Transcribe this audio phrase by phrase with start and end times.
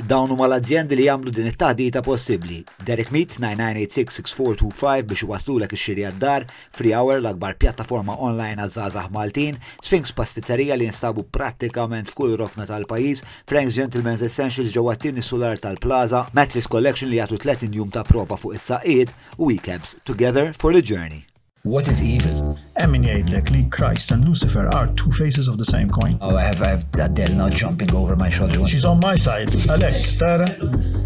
[0.00, 2.62] Dawn huma l-azzjendi li jagħmlu din it-taħdita possibbli.
[2.90, 9.58] Derek Meets 9986-6425 biex waslulek ix-xiri għad-dar, Free Hour l-akbar pjattaforma online għaż għazzazah Maltin,
[9.84, 13.20] Sphinx Pastizzerija li jinstabu prattikament f'kull rokna tal pajjiż
[13.50, 18.40] Frank's Gentleman's Essentials ġewwa t solar tal-Plaza, Matrix Collection li jagħtu 30 jum ta' prova
[18.40, 21.26] fuq is-saqiet u Weekends Together for the Journey.
[21.62, 22.56] What is evil?
[22.82, 26.16] Emin jgħidlek Christ and Lucifer are two faces of the same coin.
[26.20, 28.66] Oh, I have, I have Adele now jumping over my shoulder.
[28.66, 29.54] She's on my side.
[29.70, 30.48] Alek, tara.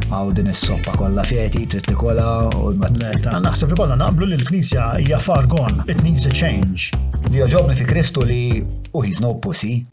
[0.08, 3.36] Għaw din is-soppa kollha fieti, trid nikola u l-matneta.
[3.44, 5.44] Naħseb li kollha naqblu li l-Knisja hija far
[5.92, 6.88] It needs a change.
[7.28, 9.84] Li joġobni fi Kristu li u oh, he's no pussy.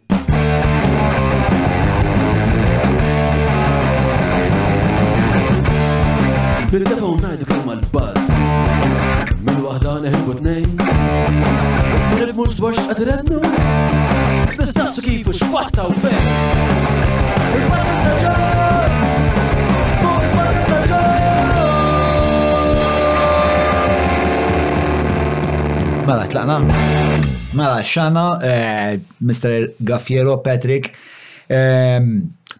[6.72, 8.32] Bil-defa ngħidu kemm għal-baż
[9.74, 10.74] waħda neħbu t-nejn.
[12.20, 13.40] Nifmux dwar x'qadrednu,
[14.60, 16.28] nistaqsu kif u x'fatta u fejn.
[26.04, 26.58] Mela, tlaqna.
[27.56, 29.72] Mela, xana, eh, Mr.
[29.80, 30.92] Gaffiero, Patrick.
[31.48, 31.98] Eh,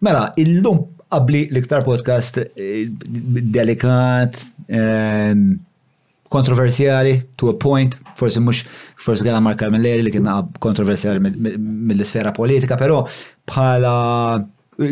[0.00, 0.82] mela, illum
[1.14, 2.88] qabli l-iktar podcast eh,
[3.54, 4.40] delikat,
[6.36, 8.64] kontroversjali, to a point, forsi mux,
[9.04, 13.04] forsi għana Mark Milleri li kienna kontroversjali mill-sfera politika, pero
[13.50, 13.94] bħala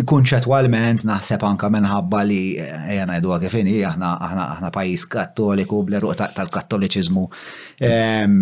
[0.07, 6.13] kunċetwalment naħseb anka minħabba li eh, jena jdu għakifini, aħna, aħna, aħna pajis kattoliku bleru
[6.21, 7.25] tal-kattoliċizmu
[7.89, 8.37] ehm,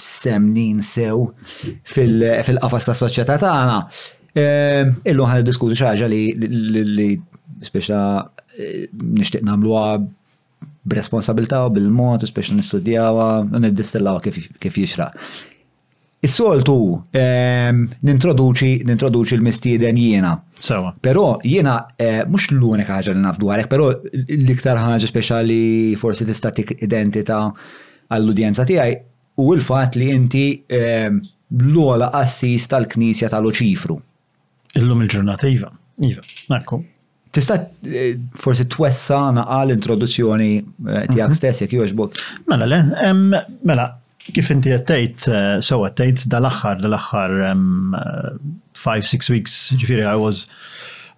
[0.00, 1.26] semnin sew
[1.92, 3.76] fil-qafas ta' soċjetà tagħna.
[4.40, 7.10] Ehm, Illu ħan diskutu xaġa li
[7.68, 8.00] speċa
[8.56, 9.90] eh, nixtieq nagħmluha
[10.86, 13.28] b'responsabilta u bil-mod, biex nistudjawa,
[13.60, 15.16] niddistillawa kif jixraq.
[16.26, 16.76] Is-soltu
[17.14, 20.32] ehm, nintroduċi l-mistieden jiena.
[20.58, 20.94] Sawa.
[21.00, 25.60] Però jiena eh, mhux l-unika ħaġa li naf għalek, però l-iktar ħaġa speċjali
[26.00, 27.42] forsi tista' tik identita
[28.08, 28.96] għall-udjenza tiegħi
[29.44, 31.20] u l-fatt li inti ehm,
[31.68, 34.00] l-ola assis tal-Knisja tal-Oċifru.
[34.80, 35.70] Illum il-ġurnata iva.
[36.06, 36.22] Iva,
[36.52, 36.80] nakku.
[37.36, 41.36] Tista' eh, forsi twessana għal introduzzjoni eh, tiegħek mhm.
[41.38, 42.22] stess jekk jogħġbok.
[42.50, 42.78] Mela le,
[43.66, 43.84] mela
[44.26, 47.36] kif inti għattejt, eh, so għattejt dal aħħar dal aħħar
[48.80, 50.46] 5-6 weeks, ġifieri I was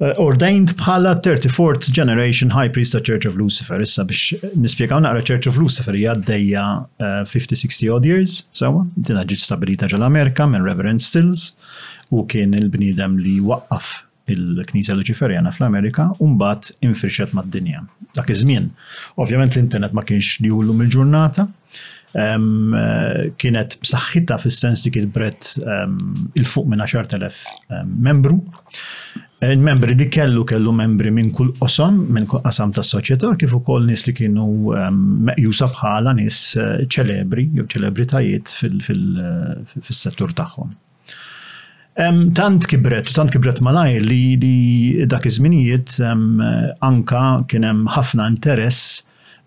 [0.03, 3.79] uh, ordained bħala 34th generation High Priest of Church of Lucifer.
[3.87, 6.67] Issa biex nispiegaw naqra Church of Lucifer hija għaddejja
[6.99, 11.53] uh, 50-60 odd years, sewa, so, dina ġiet stabilita ġal-Amerika minn Reverend Stills
[12.11, 14.01] u kien il-bnidem li waqqaf
[14.33, 17.83] il-Knisja Luċiferjana fl-Amerika u mbagħad infirxet mad-dinja.
[18.17, 18.71] Dak iż-żmien.
[19.23, 21.47] Ovvjament l-internet ma kienx li llum mill ġurnata
[22.17, 25.99] um, eh, kienet b'saħħitha fis-sens li kitbret um,
[26.41, 28.41] il-fuq minn 10,000 um, membru.
[29.47, 33.85] Il-membri li kellu kellu membri minn kull qosam, minn kull qasam tas soċjetà kif ukoll
[33.87, 39.87] nies li kienu um, meqjusa bħala nies eh, ċelebri jew ċelebritajiet fil-settur fil, fil, fil,
[39.93, 40.75] fil settur tagħhom.
[42.37, 44.59] Tant kibret, tant kibret malajr li, li
[45.11, 45.97] dak iż-żminijiet
[46.87, 49.01] anka kien hemm ħafna interess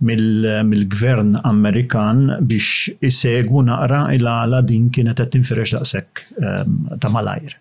[0.03, 2.19] mill-gvern Amerikan
[2.50, 6.25] biex isegu naqra il-għala din kienet qed tinferex daqshekk
[7.00, 7.56] ta' malajr.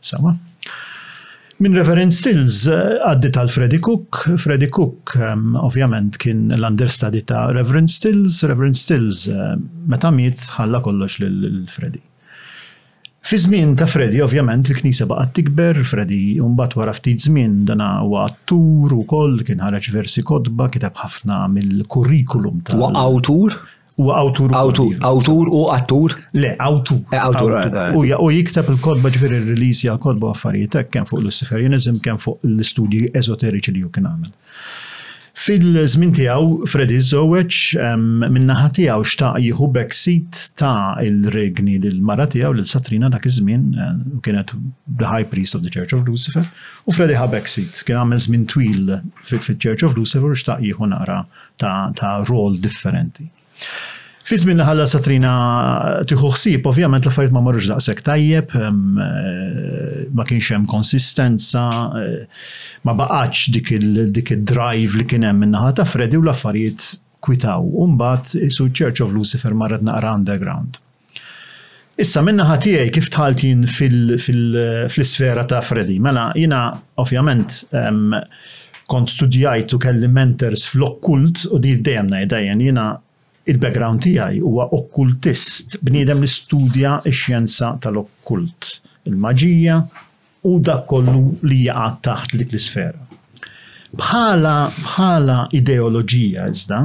[1.60, 4.22] Min referenz stills eh, għaddi tal Freddy Cook.
[4.40, 8.38] Freddy Cook um, ovvjament kien l-understudy ta' Reverend Stills.
[8.48, 9.54] Reverend Stills uh,
[9.92, 12.00] meta miet ħalla kollox lil Freddy.
[13.22, 16.20] Fi żmien ta' Freddy, ovvjament, il-Knisa baqgħet tikber, Freddy
[16.50, 22.62] mbagħad wara ftit żmien dana huwa attur ukoll kien ħareġ versi kodba, kiteb ħafna mill-kurrikulum
[22.70, 23.58] ta' Wa awtur?
[24.00, 24.48] U awtur.
[24.56, 26.14] Awtur, u attur?
[26.40, 27.02] Le, awtur.
[27.12, 27.50] Eh, awtur.
[27.60, 28.14] Eh, eh.
[28.22, 33.76] U jiktab il-kodba ġifir il-release jgħal kodba għaffarietek, kien fuq Luciferianism, kien fuq l-studji ezoteriċi
[33.76, 34.32] li ju kien għamil.
[35.40, 37.56] Fil-żmien tiegħu Freddy żewweġ
[38.34, 43.62] min tiegħu xtaq jieħu backseat ta' il-regni lill mara tiegħu lil Satrina dak iż-żmien
[44.18, 44.52] u kienet
[45.00, 46.44] the High Priest of the Church of Lucifer
[46.84, 48.90] u Freddy ħa backseat kien għamel żmien twil
[49.30, 51.22] fil-Church of Lucifer u xtaq jieħu naqra
[51.62, 53.24] ta' rol differenti.
[54.30, 55.30] Fizmin ħalla Satrina
[56.06, 58.52] tiħu ħsieb, ovvjament l-affarijiet ma marruġ daqshekk tajjeb,
[60.14, 61.68] ma kienx hemm konsistenza,
[62.00, 62.26] eh,
[62.86, 63.72] ma baqax dik
[64.34, 66.86] il-drive li kien hemm minnaħa ta' Freddy u l-affarijiet
[67.24, 67.60] kwitaw.
[67.84, 70.78] Umbat su Church of Lucifer marret naqra underground.
[72.00, 75.98] Issa minnaħa tiegħi kif tħalt jien fil-sfera ta' Freddy.
[76.00, 76.62] Mela jina
[76.96, 77.66] ovvjament
[78.90, 82.88] kont studjajt u kelli mentors fl-okkult u di dejjem ngħidajjen jiena
[83.50, 88.74] il-background tiegħi huwa okkultist, bniedem li studja x-xjenza tal-okkult
[89.08, 89.78] il-maġija
[90.48, 93.08] u dak kollu li jaqat taħt dik l-isfera.
[94.00, 96.80] Bħala, bħala ideoloġija iżda,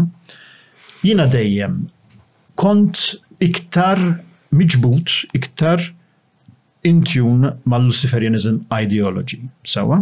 [1.05, 1.79] jina dejjem
[2.59, 3.99] kont iktar
[4.55, 5.83] miġbut, iktar
[6.85, 9.41] intjun mal-Luciferianism ideology.
[9.65, 10.01] Sawa?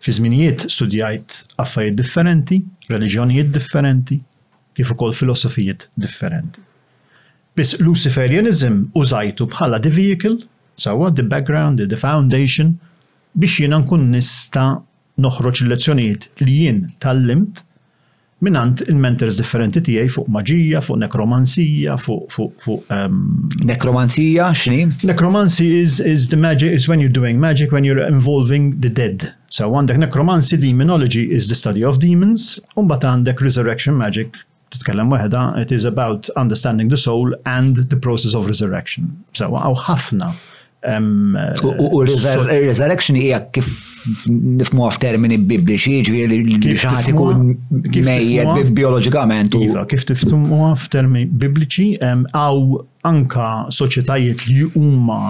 [0.00, 4.20] Fi żminijiet studjajt affarijiet differenti, reliġjonijiet differenti,
[4.76, 6.69] kif ukoll filosofijiet differenti.
[7.60, 10.38] Bis Luciferianism użajtu bħala the vehicle,
[10.80, 12.70] sawa, the background, the foundation,
[13.36, 14.62] biex jiena nkun nista
[15.20, 17.60] noħroġ il-lezzjonijiet li jien tal-limt
[18.46, 22.24] minant il-mentors differenti tijaj fuq maġija, fuq nekromanzija, fuq...
[22.32, 24.80] fuq, fuq um, ehm, nekromanzija, xni?
[25.10, 29.34] Nekromancy is, is the magic, is when you're doing magic, when you're involving the dead.
[29.52, 35.10] So għandek nekromanzi, demonology is the study of demons, un bat għandek resurrection magic, titkellem
[35.12, 39.12] waħda, it is about understanding the soul and the process of resurrection.
[39.34, 40.30] So, għaw ħafna.
[40.80, 43.68] U eh, resurrection hija kif
[44.30, 47.42] nifmu f'termini bibliċi, ġviri li xaħat ikun
[48.06, 49.58] mejjed biologikament.
[49.66, 55.20] Iva, kif tiftumu f'termini bibliċi, għaw anka soċjetajiet li huma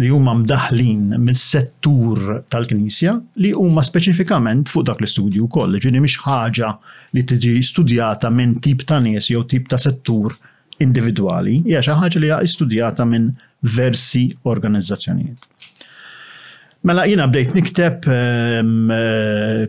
[0.00, 3.14] li huma mdaħlin mill-settur tal-Knisja
[3.44, 6.70] li huma speċifikament fuq dak l-istudju wkoll, ġieni mhix ħaġa
[7.18, 10.34] li tiġi studjata minn tip ta' nies jew tip ta' settur
[10.80, 13.30] individwali, hija xi ħaġa li hija studjata minn
[13.76, 15.46] versi organizzazzjonijiet.
[16.88, 18.88] Mela jina bdejt nikteb um,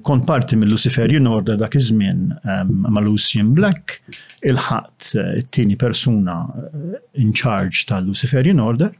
[0.07, 2.21] kont parti mill luciferian Order dak iż-żmien
[2.53, 3.97] um, ma' Lucian Black,
[4.47, 5.09] il-ħadd
[5.41, 6.37] it-tieni eh, persuna
[6.69, 8.95] eh, in charge tal-Luciferian Order,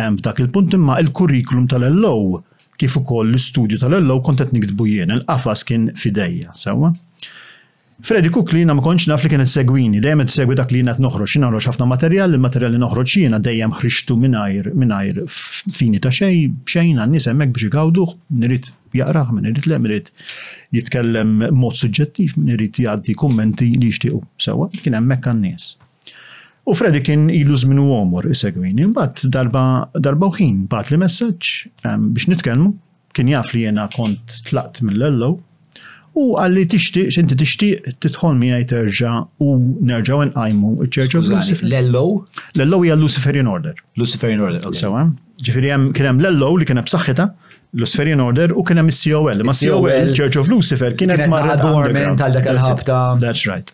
[0.00, 2.42] hemm f'dak il-punt imma il-kurrikulum tal-LO
[2.80, 6.92] kif ukoll l-istudju tal-LO kont qed nikdbu jien, il-qafas kien fidejja, sewwa.
[8.04, 11.30] Freddy Cook li ma konċ naf li kienet segwini, dejjem segwi dak li jiena noħroġ,
[11.36, 15.20] jiena noħroġ ħafna materjal, il-materjal li noħroġ jiena dejjem ħrixtu mingħajr mingħajr
[15.78, 19.78] fini ta' xejn, xejn għan-nies hemmhekk biex igawduh, nirid jaqrah, min irid le,
[20.74, 24.26] jitkellem mod suġġettiv, min irid jgħaddi kummenti li jixtiequ.
[24.48, 25.70] Sewwa, kien hemmhekk għan-nies.
[26.64, 29.64] U Freddy kien ilu żminu għomur isegwini, mbagħad darba
[30.00, 31.50] darba uħin bat li messaġġ
[32.12, 32.70] biex nitkellmu,
[33.16, 35.36] kien jaf li jiena kont tlaqt mill-ellow
[36.16, 39.50] u għalli tixtieq x'inti tixtieq tidħol mi terġa' u
[39.90, 41.66] nerġaw nqajmu ċ-Church of Lucifer.
[41.68, 42.22] L-ellow?
[42.54, 43.74] L-ellow hija Luciferian Order.
[44.00, 44.78] Luciferian Order, okay.
[44.86, 45.02] Sewa.
[45.44, 47.26] Ġifieri hemm kien hemm l-ellow li kien hemm b'saħħitha
[47.76, 49.42] Luciferian Order u kien hemm is-COL.
[49.44, 51.58] Ma COL Church of Lucifer kienet marra.
[51.58, 53.02] Adorment għal dak il-ħabta.
[53.20, 53.68] That's right.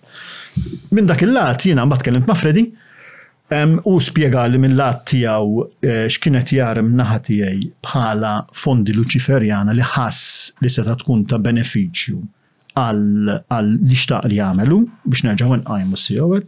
[0.96, 2.66] Minn dak il-lat jiena mbagħad kellimt ma' Freddy
[3.90, 8.30] u spjega li minn lat tiegħu eh, x'kienet jarem naħa tiegħi bħala
[8.64, 12.18] fondi luċiferjana li ħass li seta' tkun ta' benefiċċju
[12.80, 14.78] għal li xtaq li jagħmelu
[15.10, 16.44] biex nerġgħu nqajmu s-sijowel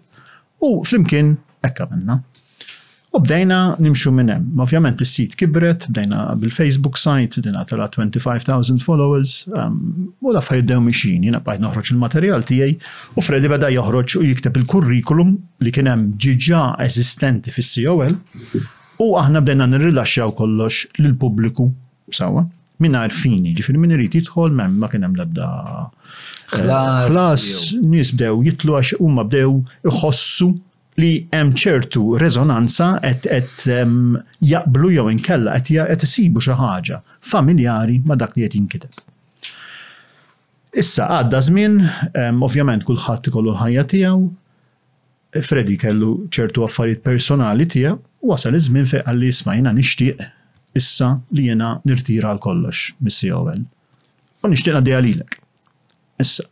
[0.62, 1.32] u flimkien
[1.67, 2.20] ekka minna.
[3.14, 4.47] U bdejna nimxu minnem.
[4.64, 11.29] Ovvjament is-sit kibret, bdejna bil-Facebook site, dinna tala 25,000 followers, um, u laffariet dew miexini,
[11.29, 12.76] jina bajt noħroġ il-materjal tiegħi
[13.19, 18.17] u Freddy beda joħroġ u jikteb il-kurrikulum li kien hemm ġiġa eżistenti fis-COL
[19.05, 21.69] u aħna bdejna nirrilaxxaw kollox l pubbliku
[22.11, 22.47] sawa.
[22.81, 25.53] għarfini, fini, ġifir minn irrit jitħol, ma kien hemm l-ebda
[26.56, 27.44] ħlas,
[27.76, 29.53] eh, bdew jitlu għax huma bdew
[29.87, 30.49] iħossu
[31.02, 34.19] li hemm ċertu rezonanza qed qed ehm,
[34.52, 37.00] jaqblu jew inkella qed qed isibu xi ħaġa
[37.32, 39.00] familjari ma' dak li qed jinkiteb.
[40.82, 41.75] Issa għadda żmien,
[42.14, 44.30] ehm, ovvjament kulħadd ikollu l-ħajja tiegħu,
[45.32, 47.97] Freddy kellu ċertu affarijiet personali tiegħu,
[48.28, 50.18] wasal iż-żmien fejn qal li smajna nixtieq
[50.78, 53.62] issa li jiena nirtira għal kollox, Missi Owel.
[54.44, 55.37] U nixtieq għaddejja lilek.
[56.23, 56.49] Issa,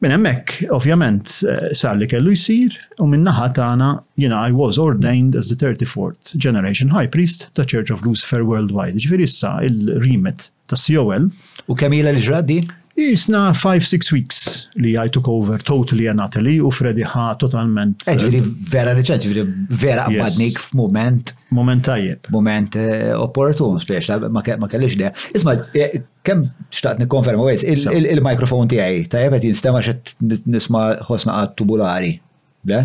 [0.00, 2.70] Minn hemmhekk, ovvjament, eh, sar li kellu jsir
[3.02, 7.64] u minn naħa tagħna jiena I was ordained as the 34th generation high priest ta'
[7.66, 8.94] Church of Lucifer Worldwide.
[9.00, 11.32] Ġifieri issa il-rimet ta' COL.
[11.66, 12.60] U kemm ilha l-ġradi?
[12.98, 14.38] Jisna 5-6 weeks
[14.82, 18.02] li I took over totally and utterly u Freddy ħa totalment.
[18.10, 19.44] Eġviri eh, eh, vera reċent, ġviri
[19.82, 20.72] vera għabadnik f
[21.58, 22.26] Moment tajjeb.
[22.34, 25.08] Moment eh, opportun, spiex, ma kellix de.
[25.38, 25.54] Isma,
[26.26, 26.42] kem
[26.74, 30.12] xtaqt nikonferma għajs, il-mikrofon għaj, tajjeb għet jinstema xet
[30.50, 32.16] nisma ħosna għad tubulari.
[32.68, 32.82] Le?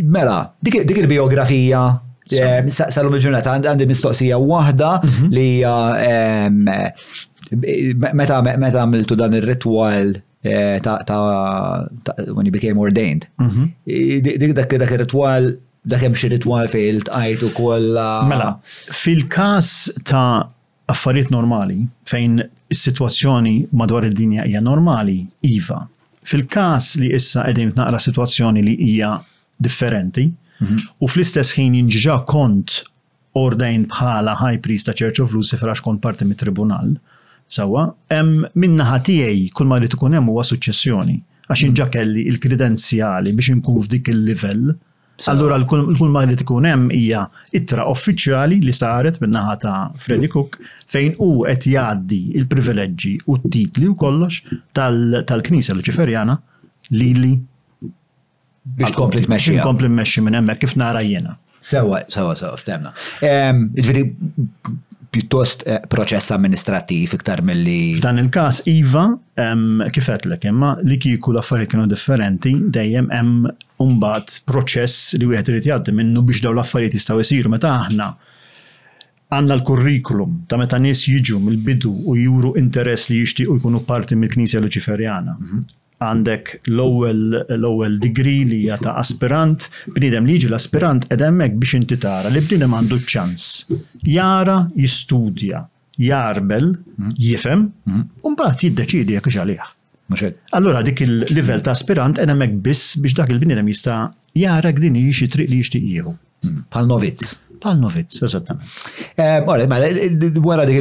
[0.00, 1.84] Mela, dik il-biografija
[2.24, 5.26] Salum il-ġurnata għandi mistoqsija wahda mhm.
[5.28, 5.48] li
[7.56, 10.14] meta meta għamiltu dan ir-ritwal
[10.46, 11.86] eh, ta'
[12.34, 13.26] when you became ordained.
[13.38, 13.70] Mhm.
[14.24, 18.08] Dik dak dak ir-ritwal dak hemm xi ritwal fejn iltqajtu kollha.
[18.28, 19.72] Mela, fil-każ
[20.08, 20.44] ta'
[20.88, 22.40] affarijiet normali fejn
[22.72, 25.18] is-sitwazzjoni madwar id-dinja hija normali,
[25.48, 25.82] iva.
[26.24, 29.18] Fil-każ li issa qegħdin naqra sitwazzjoni li hija
[29.60, 30.24] differenti,
[30.60, 30.78] mhm.
[31.04, 32.80] u fl-istess ħin jinġiġa kont
[33.36, 36.94] ordejn bħala high priest ta' Church of Lucifer għax kont parti mit-tribunal.
[37.46, 37.90] Sawa,
[38.56, 41.68] minna tiegħi kull ma li tkun hemm huwa suċċessjoni għax mm.
[41.68, 44.72] inġa kelli il-kredenzjali biex inkun f'dik il-livell.
[45.30, 50.56] Allura l-kull ma li tkun hemm hija ittra uffiċjali li saret min-naħa ta' Freddy Cook
[50.90, 54.40] fejn hu qed jgħaddi il-privileġġi u t-titli u kollox
[54.74, 56.38] tal-Knisja Luċiferjana
[56.96, 57.34] lili
[58.64, 61.36] biex kompli Biex Kompli minn hemmhekk kif nara jiena.
[61.64, 62.90] Sewa, sewa, sewa, ftemna.
[63.22, 64.08] Ġifieri
[65.14, 67.92] pjuttost eh, proċess amministrativ iktar mill-li.
[67.98, 69.06] F'dan il-kas, Iva,
[69.40, 73.46] l imma li kiku l-affarijiet kienu differenti, dejjem hemm
[73.84, 78.08] umbat proċess li wieħed irid jgħaddi minnu biex daw l-affarijiet jistgħu jsiru meta aħna
[79.34, 84.62] għanna l-kurrikulum ta' meta nies jiġu mill-bidu u juru interess li jixtiequ jkunu parti mill-Knisja
[84.62, 85.38] Luċiferjana.
[85.40, 85.68] Mhm
[86.04, 91.98] għandek l-ewwel degree li hija ta' aspirant, bniedem li jiġi l-aspirant qed hemmhekk biex inti
[92.02, 93.46] tara li bniedem għandu ċans.
[94.14, 95.62] Jara jistudja,
[96.04, 99.70] jarbel, mm, jifhem, mm, u mbagħad jiddeċiedi jekk għalih.
[100.58, 105.28] Allora dik il-livell ta' aspirant qed hemmhekk biss biex dak il-bniedem jista' jara din xi
[105.30, 106.14] triq li jixtieq jieħu.
[106.44, 106.64] Mm.
[106.68, 107.36] Pal novizz.
[107.64, 108.68] Pal novizz, eżattament.
[109.16, 110.76] Ora, eh, ma eh, wara dik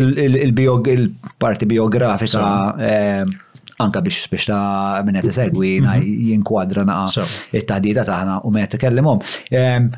[0.92, 2.76] il-parti biografika
[3.86, 6.08] anka biex biex ta' minnet segwi mhm.
[6.32, 7.26] jinkwadra naqa
[7.60, 9.22] it-tahdida taħna u minnet t-kellimom.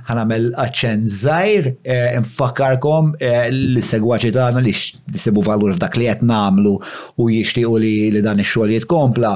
[0.09, 4.89] ħanamel għacċen zaħir, eh, nfakkarkom eh, li segwaċi taħna li s
[5.25, 6.75] sebu valur f'dak li għet namlu
[7.19, 7.25] u
[7.65, 9.29] u li li dan il-xol jitkompla,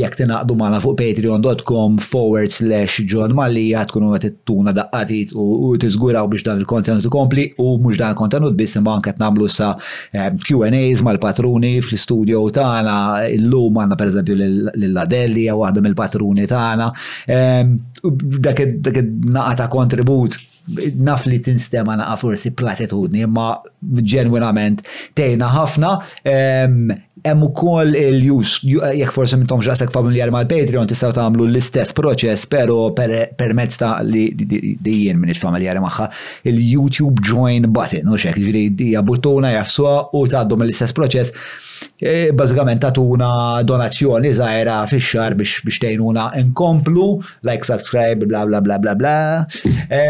[0.00, 6.44] jek t-naqdu fuq patreon.com forward slash John Malija tkunu għet t-tuna daqqatit u t-izguraw biex
[6.46, 9.72] dan il-kontenut kompli u mux dan il-kontenut biss imma anka t-namlu sa
[10.14, 12.70] Q&As mal-patruni fl-studio ta'
[13.40, 16.90] illum għandna pereżempju lill ladelli jew għadhom il patruni tagħna.
[17.38, 17.76] Ehm,
[18.48, 18.62] dak
[19.34, 20.38] naqa ta' kontribut
[21.00, 23.46] naf li tinstema naqa forsi platitudni, imma
[24.12, 24.82] ġenwinament
[25.18, 25.94] tejna ħafna.
[26.30, 26.92] Ehm,
[27.24, 33.80] hemm ukoll il-jus, jekk forsi mintom ġasek familjari mal-Patreon tistgħu tagħmlu l-istess proċess, però permezz
[33.82, 34.28] ta' li
[34.78, 36.06] jien il familjari magħha
[36.52, 41.36] il-YouTube join button, u xek, ġifieri hija buttuna jafsuha u tgħaddu mill-istess proċess
[42.00, 43.28] E, bazzikament tatuna
[43.66, 47.04] donazzjoni zaħira fix xar biex biex tejnuna nkomplu,
[47.46, 49.14] like, subscribe, bla bla bla bla bla.
[49.98, 50.02] E,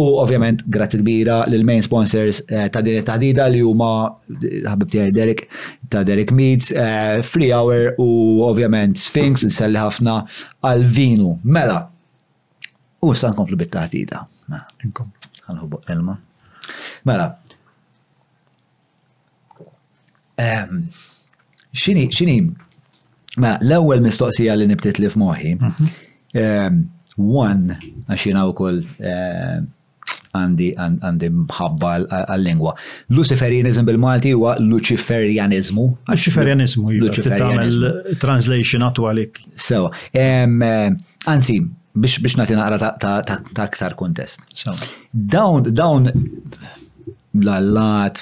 [0.00, 3.90] u ovvjament grazzi kbira l-main sponsors e, ta' din it tadida li huma
[4.64, 5.44] ħabib tiegħi Derek
[5.92, 6.72] ta' Derek Meets,
[7.28, 8.08] Free Hour u
[8.48, 10.18] ovvjament Sphinx nselli ħafna
[10.64, 11.36] għal vinu.
[11.44, 11.80] Mela,
[13.04, 14.24] u sa' nkomplu bit-tahdida.
[15.44, 16.14] Għanħobu Elma.
[17.08, 17.32] Mela,
[21.74, 22.36] xini, xini,
[23.42, 25.84] ma l-ewel mistoqsija li nibtit li f'moħi, mhm.
[26.40, 26.70] eh,
[27.20, 27.76] one,
[28.10, 29.58] għaxina u koll eh,
[30.34, 32.72] għandi għandi mħabba għal-lingwa.
[33.14, 35.84] Luciferianizm bil-Malti huwa Luciferianizmu.
[36.10, 37.86] Luciferianizmu, iva, Luciferianizmu.
[38.22, 39.32] Translation għalik.
[39.54, 39.76] So,
[40.10, 40.46] eh,
[41.34, 41.54] anzi,
[41.94, 44.38] biex biex nagħti naqra ta' aktar kontest.
[45.14, 48.16] Dawn dawn l-allat,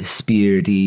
[0.00, 0.84] spiriti,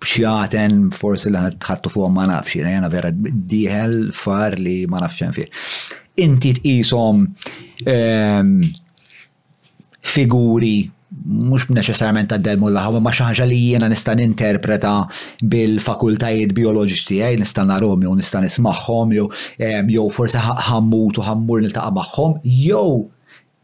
[0.00, 5.44] bxjaten forsi li tħattu fuq ma nafx, jena vera diħel far li ma nafxen fi.
[6.24, 7.26] Inti tqisom
[7.88, 8.56] ehm,
[10.14, 10.74] figuri
[11.20, 14.92] mux neċessarjament ta' delmu l ma xaħġa li jiena nista' ninterpreta
[15.52, 19.26] bil-fakultajiet bioloġiċi tiegħi, nista' narhom jew nista' nismagħhom jew
[19.68, 20.40] ehm, forsi
[20.70, 23.10] ħammut u ħammur nil magħhom, jew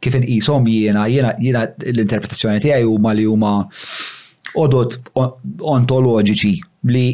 [0.05, 3.55] kif inqishom jiena jiena jiena l-interpretazzjoni tiegħi huma li huma
[4.61, 4.97] odot
[5.73, 6.53] ontoloġiċi
[6.97, 7.05] li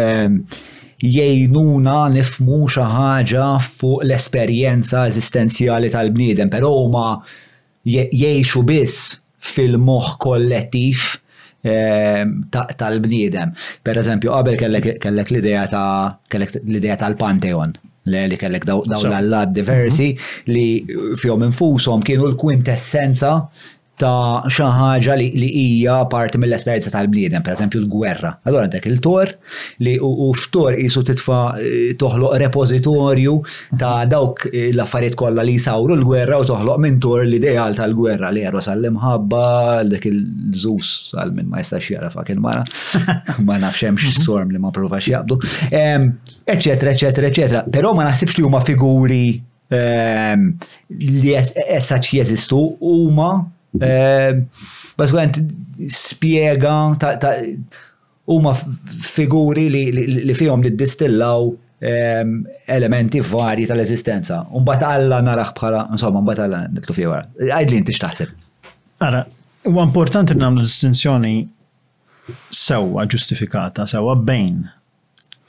[0.00, 0.36] ehm,
[1.02, 7.06] jgħinuna nifmu xi ħaġa fuq l-esperjenza eżistenzjali tal-bniedem, però huma
[7.90, 9.10] jgħixu biss
[9.52, 11.08] fil-moħħ kollettiv
[11.66, 13.54] ehm, tal-bniedem.
[13.82, 17.74] Per eżempju, qabel kellek l-idea ta' l-idea tal-Pantheon
[18.12, 20.48] li kellek daw l-allad diversi mhm.
[20.54, 20.68] li
[21.22, 23.36] fjom infusom kienu l-kwintessenza
[24.02, 27.08] ta' xaħġa ħaġa li hija parti mill-esperjenza tal
[27.42, 28.32] per eżempju l-gwerra.
[28.46, 29.30] Allora għandek il-tor
[29.86, 33.34] li u f'tor qisu titfa' toħloq repożitorju
[33.78, 38.66] ta' dawk l-affarijiet kollha li jsawru l-gwerra u toħloq minn tor l-ideal tal-gwerra li jaros
[38.70, 39.44] sal imħabba
[39.92, 40.90] dak il-żus
[41.22, 42.64] għal min ma jistax fa' kien mara
[43.46, 45.38] ma nafx hemm storm li ma provax jaqbdu.
[46.42, 47.64] Eċetera, eċetera, eċetera.
[47.72, 49.22] Però ma naħsibx li huma figuri
[49.72, 53.30] li essaċ jeżistu huma
[53.80, 54.44] Ehm,
[55.00, 55.38] Bas għant
[55.88, 57.32] spiega ta'
[58.28, 61.46] huma figuri li fihom li distillaw
[61.80, 62.34] ehm,
[62.76, 64.42] elementi varji tal-eżistenza.
[64.58, 67.30] Umbat Alla narax bħala, insomma, umbat Alla niktu fija għara.
[67.56, 68.34] Għajd li jinti xtaħseb.
[69.02, 69.24] Ara,
[69.70, 71.34] u importanti namlu distinzjoni
[72.52, 74.62] sewa ġustifikata, sewa bejn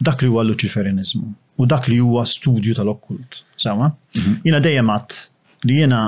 [0.03, 3.43] dak li huwa luċiferinizmu u dak li huwa studju tal-okkult.
[3.59, 3.91] Sewa?
[4.15, 4.39] Mhm.
[4.47, 4.89] Jina dejjem
[5.67, 6.05] li jina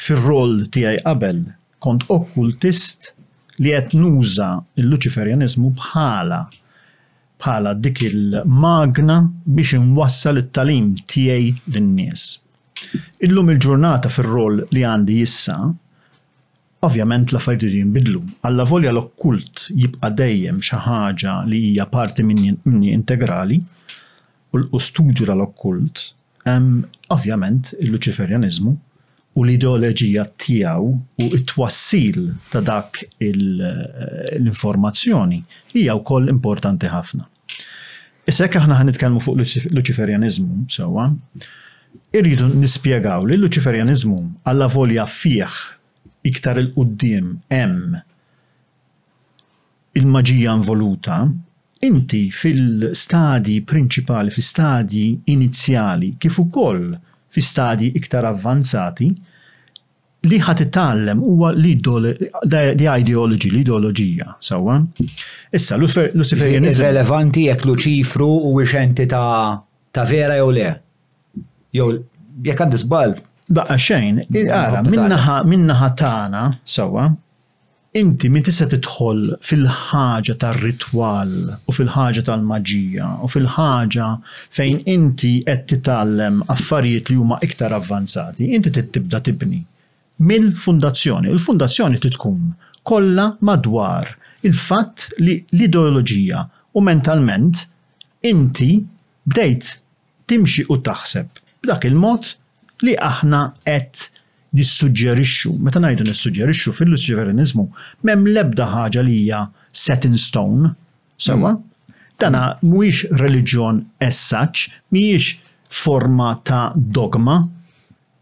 [0.00, 1.38] fir-roll tiegħi qabel
[1.84, 3.10] kont okkultist
[3.64, 4.50] li qed nuża
[4.82, 6.40] l-Luċiferjanizmu bħala
[7.44, 12.22] bħala dik il-magna biex inwassal it-talim tiegħi lin-nies.
[13.26, 15.56] Illum il-ġurnata fir-roll li għandi jissa,
[16.86, 18.20] ovvjament la affarijiet jinbidlu.
[18.48, 26.04] Alla volja l-okkult jibqa' dejjem xi ħaġa li hija parti minni integrali u l-studju tal-okkult,
[27.12, 28.74] ovvjament il-Luċiferjanizmu
[29.36, 30.86] u l-ideoloġija tiegħu
[31.20, 35.40] u t-twassil ta' dak eh, l-informazzjoni
[35.76, 37.22] hija wkoll importanti ħafna.
[38.26, 39.40] Issek aħna ħan nitkellmu fuq l
[39.76, 41.04] Luċiferjanizmu sewwa,
[42.16, 44.16] irridu nispjegaw li l-Luċiferjanizmu
[44.48, 45.48] għalla volja fih
[46.26, 47.80] iktar il-qoddim hemm
[49.96, 51.16] il-maġija involuta,
[51.86, 56.84] inti fil-stadji prinċipali, fil-stadji inizjali, kif ukoll
[57.28, 59.10] fi stadji iktar avvanzati
[60.26, 64.80] li ħat tallem huwa l-ideologi, l-ideologija, sawa.
[65.54, 66.82] Issa, l-Luciferianizm.
[66.82, 68.74] Relevanti jekk Luċifru u wix
[69.06, 69.60] ta'
[69.92, 70.72] ta' vera jew le.
[71.70, 71.92] Jew
[72.42, 73.14] jekk għandis bal.
[73.46, 77.06] Da xejn, minnaħa tagħna, sawa,
[77.96, 84.08] inti min tista' tidħol fil-ħaġa tar-ritwal u fil-ħaġa tal-maġija u fil-ħaġa
[84.58, 89.62] fejn inti qed titgħallem affarijiet li huma iktar avvanzati, inti tibda tibni
[90.28, 91.32] mill-fundazzjoni.
[91.32, 92.52] Il-fundazzjoni titkun
[92.88, 94.12] kollha madwar
[94.44, 96.42] il-fatt li l-ideoloġija
[96.76, 97.64] u mentalment
[98.32, 98.70] inti
[99.24, 99.72] bdejt
[100.30, 101.32] timxi u taħseb
[101.64, 102.34] b'dak il-mod
[102.84, 104.12] li aħna qed
[104.56, 107.64] nissuġġerixxu, meta ngħidu nissuġġerixxu fil-Luċiferinizmu
[108.04, 109.42] m'hemm l-ebda ħaġa li hija
[109.84, 110.72] set in stone,
[111.20, 111.52] sewa.
[111.52, 111.64] Hmm.
[112.16, 115.34] Dana mhuwiex reliġjon as such, mhijiex
[115.82, 117.40] forma ta' dogma,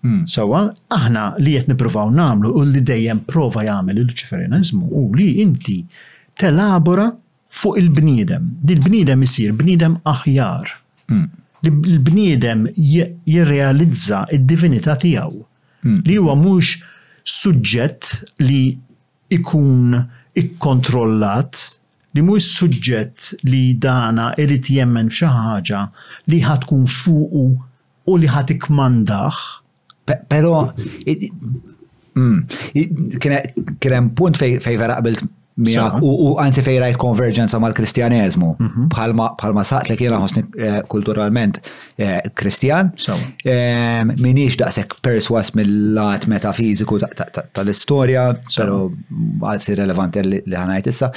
[0.05, 0.25] hmm.
[0.29, 0.65] Sewwa,
[0.99, 5.79] aħna li qed nippruvaw nagħmlu u li dejjem prova jagħmel il-Luċiferinizmu u li inti
[6.41, 7.07] telabora
[7.55, 8.51] fuq il-bniedem.
[8.69, 10.75] Li bniedem isir bniedem aħjar.
[11.09, 11.31] Hmm.
[11.65, 15.39] il bniedem jirrealizza id-divinità tiegħu
[15.85, 16.01] Mm.
[16.09, 16.69] Li huwa mhux
[17.29, 18.61] suġġett li
[19.37, 19.97] ikun
[20.43, 21.61] ikkontrollat
[22.17, 25.83] li mhux suġġett li dana irid jemmen f'xi ħaġa
[26.33, 27.45] li tkun fuqu
[28.13, 29.43] u li ħad ikmandaħ.
[30.33, 31.71] Però mm.
[32.17, 33.17] Mm.
[33.23, 35.25] kien hemm punt fejn vera qbilt
[35.63, 38.51] miak u għanzi fej rajt konverġenza mal-kristjaneżmu.
[38.59, 38.89] Mhm.
[38.91, 40.43] Bħalma li kiena ħosni
[40.91, 41.61] kulturalment
[42.39, 42.91] kristjan,
[44.19, 48.81] minix daqsek perswas mill-lat metafiziku tal-istoria, pero
[49.43, 51.13] għalzi relevanti li ħanajt issa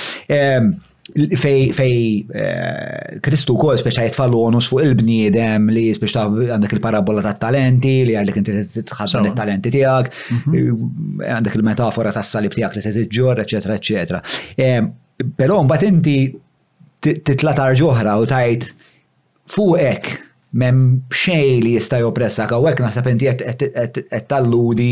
[1.16, 7.36] fej fej eh, Kristu kol speċa jitfallu onus fuq il-bniedem li speċa għandek il-parabola ta'
[7.48, 10.58] talenti li għandek inti tħassar il-talenti tijak mhm.
[10.58, 10.70] eh,
[11.32, 14.24] għandek il-metafora ta' salib tijak li t-tġor, eccetera, eccetera.
[14.58, 14.82] Eh,
[15.36, 16.20] Pero mbat inti
[17.02, 18.68] titlatar ġohra u tajt
[19.50, 20.12] fuqek
[20.62, 24.92] mem xej li jista' jopressa ek naħseb inti qed talludi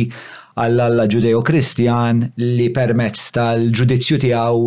[0.56, 4.60] għall-Alla Ġudeo-Kristjan li permezz tal-ġudizzju tiegħu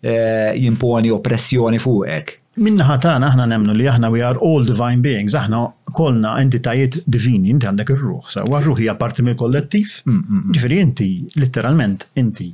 [0.00, 2.36] Eh, jimponi oppressjoni fuqek.
[2.62, 7.50] Minna tagħna aħna nemnu li aħna we are all divine beings, aħna kolna entitajiet divini,
[7.50, 9.96] inti għandek ir-ruħ, sawa ruħi parti mill-kollettiv.
[10.06, 10.54] Mm, mm, mm.
[10.54, 11.08] Ġifieri inti
[11.42, 12.46] litteralment inti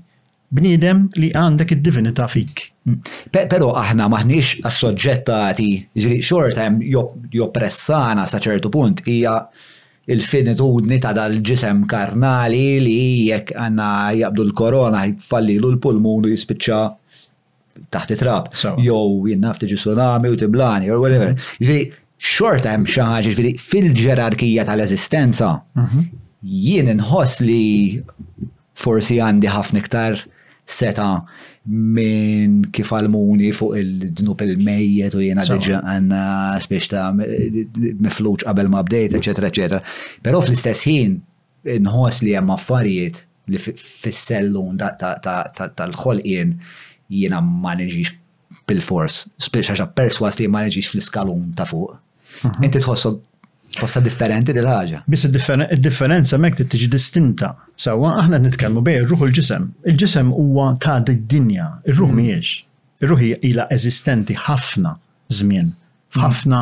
[0.54, 2.64] bniedem li għandek id-divinità fik.
[3.36, 6.80] Pero aħna maħniex assoġġettati, ġiri xort hemm
[7.34, 9.36] joppressana sa ċertu punt hija
[10.08, 13.92] il-finitudni ta' dal-ġisem karnali li jekk għanna
[14.24, 16.82] jaqbdu l-korona jfallilu l-pulmun u jispiċċa
[17.94, 18.50] taħt it-trab,
[18.82, 21.32] jew jinnaf tiġi tsunami u tiblani, or whatever.
[21.32, 21.62] Mhm.
[21.64, 21.84] Ġifiri,
[22.24, 25.50] xorta hemm xi ħaġa ġifiri fil-ġerarkija tal-eżistenza,
[25.82, 26.04] mhm.
[26.44, 28.02] jien inħoss li
[28.84, 30.20] forsi għandi ħafna iktar
[30.66, 31.08] seta
[31.66, 36.22] minn kif għalmuni fuq il-dnub il-mejjet u jena diġa għanna
[36.60, 39.80] spiex ta' mifluċ qabel ma' bdejt, eccetera, eccetera.
[40.24, 41.14] Pero fl-istess ħin
[41.88, 47.74] nħos li hemm affarijiet li fis-sellun tal-ħolqien ta, ta, ta, jiena ma
[48.66, 51.98] bil-fors, speċa perswas li ma fl-iskalun ta' fuq.
[52.44, 52.64] Mhm.
[52.64, 53.20] Inti tħossok
[53.74, 55.00] Kosta differenti di ħaġa.
[55.10, 57.56] Biss il-differenza mek tiġi distinta.
[57.74, 59.64] Sawa, aħna nitkellmu bej ruħ il-ġisem.
[59.90, 62.62] Il-ġisem huwa ta' d-dinja, il-ruħ miex.
[62.62, 62.68] Mhm.
[63.02, 64.94] ir ruħ ila eżistenti ħafna
[65.28, 65.72] żmien,
[66.14, 66.60] f'ħafna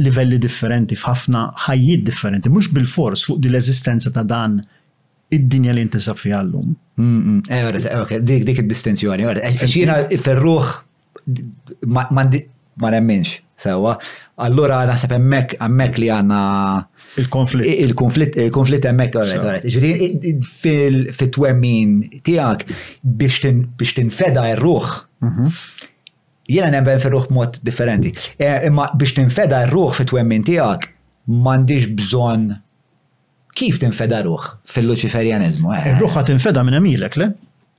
[0.00, 4.62] livelli differenti, f'ħafna ħajjiet differenti, mhux bil-fors fuq di l-eżistenza ta' dan
[5.32, 6.74] id-dinja li intisab fi llum.
[6.98, 10.72] Eh, eh, dik dik id-distinzjoni, eh, xina ferruħ
[12.76, 13.94] ma nemminx sewa.
[14.44, 16.40] Allura naħseb hemmhekk hemmhekk li għandna
[17.22, 17.80] il-konflitt.
[17.86, 20.46] Il-konflitt il-konflitt hemmhekk right,
[21.14, 22.68] fit-twemmin tiegħek
[23.02, 24.94] biex tinfeda r-ruħ.
[25.22, 25.48] Mhm.
[26.50, 28.12] Jiena nemmen fir-ruħ mod differenti.
[28.66, 30.90] Imma biex tinfeda r-ruħ fit-twemmin tiegħek
[31.30, 32.50] m'għandix bżonn
[33.58, 35.72] kif tinfeda ruħ fil-Luċiferjanizmu?
[35.78, 35.94] Eh?
[36.02, 37.30] Ruħa tinfeda minn għamilek, le?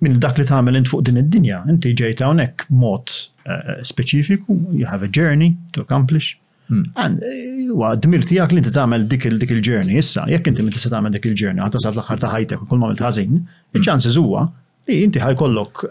[0.03, 1.61] Minn dak li tagħmel int fuq din id-dinja.
[1.71, 3.11] Inti ġejta hawnhekk mod
[3.45, 6.33] eh, speċifiku, you have a journey to accomplish.
[6.71, 7.21] Għan, hmm.
[7.21, 11.13] eh, huwa dmir tiegħek li inti tagħmel dik il-journey issa, jekk inti meta se tagħmel
[11.15, 13.77] dik il-journey, ħadd tasab l-aħħar ta' ħajtek u kull ma ħażin, hmm.
[13.79, 14.45] iċ-ċanses huwa
[14.89, 15.83] li inti ħajkollok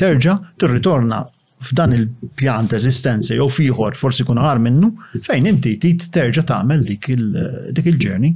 [0.00, 1.20] terġa' tirritorna
[1.64, 4.90] f'dan il-pjan ta' jew fiħor forsi kun ħar minnu
[5.22, 8.34] fejn inti tit terġa' tagħmel dik il-journey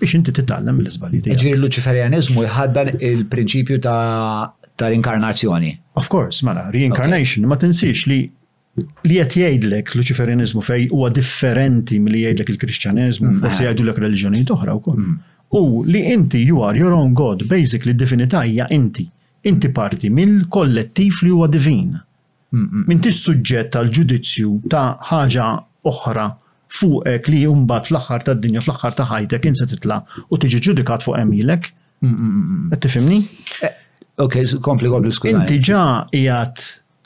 [0.00, 1.20] biex inti titgħallem mill-iżbalji.
[1.28, 5.72] ġiri l luċiferjaniżmu jħaddan il-prinċipju ta' tal-inkarnazzjoni.
[6.00, 8.20] Of course, mela, reincarnation, ma tinsix li
[8.80, 13.40] li qed jgħidlek l luċiferjaniżmu fej huwa differenti milli jgħidlek il kristjaniżmu mm.
[13.44, 15.00] forsi jgħidulek reliġjonijiet oħra wkoll.
[15.04, 15.16] Mm.
[15.60, 19.08] U li inti you are your own God, basically divinità hija inti.
[19.50, 21.96] Inti parti mill-kollettiv li huwa divin.
[22.50, 25.46] Min mm, tis suġġett tal-ġudizzju ta' ħaġa
[25.90, 26.24] oħra
[26.72, 29.96] fuqek li jumbat fl axħar ta' dinja fl-axħar ta' ħajtek insa titla
[30.30, 31.70] u tiġi ġudikat fuq emilek.
[32.04, 33.18] Mm, mm, mm, tifimni?
[33.66, 33.74] Eh,
[34.24, 35.34] ok, kompli kompli skuża.
[35.42, 36.42] Inti ġa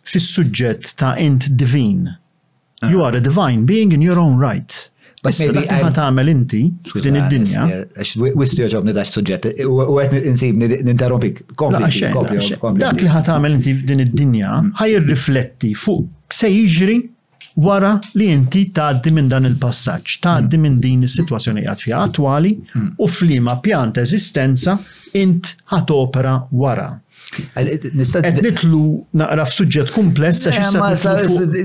[0.05, 2.11] fis-suġġett ta' int divin.
[2.11, 2.91] Ah.
[2.93, 4.83] You are a divine being in your own right.
[5.25, 6.61] But maybe I tagħmel inti
[6.93, 7.65] f'din id-dinja.
[8.37, 11.41] Wistu joġobni dax suġġett u qed insib ninterrompik.
[11.57, 12.85] Kompli, kompli.
[12.85, 16.99] Dak li ħatamel inti f'din id-dinja ħajrrifletti fuq se jiġri
[17.61, 22.55] wara li inti taħdi minn dan il-passaġġ, tgħaddi minn din is-sitwazzjoni għad fiha attwali
[22.99, 24.77] u flima pjanta eżistenza
[25.21, 26.89] int ħat opera wara.
[27.55, 28.81] Għed nitlu
[29.21, 31.07] naqra f'suġġett kumpless għax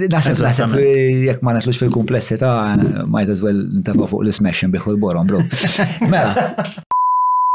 [0.09, 2.53] Naħseb jekk ma natlux fil-komplessità
[3.07, 5.43] might as well fuq l-smashing biħu l-borom, bro.
[6.11, 6.85] Mela.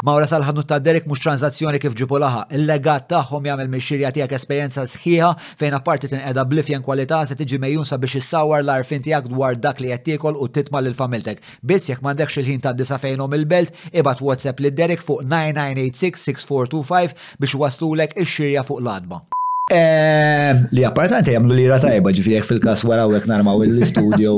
[0.05, 2.41] Mawra sal-ħadnu ta' Derek mux tranzazzjoni kif ġipu laħa.
[2.59, 5.31] Il-legat taħħom jgħamil mixxirja tijak esperienza sħiħa
[5.63, 9.89] fejn apparti tinqeda blifjen kwalità se tiġi mejjun sabiex issawar l-arfin tijak dwar dak li
[9.95, 11.41] jattikol u titma l-familtek.
[11.65, 17.63] Biss jek mandekx il-ħin ta' disa fejnom il-belt, ibat WhatsApp li Derek fuq 9986-6425 biex
[17.65, 19.25] waslulek ix-xirja fuq l-adba.
[19.73, 24.33] Li appartanti jamlu li tajba ġifiri jek fil-kas wara u jek narmaw l-studio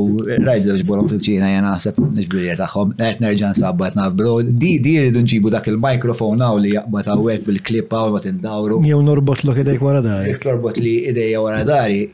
[0.46, 2.92] rajdu ġborom fil-ċina jena għasab nġbiri taħħom.
[2.94, 7.90] Għet nerġan sabbat bro Di di rridu nġibu dak il-mikrofon għaw li jaqbat għawek bil-klip
[7.90, 8.78] għaw għat indawru.
[8.86, 10.30] Jew norbot l idejk wara dari.
[10.30, 12.06] Jek norbot li ideja wara dari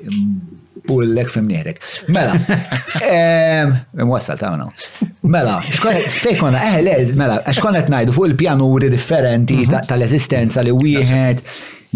[0.88, 1.84] pullek fimnirek.
[2.16, 2.40] Mela.
[4.08, 4.54] Mwassal ta'
[5.22, 9.84] Mela, xkonet fejkona, eh, le, mela, xkonet najdu fuq il-pjanuri differenti mhm.
[9.92, 11.44] tal ezistenza li wieħed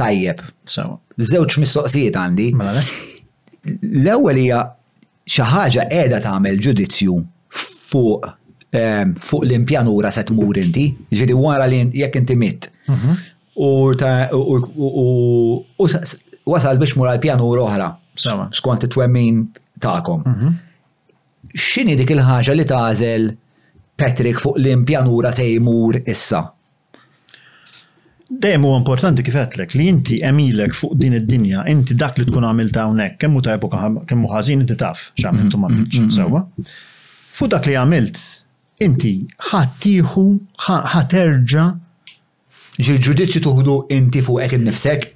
[0.00, 0.40] tajjeb.
[0.68, 2.48] Żewġ mistoqsijiet għandi.
[2.58, 2.84] Mela,
[3.64, 4.60] L-ewwel hija
[5.24, 7.16] xi ħaġa qiegħda tagħmel ġudizzju
[7.50, 8.26] fuq
[8.72, 12.70] eh, fuq l-impjanura se tmur inti, ġiri wara li jekk inti mitt.
[12.88, 13.30] Mhm.
[13.54, 13.92] U
[16.52, 17.92] wasal biex mura l-pjanura oħra.
[18.56, 19.44] Skont it-twemmin
[19.84, 20.26] tagħkom.
[20.32, 20.60] Mhm.
[21.54, 23.30] X'inhi dik il-ħaġa li tażel
[23.96, 26.40] Patrick fuq l-impjanura se jmur issa?
[28.44, 32.46] Dejjem huwa importanti kif għedlek li inti emilek fuq din id-dinja, inti dak li tkun
[32.48, 36.40] għamil hawnhekk, kemm ta' epoka kemm ħażin inti taf x'għamiltu ma' m'għamilx sewwa.
[37.36, 38.18] Fuq dak li għamilt,
[38.82, 39.12] inti
[39.52, 40.24] ħattieħu
[40.66, 41.68] ħaterġa'
[42.80, 45.10] ġil-ġudizzju tuħdu inti fuq qed innifsek?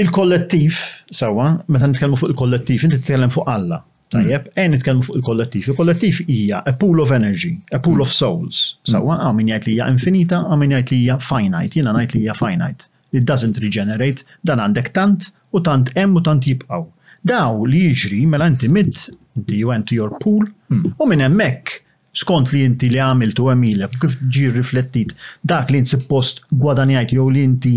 [0.00, 0.80] Il-kollettiv,
[1.14, 3.84] sewwa, meta nitkellmu fuq il-kollettiv, inti titkellem fuq Alla.
[4.10, 5.66] Tajjeb, għen nitkellmu fuq il-kollettiv.
[5.70, 8.60] Il-kollettiv hija a pool of energy, a pool of souls.
[8.90, 12.34] Sawa, għamin jgħid li hija infinita, għamin jgħid li hija finite, jiena ngħid li hija
[12.38, 12.88] finite.
[13.14, 16.82] It doesn't regenerate, dan għandek tant u tant hemm u tant jibqgħu.
[17.30, 18.98] Daw li jiġri mela inti mit,
[19.38, 20.42] inti you went to your pool,
[20.74, 21.76] u minn hemmhekk
[22.20, 25.14] skont li inti li għamiltu għamilek, kif ġi riflettit
[25.46, 27.76] dak li inti post gwadanjajt jew li inti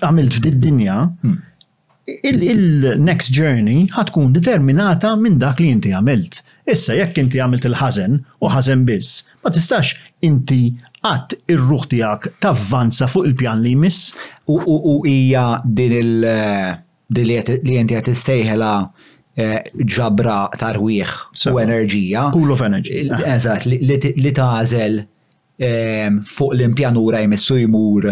[0.00, 1.36] għamilt f'did dinja, hmm
[2.08, 6.40] il-next journey ħatkun determinata minn dak li inti għamilt.
[6.72, 9.94] Issa jekk inti għamilt il-ħazen u ħazen biss, ma tistax
[10.26, 10.58] inti
[11.06, 14.12] għat ir-ruħ tijak tavvanza fuq il-pjan li jmiss.
[14.50, 18.72] U hija din il- li jenti għat sejħela
[19.38, 19.62] eh,
[19.94, 21.10] ġabra tarwieħ
[21.52, 22.26] u enerġija.
[22.34, 23.06] Pool of energy.
[23.14, 25.04] Eżat, li tażel
[25.62, 28.10] eh, fuq l-impjanura jmissu jmur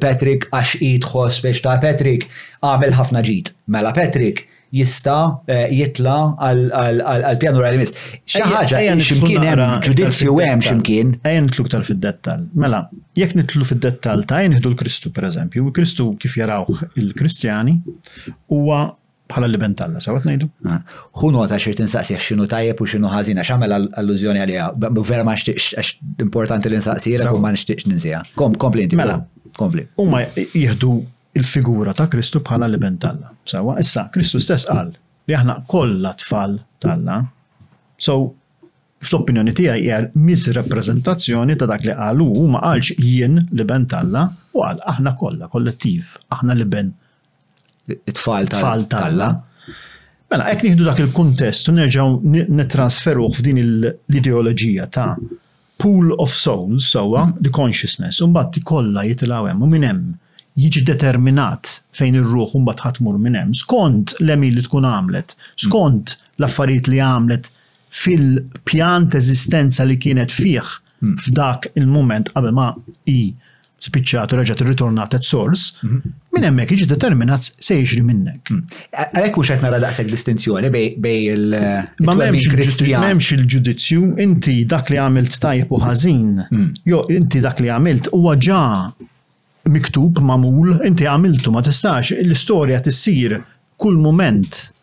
[0.00, 2.30] Patrick għax jitħos biex ta' Patrick
[2.64, 3.50] għamil ħafna ġit.
[3.68, 5.16] Mela Patrick jista
[5.50, 7.92] eh, jitla għal pjanur għal-mis.
[8.38, 11.12] ħaġa ximkien hemm ġudizzju hemm ximkien.
[11.28, 12.46] Ejja nitlu ktar fid-dettal.
[12.54, 12.86] Mela,
[13.18, 17.76] jekk nitlu fid-dettal ta' jnħdu l-Kristu per eżempju, Kristu kif jarawh il-Kristjani
[18.56, 18.86] huwa
[19.30, 20.48] bħala li bentalla, sawat najdu.
[20.64, 21.34] Hu ah.
[21.34, 24.68] nota xie tinsaqsi xinu tajjeb u xinu ħazina, xamel alluzjoni għalija,
[25.10, 28.24] vera ma xtiqx, għax importanti l-insaqsira u ma xtiqx ninsija.
[28.38, 29.20] Kom, kompli Mela,
[29.58, 29.86] kompli.
[30.02, 30.92] U ma jihdu
[31.38, 33.32] il-figura ta' Kristu bħala li bentalla.
[33.48, 37.20] Sawa, issa, Kristu stess qal li aħna kollha tfal talla.
[38.00, 38.16] So,
[39.04, 44.64] fl-opinjoni tiegħi hija misrepreżentazzjoni ta' dak li qalu u ma qalx jien li bentalla u
[44.66, 46.90] għal aħna kollha kollettiv, aħna li ben
[47.90, 49.28] it-tfal tal-talla.
[50.30, 55.08] Mela, ek nieħdu dak il-kuntest u nerġgħu nitransferuh f'din l-ideoloġija ta'
[55.80, 60.10] pool of souls, sowa, the consciousness, un bat kollha jitilgħu hemm u minn hemm
[60.60, 66.14] jiġi determinat fejn ir-ruħ un bat ħatmur minn hemm skont l-emil li tkun għamlet, skont
[66.38, 67.48] l-affarijiet li għamlet
[68.02, 71.16] fil-pjan teżistenza li kienet fih hmm.
[71.24, 72.68] f'dak il-moment qabel ma
[73.10, 73.20] i
[73.80, 76.10] spiċċat u reġgħet irritornat at source, mhm.
[76.36, 78.42] minn hemmhekk jiġi determinat se jiġri minnek.
[78.44, 78.74] Mhm.
[78.92, 81.56] Għalhekk mhux qed nara daqshekk distinzjoni bej il-
[82.06, 86.66] Ma m'hemmx il-ġudizzju, inti dak li għamilt tajb u ħażin, mhm.
[86.92, 88.92] jo inti dak li għamilt huwa ġa
[89.70, 93.40] miktub mamul, inti għamiltu ma tistax, l-istorja tissir
[93.80, 94.74] kull moment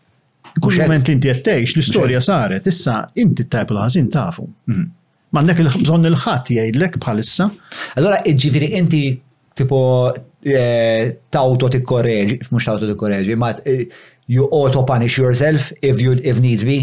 [0.60, 4.48] Kull moment li inti għattejx, l istorja saret, issa inti t-tajp l tafu.
[5.38, 7.46] M'għandek il-bżonn il-ħadd jgħidlek bħalissa.
[8.02, 9.02] Allora e ġifieri inti
[9.58, 13.86] tipo mux e, ta' mhux tawto korreġi ma e,
[14.28, 16.80] you auto punish yourself if you if needs be.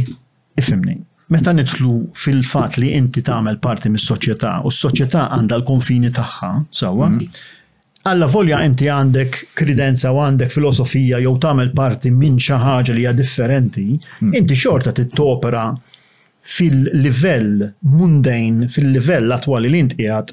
[0.60, 1.00] Ifimni.
[1.34, 8.10] Meta nitlu fil-fat li inti tagħmel parti mis-soċjetà u s-soċjetà għandha l-konfini tagħha, sawa, mm-hmm.
[8.12, 13.02] alla volja inti għandek kredenza u għandek filosofija jew tagħmel parti minn xi ħaġa li
[13.06, 14.36] hija differenti, mm-hmm.
[14.42, 15.66] inti xorta tittopera
[16.44, 20.32] fil-livell mundane, fil-livell attwali li intqiegħed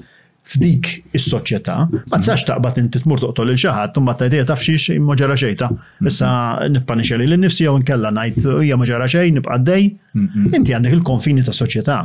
[0.51, 1.73] f'dik is-soċjetà,
[2.09, 5.35] ma tistax taqbad inti tmur toqtol il xaħat u ta' tajdeja taf xiex imma ġara
[5.39, 5.67] xejta.
[6.09, 6.31] Issa
[6.73, 9.85] nippanixja li l-nifsi jew nkella ngħid hija ma ġara xejn nibqaddej,
[10.57, 11.99] Inti għandek il-konfini ta' soċjetà.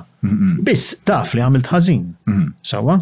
[0.68, 2.04] Biss taf li għamilt ħażin.
[2.62, 3.00] Sawa?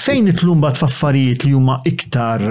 [0.00, 2.46] Fejn itlu mbagħad f'affarijiet li huma iktar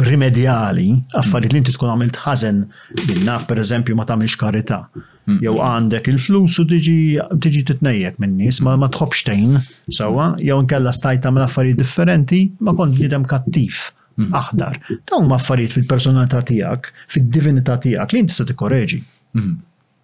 [0.00, 0.88] rimedjali,
[1.20, 2.62] affarijiet li inti tkun għamilt ħażen
[3.04, 4.84] bil-naf pereżempju ma tagħmilx karità.
[5.30, 5.46] Mm-hmm.
[5.46, 10.44] jew għandek il-flus u tiġi titnejjek minn nies ma tħobx tejn sawa, mm-hmm.
[10.48, 13.76] jew nkella stajt tagħmel affarijiet differenti ma kont bniedem kattiv
[14.16, 14.36] mm-hmm.
[14.42, 14.78] aħdar.
[15.12, 19.00] Dawn ma affarijiet fil-personalità tiegħek, fid-divinità tiegħek li inti se tikkoreġi.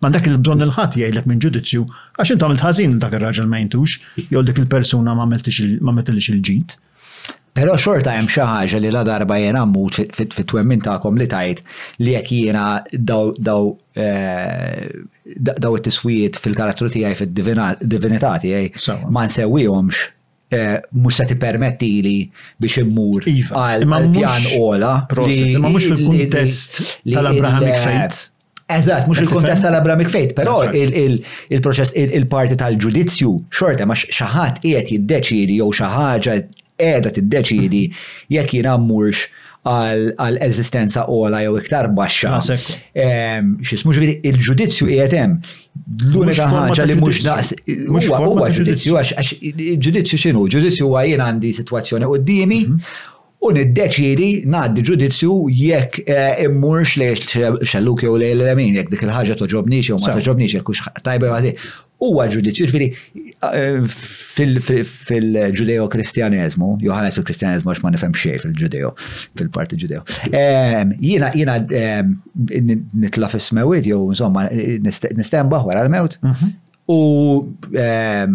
[0.04, 1.86] Mandek il-bżon il-ħat jgħidlek minn ġudizzju,
[2.20, 3.98] għax inti għamilt ħażin dak ir-raġel ma jintux,
[4.30, 6.76] jew dik il-persuna ma għamiltix il-ġid.
[7.56, 11.62] Pero xorta hemm xi ħaġa li la darba jiena mmut fit-twemmin tagħkom li tajt
[12.04, 13.62] li jekk jiena daw
[13.96, 14.84] eh,
[15.34, 20.04] daw it tiswiet fil-karattru tiegħi fid-divinità tiegħi ma nsewwihomx
[20.54, 22.14] eh, mux se permetti li
[22.62, 24.92] biex immur iva, għal pjan ola.
[25.64, 26.78] Ma mux fil-kontest
[27.10, 28.20] tal-Abrahamic Faith.
[28.66, 35.72] Eżat, mux il-kontest tal-Abrahamic Faith, però il-proċess, il-parti tal-ġudizzju, xorta, ma xaħat qiegħed jiddeċidi jew
[35.80, 36.38] ħaġa
[36.76, 38.32] qiegħda tiddeċidi mhm.
[38.38, 39.26] jekk jien ammurx
[39.66, 42.38] għal eżistenza ola jew iktar baxxa.
[42.94, 45.34] Ehm, xismu ġviri, il-ġudizzju hemm.
[46.10, 47.52] L-unika ħaġa li mhux daqs.
[47.88, 49.34] Huwa ġudizzju għax
[49.86, 50.46] ġudizzju x'inhu?
[50.56, 52.92] Ġudizzju huwa jien għandi sitwazzjoni qudiemi mhm.
[53.46, 57.10] u niddeċidi ngħaddi ġudizzju jekk eh, immurx li
[57.66, 61.42] xelluk jew lejl jekk dik il-ħaġa toġobniex jew ma toġobniex jekk hux tajba
[62.02, 62.88] huwa ġudizzju, ġviri
[63.48, 63.94] eh,
[64.62, 68.90] fil-ġudeo-kristjanizmu, Johannes fil-kristjanizmu għax ma nifhem xej fil-ġudeo,
[69.40, 70.00] fil-parti ġudeo.
[70.30, 72.16] Ehm, jiena jiena ehm,
[73.04, 76.46] nitla fis-mewt jew insomma nistembaħ wara l-mewt mhm.
[76.92, 77.00] u
[77.72, 78.30] ehm,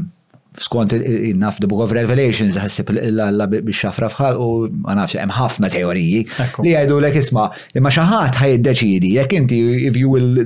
[0.64, 4.48] skont il naf the Book of Revelations ħassib l-alla biex xafra fħal u
[4.90, 6.22] għanafx hemm ħafna teoriji
[6.66, 7.46] li għajdu l isma'
[7.80, 10.44] imma xaħat ħaj id-deċidi jekk inti if you will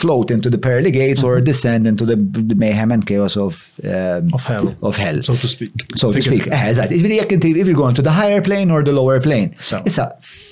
[0.00, 1.46] float into the pearly gates or mhm.
[1.46, 2.18] descend into the
[2.56, 6.48] mayhem and chaos of um, of hell of hell so to speak so to speak
[6.50, 9.50] eh eżatt inti if you go into the higher plane or the lower plane
[9.84, 10.08] issa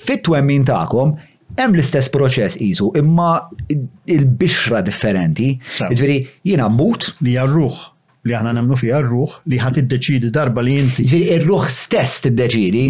[0.07, 1.15] fit min tagħkom
[1.57, 3.35] hemm l-istess proċess isu imma
[3.69, 5.51] il-bixra differenti.
[5.91, 6.15] Ġifieri
[6.49, 7.11] jiena mut.
[7.21, 7.77] li jarruħ
[8.23, 11.03] li aħna nemnu fija r-ruħ li ħat iddeċidi darba li inti.
[11.17, 12.83] Ir-ruħ stess tiddeċidi.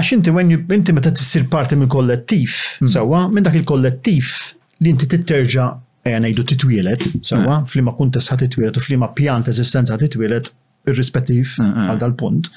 [0.00, 2.92] Għax inti when inti meta tissir parti minn kollettiv, mm.
[2.94, 4.32] sewa, minn dak il-kollettiv
[4.84, 5.68] li inti titterġa
[6.08, 7.68] ngħidu titwielet, sewa, mm.
[7.68, 10.48] flima kuntess ħat titwielet u flima pjant eżistenza ħat titwielet
[10.88, 12.48] irrispettiv mm, għal dal-punt.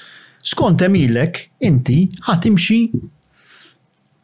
[0.52, 1.98] Skont emilek, inti
[2.30, 2.80] ħat imxi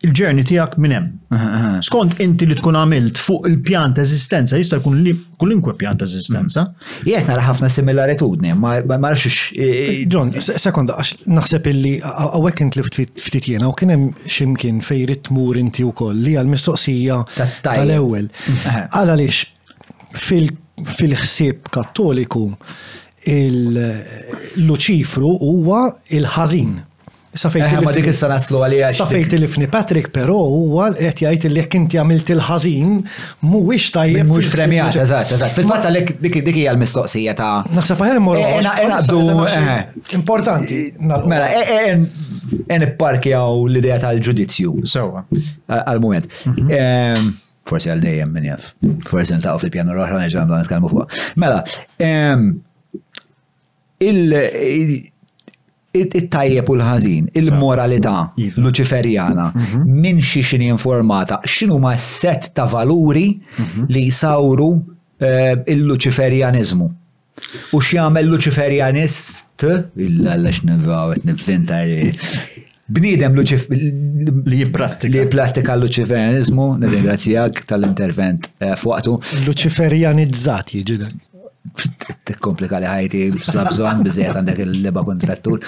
[0.06, 1.08] il-ġerni tijak minem.
[1.82, 5.96] Skont inti li tkun għamilt fuq il pjant ta' eżistenza, jista' jkun li kullinkwe pjan
[5.98, 6.62] ta' eżistenza.
[6.66, 6.72] Mm.
[7.10, 9.38] Jgħetna la ħafna similaritudni, ma marxux.
[10.06, 15.54] John, sekonda, għax naħseb illi għawek int li ftit jena, u kienem ximkien fej ritmur
[15.58, 17.18] inti u koll li għal-mistoqsija
[17.66, 18.26] tal-ewel.
[18.94, 19.38] Għala lix,
[20.14, 22.44] fil-ħsieb kattoliku,
[23.28, 25.80] il-Luċifru huwa
[26.14, 26.72] il-ħażin.
[27.36, 28.88] Eh, ma dik naslu għalija.
[28.96, 32.94] Safejt il-fni Patrick, pero huwa qed jgħid li inti għamilt il-ħażin
[33.44, 34.24] mhuwiex tajjeb.
[34.30, 35.54] Mhux premjat, eżatt, eżatt.
[35.58, 38.40] Fil-fatt għalhekk dik dik hija l-mistoqsija ta' Naħseb ħer mor.
[38.40, 38.86] Eh,
[39.58, 39.82] eh,
[40.16, 40.78] Importanti.
[41.04, 41.50] Mela,
[41.92, 44.86] en ipparkjaw l-idea tal-ġudizzju.
[44.88, 45.22] Sewa.
[45.68, 46.30] Għal-moment.
[46.54, 47.28] Mhm.
[47.68, 48.72] Forsi għal dejjem min jaf.
[49.04, 51.22] Forsi niltaqgħu fil-pjano l-oħra neġgħu nitkellmu fuq.
[51.44, 51.60] Mela,
[54.00, 55.06] il
[56.06, 58.64] it-tajjeb u l-ħazin, il-moralità iva.
[58.64, 59.46] luċiferjana,
[59.84, 60.28] minn mhm.
[60.30, 63.88] xi xini informata, xinu ma set ta' valuri mhm.
[63.90, 64.68] li jisawru
[65.18, 66.88] eh, il-luċiferjanizmu.
[67.72, 71.82] U x'jagħmel luċiferjanist, il-għallax nivgħawet nivvinta
[72.88, 79.12] Bnidem li jipprattika l-luċiferjanizmu, nirringrazzjak tal-intervent eh, fuqtu.
[79.44, 81.18] Luċiferjanizzati jiġidak
[82.30, 85.60] t-komplika li ħajti slabżon bizzejt għandek il-leba kontrattur.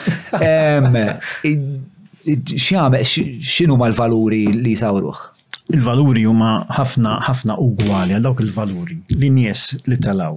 [2.64, 5.20] Xinu ma l-valuri li sawruħ?
[5.70, 10.34] Il-valuri huma ħafna ħafna ugwali għal dawk il-valuri li nies li talaw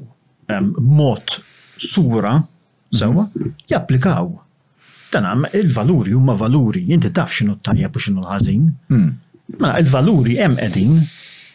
[0.78, 1.40] mod
[1.82, 2.36] sura
[2.94, 3.56] sewa mhm.
[3.72, 4.30] japplikaw.
[5.14, 8.64] Dan il-valuri huma valuri, inti taf xinu tajjeb u xinu l-ħażin.
[8.92, 9.14] Ma mhm.
[9.60, 10.98] mela, il-valuri hemm qegħdin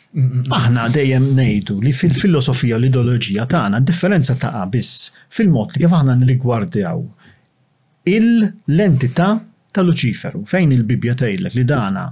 [0.08, 6.14] Aħna dejjem ngħidu li fil-filosofija u l-ideoloġija tagħna differenza ta' biss fil-mod li kif aħna
[6.22, 7.02] nirrigwardjaw
[8.08, 9.26] l-entità
[9.70, 12.06] ta' Luċiferu fejn il-Bibja tgħidlek li dana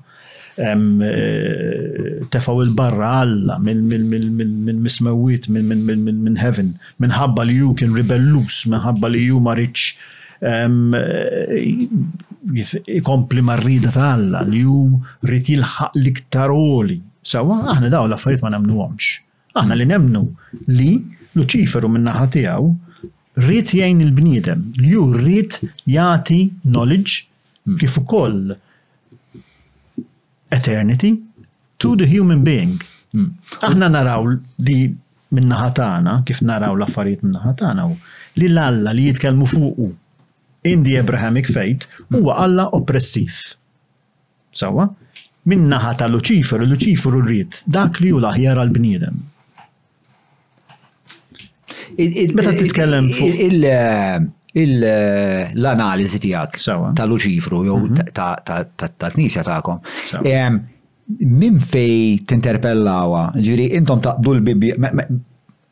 [0.60, 9.24] eh, tefaw il-barra Alla minn mismewit minn heaven minħabba li ju kien ribellus minħabba li
[9.30, 9.96] ju ma rridx
[10.44, 11.58] eh,
[13.00, 14.80] ikompli marrida ta' Alla li ju
[15.32, 19.06] rid jilħaq liktaroli Sawa, aħna daw l-affarijiet ma nemnuhomx.
[19.58, 20.20] Aħna li nemnu
[20.78, 20.90] li
[21.36, 22.68] Luċiferu min-naħa tiegħu
[23.42, 25.56] rrit jgħin il-bniedem, li ju rrit
[25.90, 26.36] jagħti
[26.68, 27.26] knowledge
[27.66, 27.78] hmm.
[27.82, 28.54] kif ukoll
[30.60, 31.12] eternity
[31.82, 32.78] to the human being.
[33.12, 33.32] Hmm.
[33.58, 34.78] Aħna naraw li
[35.34, 37.88] min-naħa tagħna, kif naraw l-affarijiet min-naħa tagħna,
[38.38, 39.90] li l-Alla li jitkellmu fuq
[40.70, 43.42] in the Abrahamic faith huwa Alla oppressiv.
[44.56, 44.86] Sawa?
[44.86, 44.96] So,
[45.50, 49.18] minnaħa ta' Luċifer, Luċifer u rrit, dak li u laħjar għal bniedem.
[51.96, 58.10] Meta titkellem fuq l-analizi tijak ta' Luċifru jew mhm.
[58.16, 59.78] ta' t-nisja ta'kom.
[61.22, 64.72] Min fej t-interpellawa, ġiri, intom taqdu l-bibli,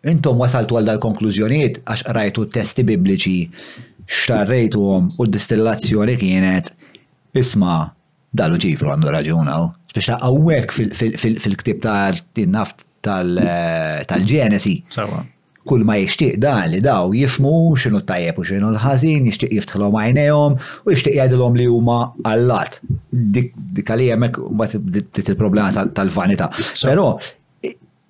[0.07, 3.35] intom wasaltu għal dal-konklużjoniet għax rajtu testi bibliċi,
[4.05, 6.71] xtarrejtu u d-distillazzjoni kienet,
[7.35, 7.81] isma'
[8.35, 9.69] dalu ċifru għandu raġunaw.
[9.95, 14.79] Biex għawek fil-ktib tal-naft tal-ġenesi.
[15.65, 20.59] Kull ma jishtiq dan li daw jifmu xinu tajjeb u xinu l-ħazin, jishtiq jiftħlom għajnejom
[20.61, 22.83] u jishtiq jgħadilom li huma għallat.
[23.39, 26.51] Dik għalija mek bat il-problema tal-vanita.
[26.85, 27.15] Pero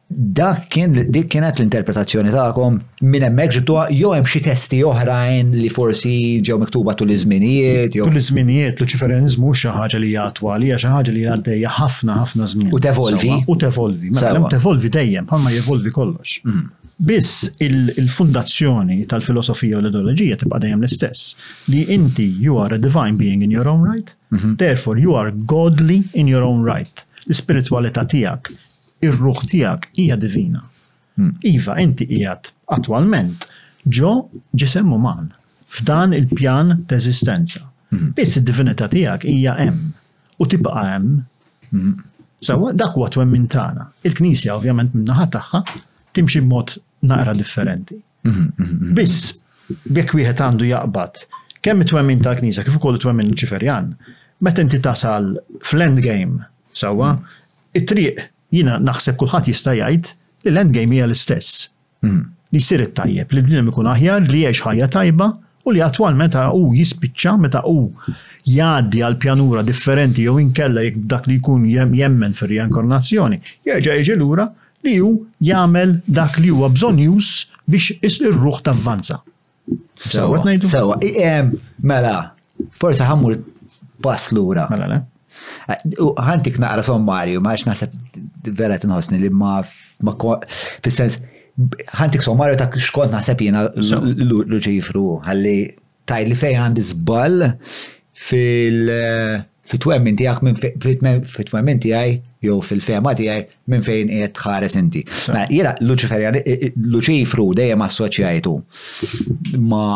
[0.08, 2.74] dak kien dik kienet l-interpretazzjoni tagħkom
[3.08, 6.12] minn hemmhekk ġibtuha jew hemm xi testi oħrajn li forsi
[6.44, 8.04] ġew miktuba tul iż-żminijiet jew.
[8.10, 12.16] Tul iż-żminijiet l ċiferenizmu mhux xi ħaġa li hija attwali, xi ħaġa li għaddejja ħafna
[12.20, 12.70] ħafna żmien.
[12.76, 13.32] U tevolvi.
[13.48, 14.12] U tevolvi.
[14.18, 16.36] Mela tevolvi dejjem, bħalma jevolvi kollox.
[16.44, 16.72] Mhm.
[17.08, 21.32] Biss il-fundazzjoni tal-filosofija u l-ideoloġija tibqa' dejjem l-istess.
[21.72, 24.54] Li inti you are a divine being in your own right, mhm.
[24.60, 27.06] therefore you are godly in your own right.
[27.24, 28.52] L-spiritualità tiegħek
[29.02, 30.62] ir-ruħ tiegħek hija divina.
[31.18, 31.34] Hmm.
[31.46, 33.46] Iva, inti qiegħed attwalment
[33.86, 34.12] ġo
[34.58, 35.28] ġisem uman
[35.74, 37.62] f'dan il-pjan ta' eżistenza.
[37.90, 38.12] Hmm.
[38.18, 39.92] Biss id-divinità tiegħek hija hemm
[40.42, 41.20] u tibqa' hemm.
[41.70, 41.94] Hmm.
[42.44, 43.86] Sawa, dak huwa twemmin tagħna.
[44.04, 45.62] Il-Knisja ovvjament min-naħa tagħha
[46.16, 46.74] timxi b'mod
[47.08, 47.96] naqra differenti.
[48.96, 49.32] Biss
[49.94, 51.22] bekk wieħed għandu jaqbad
[51.64, 53.86] kemm it-twemmin tal-Knisja kif ukoll twemmin il ċiferjan,
[54.44, 55.30] meta inti tasal
[55.64, 56.42] fl-end game,
[56.76, 57.14] sawa,
[57.72, 58.20] it-triq
[58.56, 60.10] jina naħseb kulħadd jista' jgħid
[60.44, 61.68] li l-endgame hija l-istess.
[62.04, 62.22] Hmm.
[62.54, 65.28] Li s-sir it-tajjeb, li bniedem ikun aħjar, li jiex ħajja tajba
[65.64, 67.80] u li għatwal meta u jispiċċa meta u
[68.50, 70.84] jgħaddi għal pjanura differenti jew inkella
[71.14, 74.46] dak li jkun jemmen fir-reinkarnazzjoni, jerġa' jiġi lura
[74.84, 75.14] li hu
[75.48, 79.22] jagħmel dak li huwa bżonn jus biex isir ruħ tavvanza.
[79.96, 80.98] Sewa, sawa,
[81.80, 82.16] mela,
[82.76, 83.40] forse ħammur
[84.04, 84.66] pass lura.
[84.68, 85.00] Mela, le?
[85.70, 91.20] Għantik naqra sommarju, ma għax nasab vera t-nħosni li ma fil-sens,
[91.86, 95.56] għantik sommarju ta' xkont naħseb jena l ġifru għalli
[96.10, 97.38] taj li fej għandi zbal
[98.26, 98.92] fil-
[99.70, 105.00] fit-twemmin tijak minn fit-twemmin tijaj jew fil-fema tijaj minn fejn qiegħed tħares inti.
[105.48, 108.52] Jena l ġifru dejjem assoċjajtu
[109.64, 109.86] ma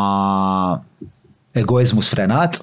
[1.59, 2.63] egoizmu sfrenat.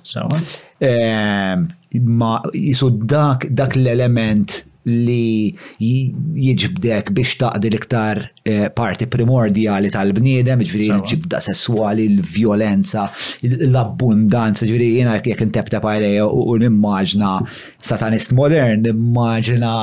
[0.81, 1.67] Ehm,
[1.99, 10.87] ma jisud dak, dak l-element li jiġbdek biex taqdi l-iktar eh, parti primordjali tal-bniedem, ġviri
[10.93, 13.07] l-ġibda sessuali, l-violenza,
[13.67, 17.33] l-abbundanza, ġviri jena jek intebta pajleja u nimmaġna
[17.85, 19.73] satanist modern, immaġna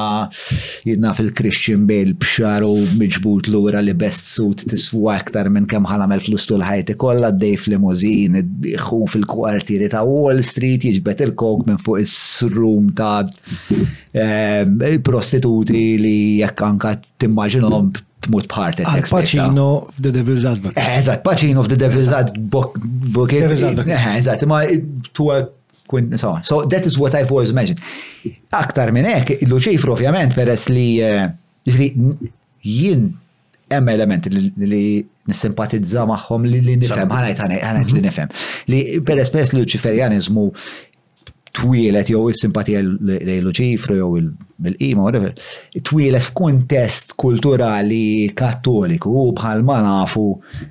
[0.89, 6.15] jidna fil-Christian Bale bxar u miġbut l-ura li best suit tiswa iktar minn kem ħalam
[6.19, 8.39] il-flus tul ħajti kolla, d-dej fil limuzin
[9.13, 13.23] fil-kwartieri ta' Wall Street, jiġbet il-kok minn fuq is-srum ta'
[14.15, 14.63] eh,
[14.97, 16.91] il-prostituti li jekk anka
[17.23, 17.87] timmaġinhom
[18.27, 18.83] tmut bħartet.
[18.87, 19.05] Al eh.
[19.05, 20.87] eh, Pacino of the Devil's Advocate.
[21.01, 23.43] Eżat, Pacino of the Devil's Advocate.
[23.95, 24.59] Eh, Eżat, ma
[25.17, 25.37] tuwa
[25.91, 26.29] kwint so.
[26.47, 27.81] So that is what I've always imagined.
[28.55, 33.09] Aktar minn hekk, Luċifru ovvjament peress li jien
[33.73, 34.85] hemm element li
[35.31, 38.05] nissimpatizza magħhom li nifhem, ħanajt ħanajt li mhm.
[38.07, 38.29] nifem.
[38.71, 38.79] Li
[39.09, 40.45] peress peress li Luċiferjanizmu
[41.53, 45.33] twielet jew il-simpatija lejn ċifru jew il-qima, whatever,
[45.85, 50.25] twielet f'kuntest kulturali kattoliku u bħalma nafu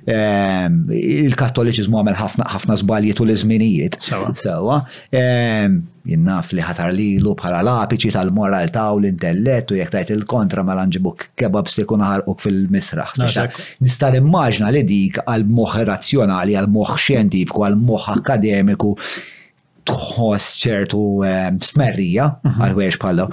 [0.08, 4.82] ehm, il-kattoliċiżmu għamel ħafna żbaljiet u l izminijiet Sewa.
[5.14, 10.64] Ehm, Jinnaf li ħatar li lu bħala lapiċi tal-moralta u l-intellett u jekk tajt il-kontra
[10.66, 13.12] ma lanġibuk kebab stik u fil-misraħ.
[13.78, 18.96] Nista' immaġna li dik għal moħ razzjonali, għal moħ xjentifiku, għal moħ akademiku
[19.88, 22.58] tħoss ċertu ehm, smerrija mhm.
[22.68, 23.28] għal għiex pallo.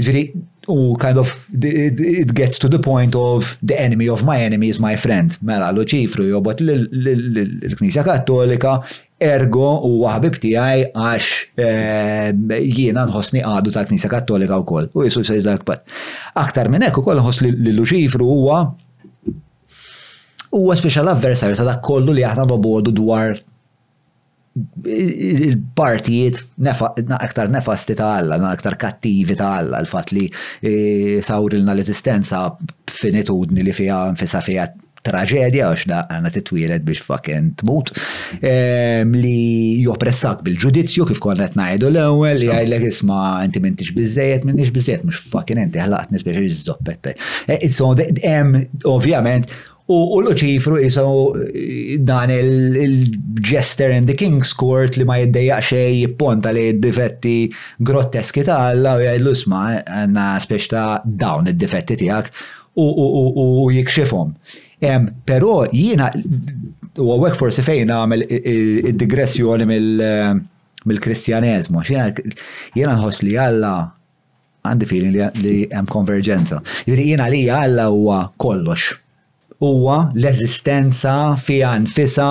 [0.00, 0.22] Ġviri,
[0.70, 1.30] u kind of
[1.66, 5.34] it gets to the point of the enemy of my enemy is my friend.
[5.44, 8.76] Mela, Luċifru jobot l-Knisja Kattolika,
[9.20, 11.30] ergo u għahbib tijaj għax
[11.64, 14.92] ehm, jiena nħossni għadu ta' knisja Kattolika wkoll.
[14.94, 15.84] U jisu sejdu għakbat.
[16.44, 18.62] Aktar minn hekk ukoll nħoss li Luċifru huwa
[20.50, 23.36] huwa speċjal avversarju ta' dak kollu li aħna nobodu dwar
[24.82, 26.48] il-partijiet
[27.08, 30.24] aktar nefasti ta' Alla, aktar kattivi ta' Alla, l-fat li
[30.60, 32.48] e, sawrilna l-ezistenza
[32.90, 34.66] finitudni li fija nfisa fija
[35.06, 37.94] traġedja għax da għana titwilet biex fakken tmut
[39.14, 44.68] li joppressak bil-ġudizzju kif konna t ngħidu l-ewwel li għajlek isma' inti m'intix bizzejet, m'intix
[44.76, 47.14] biżejjed mhux fakken inti ħlaqt nisbex iż-żoppetta.
[47.48, 48.60] E, insomma hemm
[48.92, 49.48] ovvjament
[49.90, 56.52] U l-ċifru jisaw eh, dan il-Jester and the King's Court li ma jiddeja xej jipponta
[56.54, 57.36] li d-difetti
[57.86, 62.28] grotteski ta' Alla u jgħidlu sma għanna spiex ta' dawn id-difetti tijak
[62.80, 64.34] u jikxifhom.
[65.26, 68.22] Pero jiena u għek forsi fejn għamil
[68.92, 70.34] id-digressjoni eh,
[70.88, 73.74] mill-kristjanezmu, jiena nħos li Alla
[74.70, 76.62] għandi feeling li hemm konverġenza.
[76.86, 78.94] Jiena li Alla huwa kollox
[79.60, 82.26] huwa l-eżistenza fija nfisa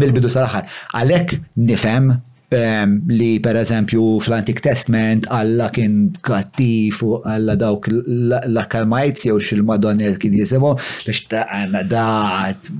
[0.00, 0.66] bil bidu sal-aħħar.
[1.00, 9.24] Għalhekk nifhem ehm, li per eżempju fl-Antik Testament Alla kien kattif u Alla dawk l-akkalmajt
[9.30, 10.74] jew xil-Madonna kien jisimu
[11.06, 12.04] biex ta' da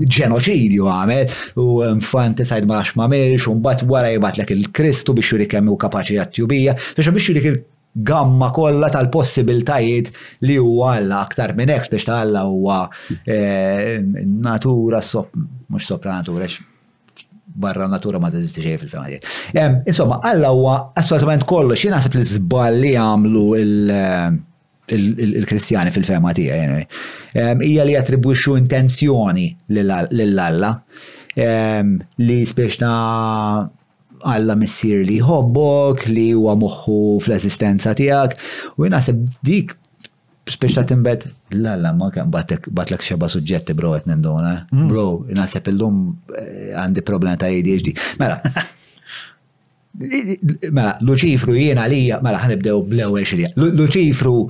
[0.04, 1.32] ġenoċidju għamel
[1.64, 6.20] u infanti sajd ma' xmamilx un bat wara jibat l-ek il-Kristu biex jurik kemmu kapaċi
[6.20, 7.64] għattjubija biex biex il
[8.02, 10.10] gamma kollha tal-possibiltajiet
[10.42, 12.80] li huwa Alla aktar minn hekk biex ta' Alla huwa
[13.22, 16.48] eh, natura sop mhux sopra natura
[17.54, 22.80] barra natura ma teżisti xejn fil-fema Insomma, Alla huwa assolutament kollox jien naħseb li żball
[22.82, 24.42] li jagħmlu il-
[24.94, 26.80] il-Kristjani fil-fema tiegħi.
[27.64, 30.74] Hija li jattribwixxu intenzjoni lill-Alla
[32.20, 32.76] li spiex
[34.24, 38.36] Alla missier li jħobbok, li huwa moħħu fl-esistenza tiegħek,
[38.84, 39.80] u naħseb dik
[40.44, 41.22] Speċta timbet,
[41.56, 44.50] l-alla ma kan batlek xeba suġġetti bro għet nendona.
[44.76, 44.90] Mm.
[44.90, 45.04] Bro,
[45.38, 46.02] naħseb illum
[46.36, 47.94] eh, għandi problema ta' ADHD.
[48.20, 48.36] Mela,
[49.94, 53.50] Mela, Luċifru jiena għalija, mela ħanibdew bl-ewwel xilja.
[53.54, 54.48] Luċifru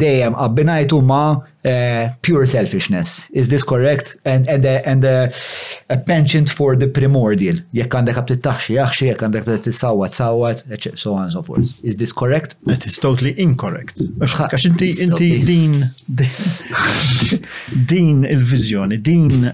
[0.00, 1.18] dejjem abbinajtu ma
[1.60, 3.26] eh, pure selfishness.
[3.36, 4.14] Is this correct?
[4.24, 7.60] And, and, a, uh, and a, uh, a penchant for the primordial.
[7.76, 11.74] Jek għandek għab tittaxxi, jaxxi, jek għandek għab t sawat, so on and so forth.
[11.84, 12.56] Is this correct?
[12.64, 14.00] That is totally incorrect.
[14.24, 15.76] Għax inti inti din
[17.92, 19.50] din il-vizjoni, din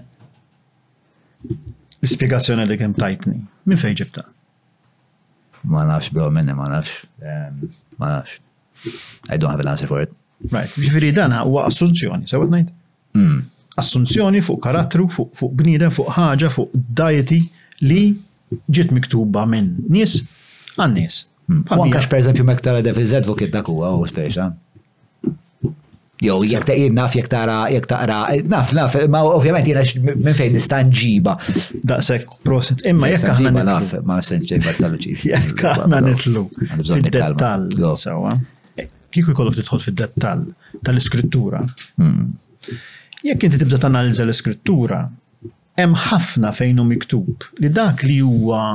[1.42, 3.40] l-spiegazzjoni li kem tajtni.
[3.68, 4.30] Min fejn ġibta?
[5.62, 7.02] Ma nafx, bro, minni, ma nafx.
[7.96, 8.40] Ma nafx.
[9.28, 10.12] I don't have an answer for it.
[10.50, 12.70] Right, ġifiri dana huwa assunzjoni, sewet najt?
[13.14, 13.42] Hmm.
[13.80, 17.42] Assunzjoni fuq karattru, fuq bnida, fuq ħaġa, fuq dajeti
[17.84, 18.04] li
[18.74, 20.16] ġit miktuba minn nis
[20.78, 21.20] għan nis.
[21.50, 22.08] Wankax hmm.
[22.14, 24.48] per eżempju mektar għedha fil zedvokit fuq id-dak huwa u speċa.
[24.48, 24.69] Eh?
[26.20, 28.18] Jow, jek ta' naf, jek ra, jek ra,
[28.48, 29.80] naf, naf, ma' ovvjament jena
[30.20, 31.32] minn fejn nista' nġiba.
[32.04, 33.62] sekk, prosit, imma jek aħna.
[33.64, 34.98] Naf, ma' sen ġiba tal
[35.30, 36.42] Jek aħna nitlu.
[37.06, 38.34] Dettal, sawa.
[39.10, 40.44] Kiku jkollok titħol fil-dettal
[40.86, 41.62] tal-iskrittura.
[41.98, 42.28] Hmm.
[43.24, 45.00] Jekk inti tibda tanalizza l-iskrittura,
[45.80, 48.66] hemm ħafna fejn hu miktub li dak li huwa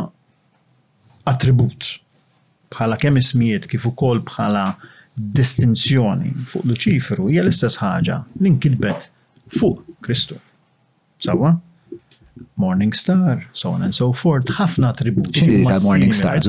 [1.29, 1.93] attribut
[2.73, 4.67] bħala kemm ismijiet kif ukoll bħala
[5.15, 9.07] distinzjoni fuq Luċiferu hija l-istess ħaġa li nkitbet
[9.55, 10.37] fuq Kristu.
[11.23, 11.55] Sawa?
[12.59, 15.45] Morning Star, so on and so forth, ħafna attributi.
[15.85, 16.41] Morning Star,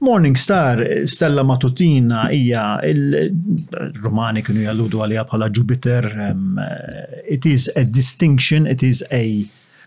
[0.00, 6.06] Morning Star, stella matutina hija il-Romani kienu jalludu għalija bħala Jupiter.
[6.28, 9.22] Eh, it is a distinction, it is a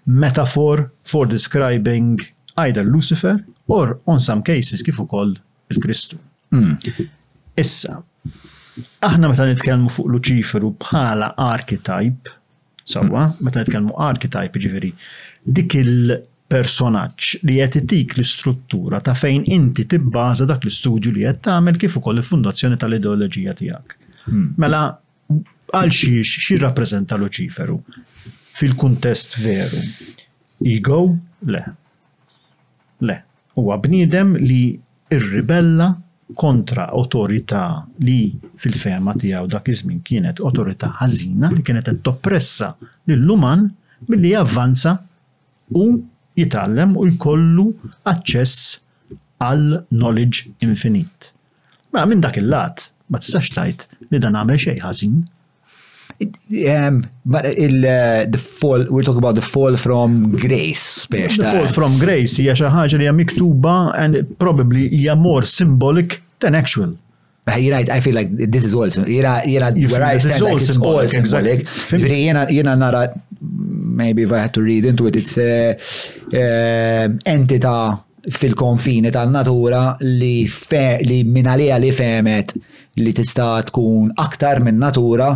[0.05, 2.19] metaphor for describing
[2.67, 3.37] either Lucifer
[3.67, 5.37] or on some cases kif ukoll
[5.71, 6.19] il-Kristu.
[6.51, 6.75] Hmm.
[7.59, 7.97] Issa,
[9.03, 12.35] aħna meta nitkellmu fuq Luċiferu bħala archetype,
[12.83, 13.43] sawa, hmm.
[13.47, 14.91] meta nitkellmu archetype ġifiri,
[15.43, 21.79] dik il-personaġġ li qed itik l-istruttura ta' fejn inti tibbaża dak l-istudju li qed tagħmel
[21.81, 23.97] kif ukoll il-fundazzjoni tal-ideoloġija tiegħek.
[24.29, 24.47] Hmm.
[24.57, 24.81] Mela
[25.71, 27.75] għal xiex xi rappreżenta Luċiferu
[28.59, 29.81] fil-kuntest veru.
[30.63, 31.01] Ego?
[31.49, 31.63] Le.
[33.03, 33.17] Le.
[33.57, 34.77] Huwa bniedem li
[35.11, 35.89] irribella
[36.33, 42.69] kontra autorità li fil ferma tiegħu dak iż-żmien kienet autorità ħażina li kienet qed toppressa
[43.15, 43.67] l-luman
[44.09, 44.93] billi javvanza
[45.81, 45.87] u
[46.39, 47.67] jitallem u jkollu
[48.11, 48.71] aċċess
[49.41, 51.33] għal knowledge infinit.
[51.91, 55.19] Ma mela, minn dak il-lat ma tistax tajt li dan għamel xejn ħażin.
[56.67, 61.05] Um, but il, uh, the fall, we're talking about the fall from grace.
[61.07, 65.41] Biex, the fall from grace hija xi ħaġa li hija miktuba and probably hija more
[65.41, 66.93] symbolic than actual.
[67.57, 70.53] You're right, I feel like this is all also, jena, jena, where I stand, all
[70.53, 71.65] like it's all symbolic.
[71.89, 73.11] Jena, jena nara,
[73.41, 80.45] maybe if I had to read into it, it's uh, uh, entita fil-konfini tal-natura li,
[80.47, 82.53] fe, li minn li femet
[83.01, 85.33] li tista' tkun aktar minn natura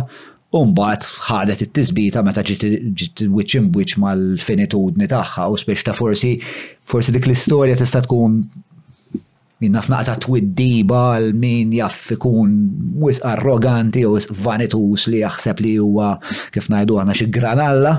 [0.54, 6.36] Umbat ħadet it-tisbita meta ġiet wiċ imwiċ mal-finitudni tagħha u spiex ta' forsi
[6.86, 8.36] forsi dik l-istorja tista' tkun
[9.64, 12.54] min naf naqta twiddiba għal min jaff ikun
[13.02, 16.12] wis arroganti u wis vanitus li jaħseb li huwa
[16.54, 17.96] kif ngħidu aħna xi granalla.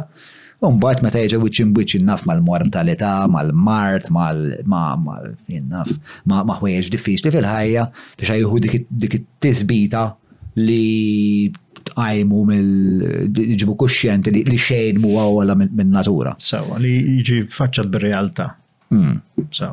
[0.64, 5.92] Umbat meta jiġi wiċ imwiċ innaf mal-mortalità, mal-mart, mal-mal, innaf
[6.32, 7.90] ma' ħwejjeġ diffiċli fil-ħajja
[8.24, 10.08] biex dik it-tisbita
[10.58, 11.54] li
[11.98, 16.36] għajmu mill-ġibu kuxjent li xejn mu għawla minn natura.
[16.42, 18.52] So, li jġi faċċat bil-realtà.
[18.94, 19.18] Hmm.
[19.52, 19.72] So.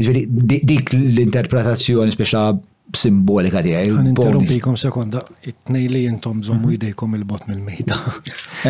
[0.00, 2.44] Ġveri, dik l-interpretazzjoni speċa
[3.00, 3.90] simbolika tiegħi.
[4.12, 7.20] Interrompikom sekonda, it-tnej li jintom żommu jdejkom mhm.
[7.20, 7.98] il-bot mill-mejda.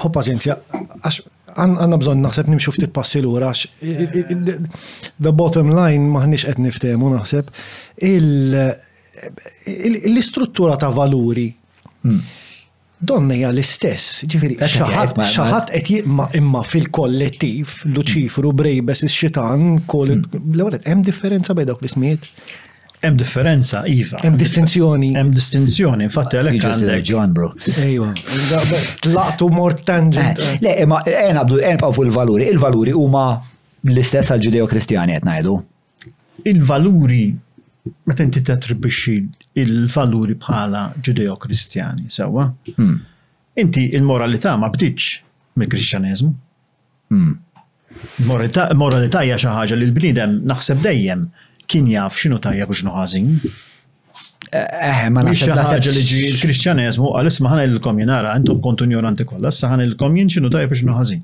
[0.03, 0.57] ho paċenzja,
[1.01, 1.19] għax
[1.53, 7.51] għanna bżon naħseb nimxu ftit passi l għax the bottom line maħnix qed niftehmu naħseb
[8.09, 8.57] il-
[10.05, 11.45] l-istruttura ta' valuri
[12.01, 12.19] hmm.
[12.97, 17.95] donneja l-istess, ġifiri, xaħat qed jimma imma fil-kollettiv, hmm.
[17.97, 20.89] Luċifru, Brejbes, ix-xitan, l-għoret, hmm.
[20.89, 22.29] hemm differenza bej dawk l-ismijiet?
[23.03, 24.15] Hemm differenza, iva.
[24.23, 25.09] Hemm distinzjoni.
[25.19, 27.01] Hemm distinzjoni, infatti għalhekk għandek.
[27.09, 27.49] John, bro.
[27.81, 28.13] Ejwa,
[29.03, 30.39] tlaqtu mort tangent.
[30.39, 32.47] Eh, le, ma għen eh, għabdu eh, għen għabdu il-valuri.
[32.53, 33.25] Il-valuri huma
[33.91, 35.57] l-istess għal ġudeo-kristjani qed ngħidu.
[36.53, 37.21] Il-valuri
[38.07, 39.15] meta inti tattribixi
[39.59, 42.45] il-valuri bħala ġudeo-kristjani, sewa,
[42.77, 42.95] hmm.
[43.59, 45.09] inti il-moralità ma bdiċ
[45.59, 46.33] mill kristjanizmu
[47.11, 47.41] hmm.
[48.25, 51.27] Moralità hija xi ħaġa li l-bniedem naħseb dejjem
[51.71, 53.27] kien jaf x'inhu tajjeb u x'inhu ħażin.
[54.49, 59.27] Eh, ma nafx ħaġa li ġi l-kristjaneżmu għal isma' ħanilkom jien ara intom kontu ignoranti
[59.29, 61.21] kollha, issa ħanilkom jien x'inhu tajjeb u x'inhu ħażin.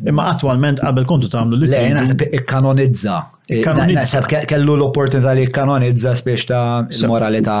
[0.00, 1.68] Imma attualment qabel kontu tagħmlu li.
[1.72, 3.16] Le, ikkanonizza.
[3.46, 6.62] Eh, naħseb kellu l-opportunità li ikkanonizza spiex ta'
[7.10, 7.58] moralità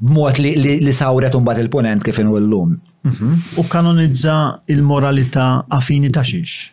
[0.00, 2.78] b'mod li sawret mbagħad il-punent kif inhu llum.
[3.02, 3.56] Mhm.
[3.60, 4.36] U kanonizza
[4.76, 6.70] il-moralità affini ta' xiex.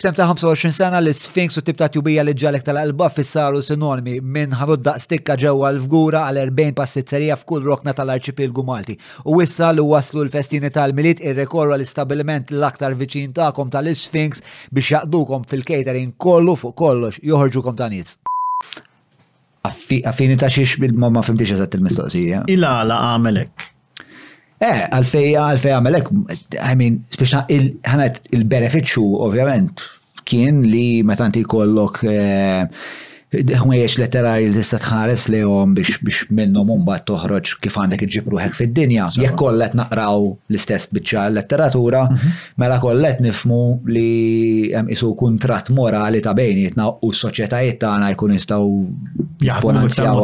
[0.00, 4.14] F'tem ta' 25 sena l sfinks u tibta tjubija li ġalek tal alba fissaru sinonimi
[4.24, 8.94] minn ħanud daqstikka ġewwa l-fgura għal 40 passizzerija f'kull rokna tal-arċipilgu Malti.
[9.28, 14.40] U issa li waslu l-festini tal-milit irrekorru l-istabilment l-aktar viċin ta'kom tal-Sfinx
[14.72, 18.14] biex jaqdukom fil-catering kollu fuq kollox joħorġukom ta' nies.
[19.68, 22.46] Affini ta' xiex bil-mamma fimtiex eżatt il-mistoqsija.
[22.56, 23.68] Ila la għamelek.
[24.60, 26.08] Eh, għalfejja, għalfejja, għamelek,
[26.68, 27.40] I mean, speċa
[27.88, 29.80] ħanet il-beneficju, ovvjament,
[30.28, 32.68] kien li metanti kollok eh,
[33.32, 38.56] ħwejjex letterari li tista' tħares lehom biex biex minnhom mbagħad toħroġ kif għandek iġib ruħek
[38.60, 39.06] fid-dinja.
[39.16, 42.32] Jekk kollet naqraw l-istess biċċa letteratura, mhm.
[42.60, 44.08] mela kollet nifmu li
[44.76, 48.68] hemm isu kuntratt morali ta' bejnietna u s-soċjetajiet tagħna jkun jistgħu
[49.48, 50.20] jaffunanzjaw.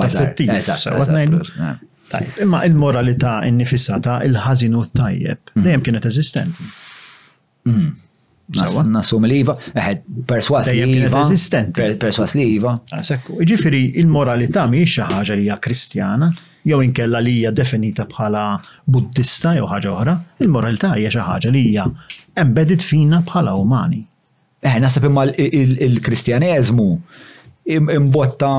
[2.07, 5.63] Tajb, imma il-moralità innifissata il-ħażinu tajjeb, mm.
[5.65, 6.67] dejjem kienet eżistenti.
[7.67, 7.87] Mm.
[8.93, 11.21] Nasum l iva, eħed, perswas l iva.
[11.99, 12.77] Perswas li iva.
[12.95, 13.03] Ah,
[13.43, 16.29] Iġifiri, il-moralità mi xi ħaġa li hija kristjana,
[16.67, 18.45] jew inkella li hija definita bħala
[18.87, 20.15] buddista jew ħaġa oħra,
[20.47, 21.89] il-moralità hija xi ħaġa li hija
[22.39, 24.05] embedded fina bħala umani.
[24.63, 26.87] Eh, nasab imma il-kristjaneżmu
[27.67, 28.53] imbotta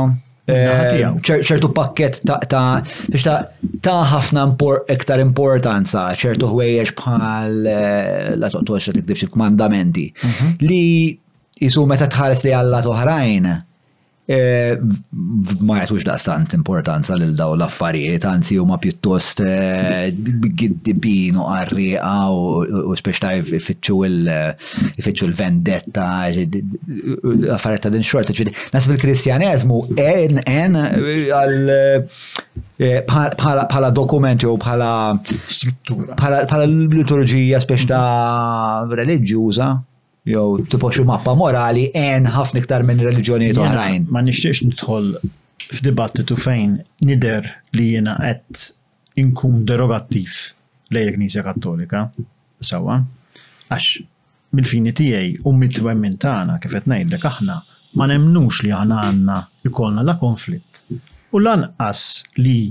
[0.47, 4.45] Eh, ċertu pakket ta' ta' ħafna
[4.95, 10.53] iktar importanza, ċertu ħwejjeġ bħal eh, la toqtolx li tibdibx mandamenti mhm.
[10.63, 10.81] li
[11.59, 13.51] jisu meta tħares li għalla toħrajn
[14.27, 14.75] Eh,
[15.69, 22.17] ma jgħatux daqstant importanza lil daw l-affarijiet, anzi huma pjuttost giddibin eh, u qarriqa
[22.91, 26.09] u speċta ta' il-vendetta,
[27.55, 30.77] affarijiet ta' din xorta, ġviri, nasib il-kristjanizmu en en
[31.15, 31.75] għal
[32.83, 34.91] eh, bħala dokumenti u pala
[35.47, 38.03] struttura, Pala liturgija speċta
[38.91, 39.83] ta'
[40.27, 44.07] jew tipo xi mappa morali en ħafna iktar minn reliġjonijiet oħrajn.
[44.11, 45.13] Ma nixtiex nidħol
[45.71, 46.73] f'dibattitu fejn
[47.07, 47.47] nider
[47.77, 48.65] li jiena qed
[49.23, 50.35] inkun derogattiv
[50.95, 52.01] lejn knisja Kattolika
[52.59, 52.99] sewwa
[53.67, 53.87] għax
[54.55, 57.57] mill-fini tiegħi u mit-twemmin tagħna kif qed ngħidlek aħna
[57.99, 59.37] ma nemnux li aħna għandna
[59.71, 60.83] ikollna la konflitt.
[61.35, 62.67] U lanqas li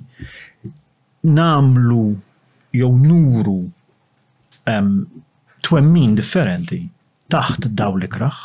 [1.24, 2.04] namlu
[2.76, 3.62] jew nuru
[4.68, 4.92] um,
[5.66, 6.84] twemmin differenti
[7.34, 8.36] taħt daw li kraħ,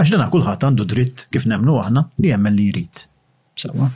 [0.00, 3.04] għax dana kullħat għandu dritt kif nemnu aħna li jemmen li jrid.
[3.54, 3.90] Sawa.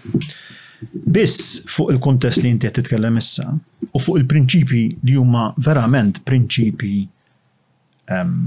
[1.11, 6.93] Biss fuq il-kontest li jinti titkellem issa u fuq il-prinċipi li huma verament prinċipi
[8.15, 8.47] um,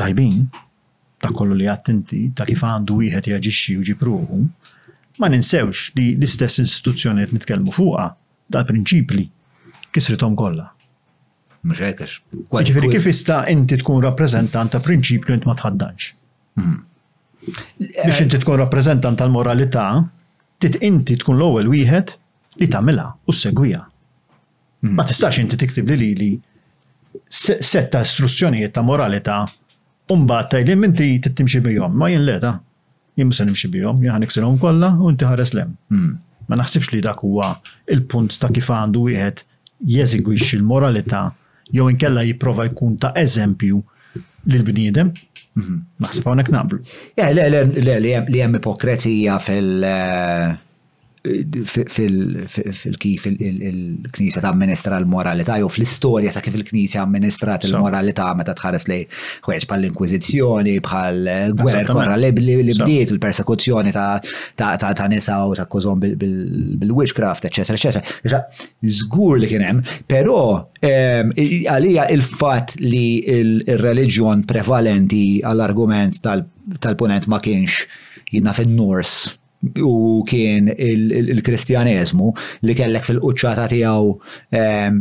[0.00, 0.46] tajbin
[1.20, 4.38] ta' kollu li għattinti inti, ta' kif għandu wieħed jaġixxi u ġipruħu,
[5.20, 8.08] ma ninsewx li l-istess istituzzjoni qed nitkellmu fuqha
[8.48, 9.26] tal li
[9.92, 10.70] kisritom kollha
[11.68, 12.16] mux għekax.
[12.68, 16.12] Ġifiri, kif ista inti tkun rappresentant ta' prinċipju inti ma tħaddanx?
[16.56, 16.80] Mhm.
[17.80, 19.86] Biex inti tkun rappresentant tal-moralità,
[20.60, 22.16] tit inti tkun l-ewwel wieħed
[22.60, 23.82] li tagħmilha u segwija.
[24.84, 24.94] Mhm.
[24.96, 26.30] Ma tistax inti tiktib li li
[27.30, 29.42] setta istruzzjonijiet ta' moralità
[30.10, 32.26] Umbat tajlim inti tittimxi bijom, ma jien
[33.16, 35.76] Jien se nimxi bijom, jien ħaniksilhom kollha u inti ħares lem.
[35.88, 36.16] Mhm.
[36.48, 37.60] Ma naħsibx li dak huwa
[37.94, 39.44] il-punt ta' kif għandu wieħed
[39.86, 41.22] jeżigwix il-moralità
[41.72, 43.82] jew inkella jipprova jkun ta' eżempju
[44.52, 45.12] lil bniedem.
[45.58, 45.78] Mhm.
[46.02, 46.80] Naħseb hawnhekk naqblu.
[47.16, 47.98] Eh, le, le, le,
[48.32, 50.50] li hemm ipokrezija fil- eh,
[51.22, 59.02] fil-kif il-Knisja ta' amministra l-moralità jew fl-istorja ta' kif il-Knisja amministrat il-moralità meta tħares li
[59.44, 64.18] xweċ bħal inkwizizjoni inkwiżizzjoni bħal gwerer korra li bdiet il-persekuzzjoni ta'
[65.12, 67.58] nisa u ta' kozom bil-witchcraft, ecc.
[67.68, 68.00] ecc.
[68.82, 70.38] Zgur li kien hemm, però
[70.80, 77.84] ehm, għalija il-fatt li il-reliġjon prevalenti għall-argument tal-punent ma kienx
[78.32, 79.18] jinnaf fin nors
[79.78, 82.26] u kien il-kristjaneżmu
[82.64, 84.12] li kellek fil-qċata tiegħu
[84.56, 85.00] ehm,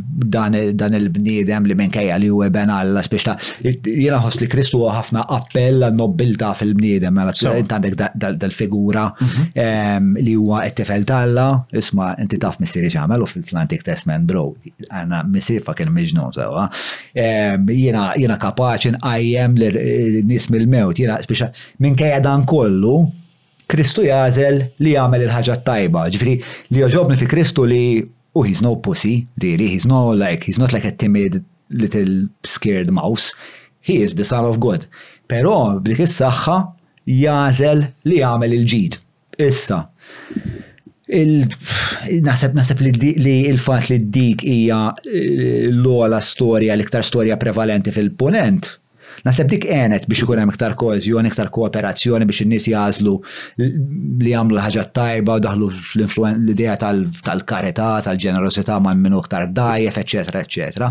[0.84, 3.36] dan il-bniedem li minkejja li u eben alla spiċta.
[3.64, 7.95] Jena jiena ħoss li Kristu huwa ħafna appell għan nobilta fil-bniedem mela għandek
[8.41, 9.47] dal-figura mhm.
[9.55, 14.49] ehm, li huwa t-tifel talla isma' inti taf missieri x'għamel u fil-Atlantic Testament bro
[14.89, 16.68] għana missier kien miġnun sewa.
[17.16, 22.95] Ehm, jiena kapaċi nqajjem l-nies mill-mewt jiena minn minkejja dan kollu
[23.70, 26.07] Kristu jażel li jagħmel il-ħaġa tajba.
[26.13, 26.34] Ġifri,
[26.74, 27.82] li joġobni fi Kristu li
[28.39, 31.39] u he's no pussy, really, he's no like, he's not like a timid
[31.70, 33.32] little scared mouse.
[33.82, 34.88] He is the son of God.
[35.30, 36.57] Però blik is-saħħa
[37.22, 38.99] jażel li jagħmel il-ġid.
[39.39, 39.86] Issa,
[41.09, 48.67] Naħseb naħseb li il-fat li dik hija eh, l-ola storja, l-iktar storja prevalenti fil-ponent,
[49.28, 53.15] Naseb dik għenet biex ikun hemm iktar koeżjoni, iktar kooperazzjoni biex in-nies jażlu
[53.59, 55.70] li jagħmlu ħaġa tajba u daħlu
[56.36, 60.89] l-idea tal-karità, tal-ġenerosità ma' minnu iktar dajjef, eċetera, eċetera.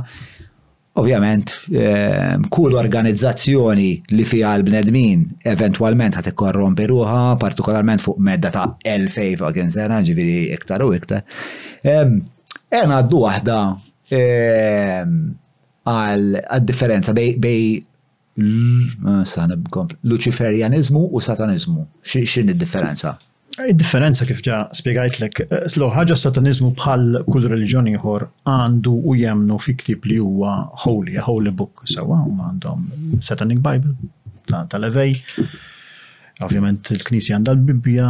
[0.99, 8.73] Ovvjament, ehm, kull organizzazzjoni li fiha l-bnedmin eventwalment ħat ikkorrompi ruħa, partikolarment fuq medda ta'
[8.97, 11.25] elfej fuq sena, ġifieri iktar u iktar.
[11.85, 12.19] Ehm,
[12.69, 13.55] Ena għaddu waħda
[14.13, 15.13] ehm,
[15.89, 16.35] għal
[16.69, 17.63] differenza bej
[18.41, 19.25] Ah,
[20.03, 21.87] Luciferianizmu u satanizmu.
[22.07, 23.17] Xin id-differenza?
[23.69, 29.15] Id-differenza kif ġa spiegajt lek, eh, slow ħaġa satanizmu bħal kull reliġjoni ieħor għandu u
[29.19, 30.53] jemnu fi ktib li huwa
[30.85, 32.85] holy, a holy book, sawa, u għandhom
[33.23, 33.97] Satanic Bible
[34.47, 35.19] tal-Evej.
[36.47, 38.07] Ovvjament il-Knisja għandha l-Bibbja,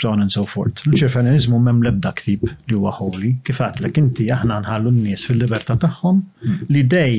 [0.00, 0.82] so on and so forth.
[0.88, 6.18] Luciferianizmu mem lebda ktib li huwa holy, kif għatlek inti aħna nħallu n-nies fil-libertà tagħhom
[6.42, 6.66] hmm.
[6.70, 7.16] li dej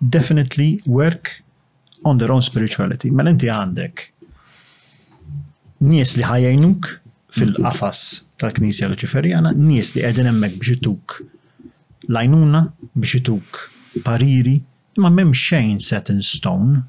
[0.00, 1.42] definitely work
[2.04, 3.10] on their own spirituality.
[3.10, 4.04] Mela inti għandek
[5.88, 6.88] nies li ħajjajnuk
[7.38, 8.02] fil-qafas
[8.38, 11.16] tal-Knisja Luċiferjana, nies li qegħdin hemmhekk biex ituk
[12.14, 12.62] lajnuna,
[12.94, 13.60] biex ituk
[14.04, 14.56] pariri,
[15.02, 16.82] ma m'hemm xejn set in stone.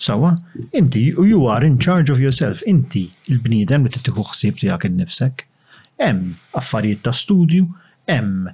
[0.00, 0.30] Sawa,
[0.72, 5.44] inti you are in charge of yourself, inti il-bniedem li tittieħu ħsieb tiegħek innifsek.
[6.00, 7.66] Hemm affarijiet ta' studju,
[8.08, 8.48] hemm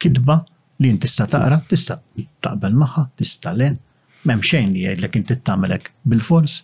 [0.00, 0.38] kidba
[0.80, 1.98] li inti tista' taqra, tista'
[2.40, 3.74] taqbel magħha, tista' le
[4.28, 6.58] m'hemm xejn li jgħidlek inti tagħmelek bil-fors.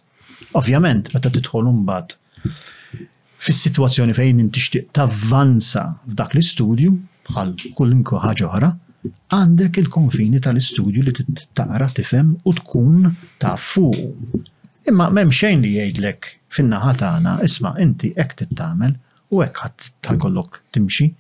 [0.59, 3.07] Ovvjament, meta tidħol mbagħad
[3.47, 6.93] fis-sitwazzjoni fejn inti tixtieq tavvanza f'dak l-istudju
[7.29, 8.71] bħal kullimku ħaġa oħra,
[9.35, 11.15] għandek il-konfini tal-istudju li
[11.59, 13.07] tara tifhem u tkun
[13.43, 14.43] taf fuq.
[14.89, 18.95] Imma m'hemm xejn li jgħidlek fin-naħa tagħna, isma' inti hekk tittamel
[19.35, 21.11] u hekk ħadd tagħkollok timxi.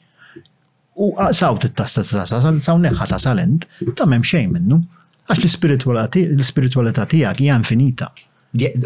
[0.98, 4.80] U saw tittasta tasal, saw neħħa tasal ent, ta' m'hemm xejn minnu.
[5.28, 8.08] Għax l-spiritualità tiegħek hija infinita.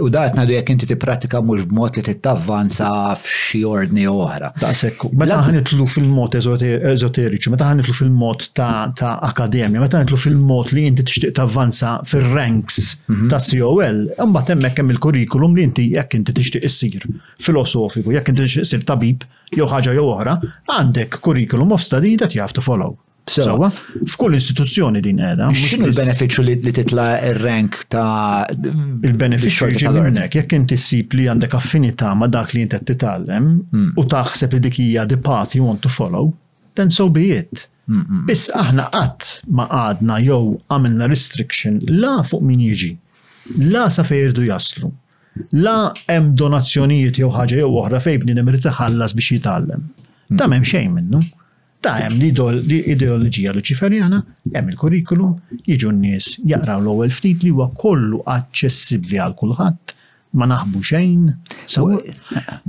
[0.03, 2.81] U dat nadu jekk inti mux mhux b'mod li f
[3.23, 4.49] f'xi ordni oħra.
[4.59, 5.13] Ta' sekku.
[5.15, 11.37] Meta ħanitlu fil-mod ezoteriċu, meta ħanitlu fil-mod ta' akademja, meta ħanitlu fil-mod li inti tixtieq
[11.39, 13.31] tavvanza fir-ranks mhm.
[13.31, 17.07] ta' COL, imbagħad hemmhekk hemm il kurikulum li inti jekk inti tixtieq issir
[17.47, 19.23] filosofiku, jekk inti tixtieq issir tabib
[19.55, 20.37] jew ħaġa jew oħra,
[20.75, 22.99] għandek kurikulum of study that you have to follow.
[23.27, 23.69] Sewa.
[24.07, 25.49] F'kull istituzzjoni din qiegħda.
[25.55, 31.53] X'inhu l-benefiċċju li titla ir rank ta' il-benefiċċju li rank jekk inti sip li għandek
[31.55, 33.93] affinità ma' dak li inti titgħallem hmm.
[33.95, 36.33] u taħseb li dik hija the path you want to follow,
[36.75, 37.69] then so be it.
[37.87, 42.91] Hmm, hmm, biss aħna qatt ma għadna jew għamilna restriction la fuq min jiġi.
[43.71, 44.91] La sa fejrdu jaslu.
[45.63, 49.87] La hemm donazzjonijiet jew ħaġa jew oħra fejn bniedem irid iħallas biex jitgħallem.
[50.35, 51.23] Ta' m'hemm xejn minnu.
[51.23, 51.39] No?
[51.83, 54.21] Ta' hemm l-ideoloġija luċiferjana,
[54.55, 55.33] hemm il-kurrikulum,
[55.67, 59.95] jiġu n-nies jaqraw l-ewwel ftit li huwa kollu aċċessibbli għal kulħadd,
[60.39, 61.25] ma naħbu xejn.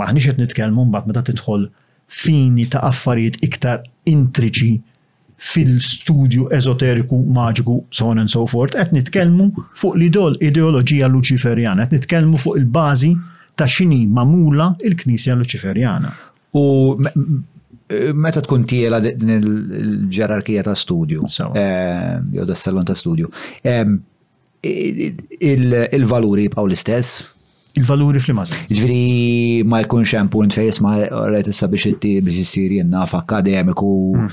[0.02, 1.68] Ma ħniex qed nitkellmu mbagħad meta tidħol
[2.24, 4.72] fini ta' affarijiet iktar intriċi
[5.44, 12.00] fil-studju ezoteriku, maġiku, so on and so forth, qed nitkellmu fuq l-idol ideoloġija luċiferjana, qed
[12.02, 13.14] nitkellmu fuq il-bażi
[13.62, 16.18] ta' xini mamula il-Knisja Luċiferjana.
[16.58, 16.64] U
[18.16, 23.30] meta tkun tiela din il-ġerarkija ta' studju, eh, jew da' salon ta' studju,
[26.00, 27.24] il-valuri jibqaw l-istess?
[27.74, 28.52] Il-valuri fl-imaz.
[28.70, 30.92] Ġviri ma jkunx hemm punt fejs ma
[31.34, 34.28] rajt issa biex itti biex isir jenna f'akademiku hmm.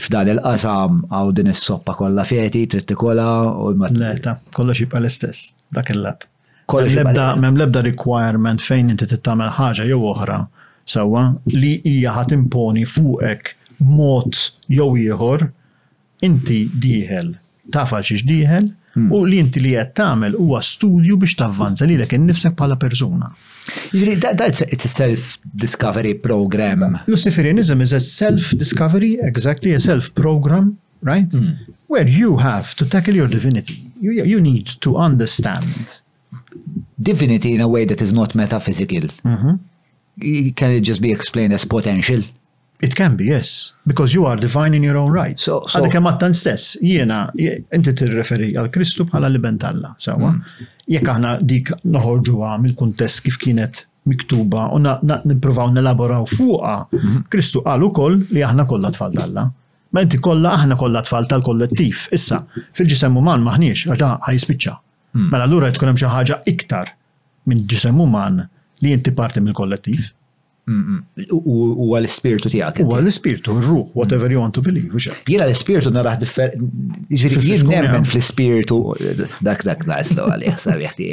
[0.00, 3.26] f'dan il-qasam għaw din is-soppa kollha fieti trid tikola
[3.66, 3.92] u ma.
[3.92, 6.24] Leta, kollox jibqa' l-istess dak il-lat.
[6.72, 6.96] Kollox.
[6.96, 10.40] l lebda requirement fejn inti tittamel ħaġa jew oħra
[10.86, 11.22] sawa
[11.52, 13.52] li hija ħat imponi fuqek
[13.92, 14.38] mod
[14.70, 15.48] jew ieħor
[16.24, 17.32] inti dieħel
[17.74, 19.10] tafa xiex diħel hmm.
[19.10, 23.32] u li inti li qed tagħmel huwa studju biex tavvanza lilek innifsek bħala persuna.
[23.90, 24.14] Jiġri,
[24.70, 27.00] it's a self-discovery program.
[27.10, 31.26] Luciferianism is a self-discovery, exactly, a self-program, right?
[31.34, 31.56] Hmm.
[31.90, 33.82] Where you have to tackle your divinity.
[34.00, 35.66] You, you need to understand.
[37.00, 39.06] Divinity in a way that is not metaphysical.
[39.26, 39.56] Mm -hmm
[40.54, 42.22] can it just be explained as potential?
[42.80, 43.72] It can be, yes.
[43.86, 45.38] Because you are divine in your own right.
[45.40, 47.22] So, so għadek għamattan stess, jiena,
[47.72, 50.32] inti tirreferi għal Kristu bħala libent Alla, sawa?
[50.34, 50.68] Mm.
[50.92, 57.30] Jekk aħna dik noħorġu għam il-kuntest kif kienet miktuba u niprofaw nelaboraw fuqa, mm-hmm.
[57.32, 59.46] Kristu għal ukoll li aħna kollha tfal dalla.
[59.96, 62.04] Ma inti kollha aħna kollha tfal tal-kollettiv.
[62.14, 62.42] Issa,
[62.76, 64.76] fil-ġisem uman maħniex, għaxa ħajspiċċa.
[65.16, 65.28] Mm.
[65.32, 66.92] Mela l-ura jtkun hemm xi ħaġa iktar
[67.48, 68.44] minn ġisem uman
[68.84, 70.00] li inti parti mill-kollettiv.
[71.30, 72.80] U għal-spiritu tijak.
[72.82, 73.92] U għal-spiritu, r-ruħ, mm.
[73.98, 74.98] whatever you want to believe.
[75.30, 76.70] Jena l-spiritu mela, naraħ differenti.
[77.44, 78.80] Jien nemmen fl-spiritu.
[79.46, 81.08] Dak, dak, naslu għalli, sabiħti.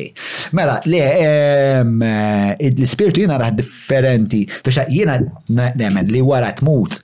[0.57, 1.03] Mela, le,
[2.71, 4.47] l-spiritu jena naraħ differenti.
[4.89, 5.19] jena
[5.77, 7.01] nemmen li wara tmut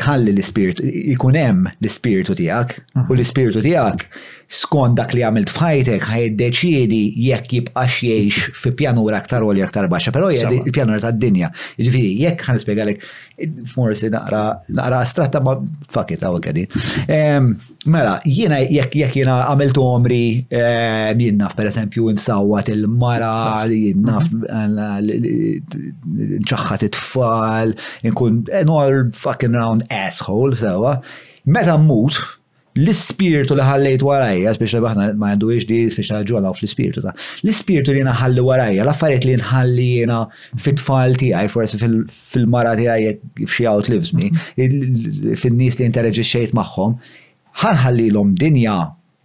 [0.00, 0.82] tħalli l-ispiritu,
[1.12, 3.14] ikun hemm l-ispiritu tiegħek u mhm.
[3.16, 4.24] l-ispiritu tiegħek
[4.58, 10.12] skont dak li għamilt f'ħajtek ħajdeċiedi jekk jibqax jgħix fi pjanura aktar għolja aktar baxxa,
[10.14, 11.48] però il-pjanura tad-dinja.
[11.80, 13.02] Ġifieri, jekk ħan spjegalek
[13.72, 14.44] forsi naqra
[14.78, 15.56] naqra ma
[15.98, 17.48] fakit għaw hawn ehm,
[17.86, 25.10] Mela, jiena jekk jekk jiena għamilt omri ehm, jien per pereżempju nsawwat il-mara, jennaf mhm.
[25.10, 27.74] eh, nċaxħat it-tfal,
[28.12, 30.98] nkun enorm fucking round asshole, sewa,
[31.56, 32.18] meta mmut,
[32.76, 37.14] l-spiritu li ħallejt warajja, biex baħna ma għandu iġdi, biex ħagġuħna fl-spiritu ta'
[37.46, 40.18] l-spiritu li naħalli warajja, l-affariet li nħalli jena
[40.60, 43.00] fit-tfal tijaj, forse fil-mara tijaj,
[43.46, 44.28] if she outlives me,
[45.40, 46.98] fil-nis li interagġi xejt maħħom,
[47.64, 48.76] ħanħalli l-om dinja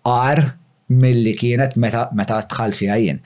[0.08, 0.46] għar
[1.00, 3.20] mill-li kienet meta tħall fiha jien.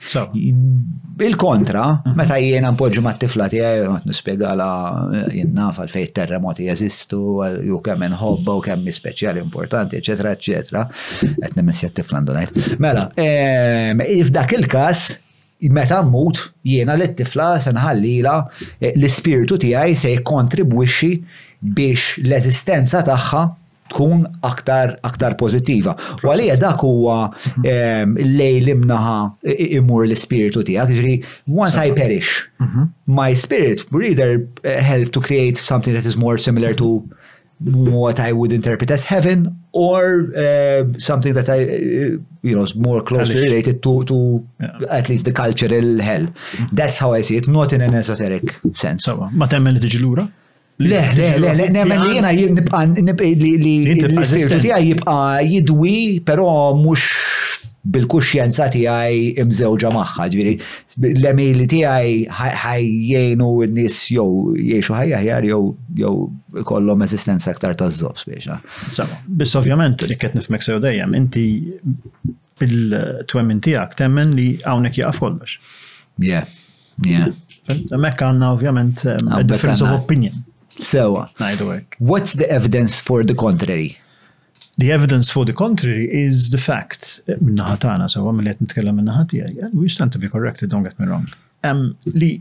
[1.26, 2.16] Il-kontra, mhm.
[2.18, 4.68] meta jien ma mat-tifla tiegħi ma nispjegala
[5.02, 7.20] eh, jien naf għal fejn terremoti jeżistu,
[7.70, 10.86] ju kemm nħobba u kemm speċjali importanti, eċetera, eċetera.
[11.46, 12.58] Et nimissja t-tifla ndonajt.
[12.82, 15.06] Mela, ehm, f'dak il-każ
[15.72, 18.38] meta mmut jiena li t-tifla senħallila
[18.78, 21.10] eh, l-ispirtu tiegħi se jikkontribwixxi
[21.58, 23.44] biex l-eżistenza tagħha
[23.92, 25.94] tkun aktar aktar pozittiva.
[26.24, 27.18] U għalija dak huwa
[27.54, 28.16] mhm.
[28.36, 29.18] lejl imnaħa
[29.78, 31.16] imur l-spiritu tiegħek, ġri
[31.56, 32.88] once I perish, mhm.
[33.06, 37.02] my spirit will either eh, help to create something that is more similar to
[37.60, 42.74] what I would interpret as heaven or uh, something that I, uh, you know, is
[42.76, 44.76] more closely related to, to yeah.
[44.90, 46.26] at least the cultural hell.
[46.52, 46.70] Mhm.
[46.72, 49.08] That's how I see it, not in an esoteric sense.
[49.32, 50.28] Ma temmel tiġi lura?
[50.78, 53.50] Le, le, le, le, nemmen li jena jibqa li
[53.96, 55.14] l-spiritu tijaj jibqa
[55.48, 56.44] jidwi, pero
[56.76, 57.00] mux
[57.94, 60.50] bil-kuxjenza tijaj imżewġa maħħa, ġviri,
[61.22, 62.10] l-emili tijaj
[62.60, 64.26] ħajjenu n-nis jow
[64.58, 65.62] jiexu ħajjaħjar jow
[66.02, 66.12] jow
[66.68, 68.58] kollom esistenza aktar ta' zob spiexa.
[68.58, 68.82] Ah.
[68.98, 71.46] Sama, biss ovvjament, li ketni f'mek sew dejjem, inti
[72.60, 75.56] bil-twemmin tijak temmen li għawnek jaqaf kollox.
[76.20, 76.44] Yeah,
[77.06, 77.32] yeah.
[77.96, 80.36] Mekka għanna ovvjament eh, difference of opinion.
[80.78, 81.28] Sewa.
[81.98, 83.98] What's the evidence for the contrary?
[84.78, 88.98] The evidence for the contrary is the fact, eh, minnaħa tagħna sewa milli qed nitkellem
[89.00, 91.24] minnaħa tiegħi, we eh, stand to be corrected, don't get me wrong.
[91.64, 91.80] Um,
[92.12, 92.34] li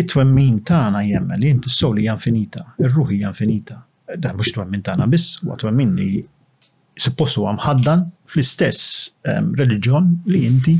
[0.00, 3.76] it-twemmin tagħna jemma mela, li inti s-sol hija infinita, ir eh,
[4.16, 6.08] Da mhux twemmin tagħna biss, huwa twemmin li
[6.96, 7.52] suppost huwa
[8.24, 10.78] fl-istess um, reliġjon li inti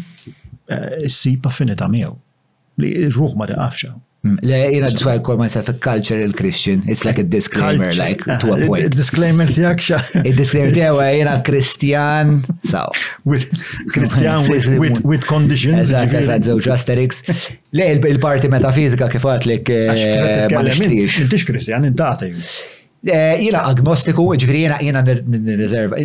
[1.07, 2.17] ssib uh, affinità miegħu.
[2.81, 3.85] Li ruħ ma daqafx
[4.21, 6.83] Mm, le, jina ġfaj kol myself a cultural Christian.
[6.87, 8.93] It's like a disclaimer, like to a point.
[8.95, 9.97] Disclaimer ti xa.
[10.41, 12.35] Disclaimer ti għu jina Christian.
[12.69, 12.93] Saw.
[13.25, 13.47] With
[13.95, 15.89] Christian with, with, with conditions.
[15.89, 17.23] Eżat, eżat, zewġ asterix.
[17.73, 21.17] Le, il-parti metafizika kif għat li eh, ma nixtrix.
[21.25, 22.35] Intix Christian, intati.
[23.01, 25.97] Jina agnostiku, ġifiri jina jina nirreserva,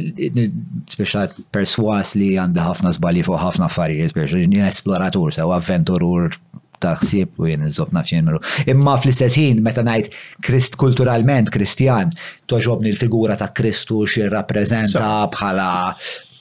[0.93, 6.39] speċat perswas li għanda ħafna zbali fuq ħafna affarijiet, speċa jina esploratur, sew avventurur
[6.81, 10.11] ta' ħsieb u jien iżob naf Imma fl-istess ħin meta ngħid
[10.45, 12.13] krist kulturalment Kristjan
[12.51, 15.69] toġobni l-figura ta' Kristu xi rappreżenta bħala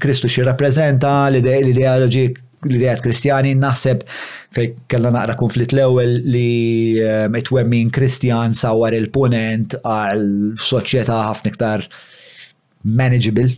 [0.00, 2.26] Kristu xi rappreżenta l-ideoloġi
[2.66, 4.00] l-idejat kristjani naħseb
[4.56, 6.98] fej kellna naqra konflitt l-ewwel li
[7.30, 10.26] mitwemmin eh, kristjan sawar il-punent għal
[10.58, 11.86] soċjetà ħafna iktar
[12.84, 13.50] manageable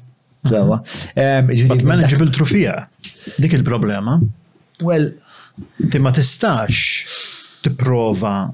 [0.47, 0.78] Sewa.
[1.14, 2.88] But manageable trufija.
[3.38, 4.20] Dik il-problema.
[4.80, 5.12] Well,
[5.91, 8.49] ti ma tistax tipprova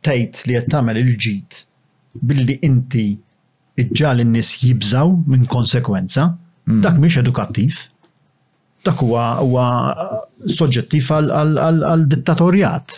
[0.00, 1.58] tajt li qed tagħmel il-ġid
[2.24, 3.02] billi inti
[3.76, 6.30] iġġal in-nies jibżaw minn konsekwenza.
[6.70, 6.80] Mm.
[6.80, 7.82] Dak mhix edukattiv.
[8.84, 9.66] Dak huwa huwa
[10.48, 12.96] soġġettiv għal dittatorjat.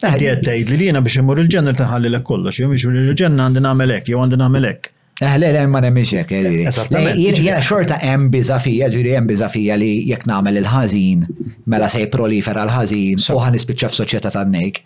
[0.00, 3.44] Eħdi eh, qed tgħid li jiena biex imur il-ġenner taħalli lek kollox, jew biex il-ġenner
[3.44, 4.88] għandi għamelek, jew għandi għamelek.
[5.20, 7.44] Eħle, eh, le, ma nemmiex eh, jiġifieri.
[7.44, 8.28] jek, xorta hemm
[8.64, 11.26] fija, ġiri hemm fija li jekk nagħmel il-ħażin,
[11.66, 14.80] mela se prolifera l-ħażin, u ħan nispiċċa f'soċjetà tan-nejk.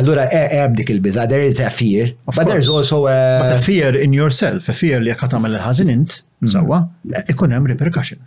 [0.00, 3.14] Allura hemm eh, dik il biza there is a fear, but there is also a...
[3.44, 6.50] But a fear in yourself, a fear li jekk tagħmel il-ħażin int, mm.
[6.56, 6.82] sewwa,
[7.30, 8.18] ikun hemm repercussion.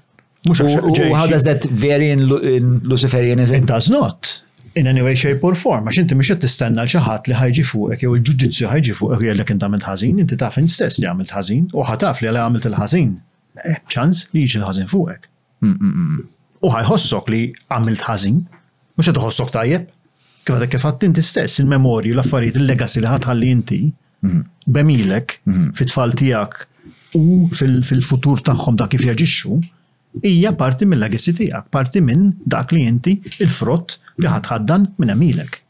[0.48, 3.56] How does that vary in, in Luciferianism?
[3.60, 4.43] It does not
[4.76, 7.64] in any way, shape or form, għax inti mhux qed tistenna l ħadd li ħajġi
[7.70, 11.68] fuqek jew il-ġudizzju ħajġi fuqek jgħidlek inti għamilt ħażin, inti taf stess li għamilt ħażin
[11.78, 13.12] u ħataf li għamilt il-ħażin.
[13.70, 15.28] Eh, ċans li jiġi l-ħażin fuqek.
[15.66, 16.24] Mm, mm, mm.
[16.66, 18.40] U ħajħossok li għamilt ħażin,
[18.98, 19.86] mhux qed iħossok tajjeb.
[20.48, 23.82] Kif għadek kif inti stess il-memorju, l-affarijiet, il-legacy li ħatħalli inti
[24.26, 24.42] mhm.
[24.68, 25.70] bemilek mhm.
[25.78, 26.58] fit-tfal tiegħek
[27.20, 29.62] u fil-futur tagħhom da kif jaġixxu
[30.22, 35.63] hija parti mill-legacy tiegħek, parti minn dak li inti il-frott li ħadħaddan minn għamilek.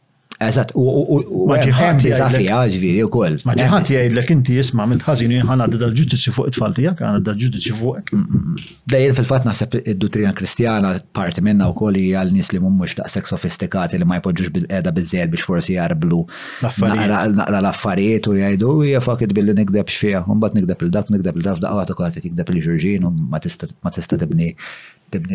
[0.43, 3.37] Eżat, u maġiħati għafija ġviri u koll.
[3.47, 7.29] Maġiħati għajdlek inti jisma minn ħazinu jħan għadda dal-ġudiċi fuq it falti tijak, għan għadda
[7.29, 8.11] dal-ġudiċi fuq.
[8.13, 8.71] Mm, mm, mm.
[8.93, 13.99] Dejjen fil-fat naħseb id-dottrina kristjana parti minna u koll għal nis li mummux daqsek sofistikati
[14.01, 16.23] li ma jpoġġux bil-edha bizzed biex forsi jarblu.
[16.65, 17.23] Naqra
[17.61, 21.93] l-affarijiet u jgħidu hija fakit billi nikdeb xfija, un bat nikdeb il-dak, nikdeb il-daf, daqqat
[21.95, 24.53] u kħatit nikdeb il-ġurġin u ma tista tibni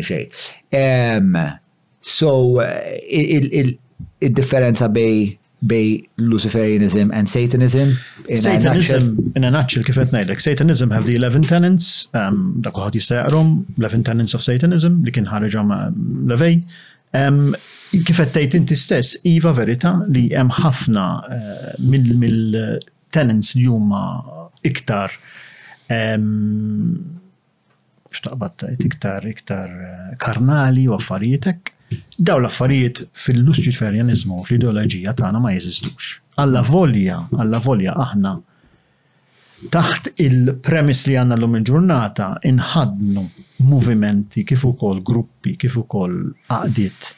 [0.03, 0.25] xej.
[1.99, 2.33] So,
[4.19, 7.97] id-differenza bej bej Luciferianism and Satanism.
[8.27, 12.37] In Satanism, a in a nutshell, kif qed ngħidlek, Satanism have the 11 tenets, um,
[12.63, 15.73] dak kulħadd jista' jaqrhom, 11 tenets of Satanism li kien ħareġhom
[16.31, 16.61] levej.
[17.19, 17.41] Um,
[17.91, 24.03] kif qed tgħid inti stess, iva verità li hemm ħafna uh, mill-tenets mil li huma
[24.69, 25.17] iktar
[25.91, 26.95] um,
[28.15, 31.73] x'taqbad iktar iktar uh, karnali u affarijietek
[32.19, 36.09] Daw l-affarijiet fil lusġiferjanizmu fl-ideoloġija tagħna ma jeżistux.
[36.43, 38.33] Alla volja, alla volja aħna
[39.75, 43.23] taħt il-premis li għanna l-lum il-ġurnata inħadnu
[43.71, 46.19] movimenti kif ukoll gruppi, kif ukoll
[46.51, 47.11] għaqdiet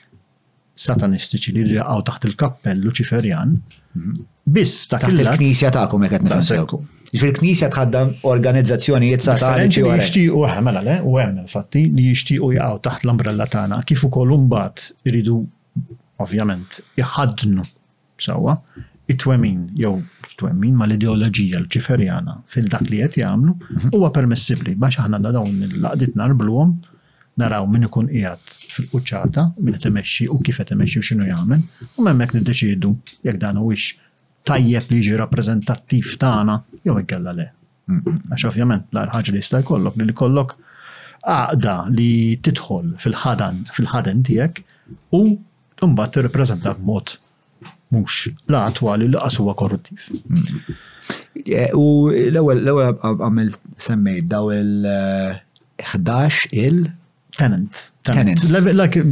[0.81, 3.53] satanistiċi li jaqgħu taħt il-kappell luċiferjan,
[4.53, 6.89] biss taħt il-knisja taħkom jgħet nifessewkom.
[7.19, 9.81] Fil-knisja tħaddam organizzazzjonijiet sataniċi.
[9.83, 14.05] Li jishtiqu, eh, mela le, u hemm il-fatti, li jishtiqu jaqgħu taħt l-ambrella tagħna kif
[14.07, 15.41] ukoll imbagħad iridu
[16.23, 17.65] ovvjament jħadnu
[18.21, 18.55] sewwa
[19.11, 19.91] it-twemmin jew
[20.39, 23.91] twemmin mal-ideoloġija l-ġiferjana fil-dak li qed jagħmlu mhm.
[23.97, 26.77] huwa permessibbli biex aħna dawn il-laqdiet narbluhom
[27.41, 31.65] naraw min ikun qiegħed fil-quċċata min qed imexxi u kif qed imexxi u x'inhu jagħmel
[31.65, 32.93] u m'hemmhekk niddeċiedu
[33.27, 33.97] jekk dan huwiex
[34.47, 36.55] tajjeb li ġi rappresentattiv tagħna
[36.87, 37.47] jew ikkella le.
[37.91, 38.19] Mm, mm.
[38.33, 40.55] Għax ovvjament l-ar ħaġa li jista' jkollok li jkollok
[41.35, 42.09] għaqda li
[42.47, 44.63] tidħol fil-ħadan fil ħadan tiegħek
[45.17, 45.23] u
[45.81, 47.15] tumbat tirrappreżenta b'mod
[47.91, 50.07] mhux la attwali li qas huwa korruttiv.
[50.23, 50.63] Mm.
[51.41, 57.83] Eh, u l-ewwel l-ewwel għamil semmejt daw il-11 il-tenant.
[58.07, 58.47] Tenant.
[58.77, 59.03] Like,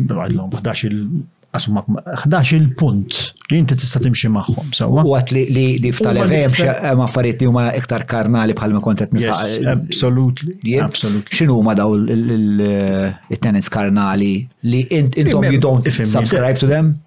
[1.56, 1.82] għasma
[2.30, 3.16] 11 punt
[3.50, 4.68] li inti tista' timxi magħhom.
[4.86, 5.50] U għat li
[5.82, 9.66] li f'talef hemm affarijiet li huma iktar karnali bħal ma kont qed nisaq.
[9.74, 10.78] Absolutely.
[10.84, 11.26] Absolutely.
[11.34, 14.32] X'inhu huma daw il-tenants karnali
[14.70, 16.97] li intom you don't subscribe to them?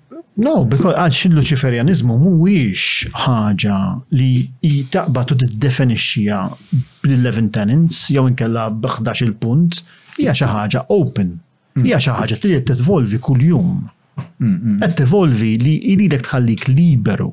[0.43, 3.78] No, because għax il-Luciferianizmu mhuwiex ħaġa
[4.18, 6.38] li taqbad u tiddefinixxija
[7.05, 9.82] bil-11 tenants jew inkella b'11 il-punt
[10.18, 11.34] hija xi ħaġa open.
[11.86, 13.82] Hija xi ħaġa trid titvolvi kuljum.
[14.14, 14.92] Qed mm, mm, mm.
[14.98, 17.28] tevolvi li jridek tħallik liberu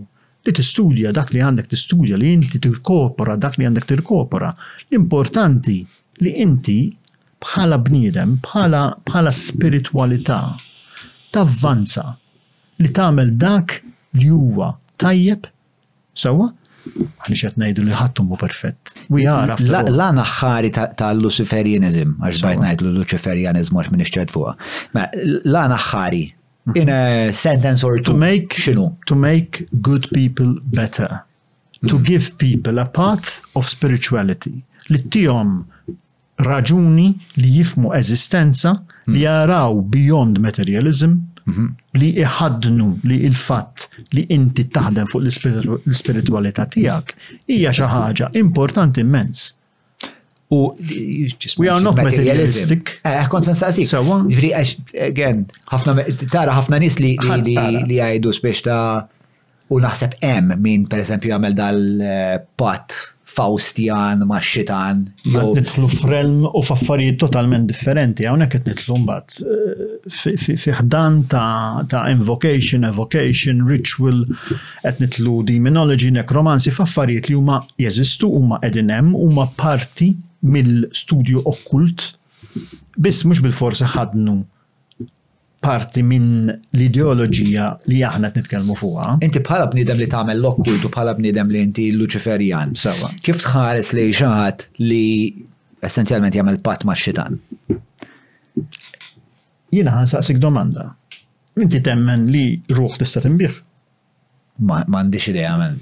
[0.47, 4.51] li tistudja dak li għandek tistudja li inti tirkopora dak li għandek tirkopora.
[4.89, 5.77] L-importanti
[6.23, 6.77] li inti
[7.43, 10.39] bħala bniedem, bħala, bħala spiritualità,
[11.33, 12.05] tavvanza
[12.83, 13.75] li tagħmel dak
[14.21, 14.71] li huwa
[15.01, 15.51] tajjeb
[16.15, 16.53] sewa
[16.89, 18.93] Għalli xħet najdu li ħattum u perfett.
[19.13, 19.89] We are after all.
[19.93, 24.55] La naħħari ta' luciferianizm, għax bajt najdu luciferianizm għax minn iċċert fuqa.
[24.95, 25.03] Ma
[25.51, 26.23] la naħħari
[26.75, 28.11] in a sentence or two.
[28.13, 28.95] To make, Shino.
[29.05, 31.23] To make good people better.
[31.87, 32.03] To mm.
[32.05, 34.63] give people a path of spirituality.
[34.89, 35.53] Li tijom
[36.43, 37.07] raġuni
[37.39, 39.17] li jifmu eżistenza li mm-hmm.
[39.19, 41.69] jaraw beyond materialism mm-hmm.
[41.99, 47.11] li iħadnu li il-fatt li inti taħdem fuq l-spiritualità tijak
[47.51, 49.47] hija xi ħaġa importanti immens.
[50.51, 50.73] U
[51.59, 52.95] we are not materialistic.
[53.05, 53.85] Eh, kont san saqsi.
[53.85, 54.23] Sawa.
[54.31, 54.49] Ġifri,
[55.05, 55.93] again, ħafna
[56.33, 58.81] tara ħafna nis li li għajdu spiex ta'
[59.69, 65.03] u naħseb hemm min pereżempju għamel dal-pat eh, Faustian ma' xitan.
[65.29, 69.85] Nitlu frelm u faffarijiet totalment differenti, hawnhekk qed nitlu mbagħad eh,
[70.65, 74.23] Fiħdan ta' invocation, evocation, ritual,
[74.81, 80.09] qed nitlu demonology, necromancy, faffarijiet li huma jeżistu, huma qegħdin hemm, huma parti
[80.41, 82.05] mill-studju okkult,
[82.97, 84.39] biss mux bil-forsa ħadnu
[85.61, 89.17] parti minn l-ideoloġija li aħna t-nitkelmu fuqa.
[89.25, 92.77] Inti bħala bniedem li tagħmel l-okkult u bħala bniedem li inti Luċiferjan.
[92.79, 93.09] Sawa.
[93.23, 95.03] Kif tħares li xaħat li
[95.83, 97.35] essenzjalment jagħmel pat ma' xitan?
[99.69, 100.93] Jiena ħansaqsik domanda.
[101.59, 103.59] Inti temmen li ruħ tista' tinbih.
[104.59, 105.75] Mandiċ idea, men.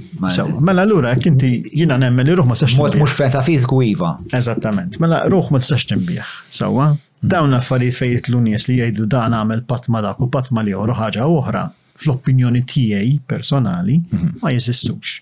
[0.62, 4.12] Mela l-ura, kinti jina nemmen li ruħ ma s-sax Mod mux feta fizku iva.
[4.38, 5.00] Eżattament.
[5.02, 6.34] Mela ruħ ma s-sax timbieħ.
[6.54, 7.32] Sawa, hmm.
[7.32, 11.26] dawn l-affarijiet fejt l-unies li jgħidu dan għamel patma dak u patma li uħra ħaġa
[11.40, 11.64] uħra,
[12.04, 14.32] fl-opinjoni tiegħi personali, hmm.
[14.44, 15.16] ma jesistux.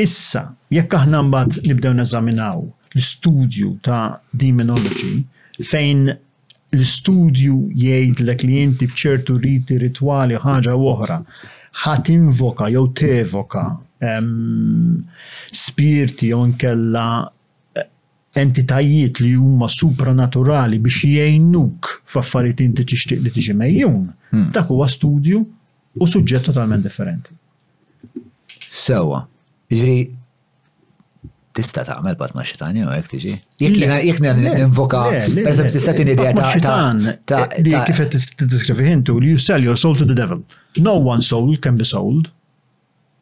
[0.00, 2.62] Issa, jekk aħna mbagħad nibdew neżaminaw
[2.96, 4.00] l-studju ta'
[4.40, 5.18] demonology
[5.60, 6.08] fejn
[6.78, 11.20] l-studju jgħid l-klienti bċertu riti ritwali ħaġa oħra
[11.82, 13.62] ħat invoka jew tevoka
[15.54, 17.86] spirti jew nkella eh,
[18.42, 23.98] entitajiet li huma supranaturali biex jgħinuk f'affarijiet inti tixtieq li tiġi mejjun,
[24.30, 24.48] hmm.
[24.54, 25.40] dak huwa studju
[25.94, 27.32] u suġġett totalment differenti.
[28.74, 29.22] Sewa,
[29.70, 29.96] ġri
[31.54, 33.32] tista tagħmel bat ma' xitan jew hekk tiġi.
[34.30, 35.02] n invoka,
[35.34, 37.02] pereżempju tista' tin idea ta' maċċitan.
[37.64, 40.42] li eh, kif qed tiddiskrivi ħintu you sell your soul to the devil.
[40.78, 42.30] No one soul can be sold.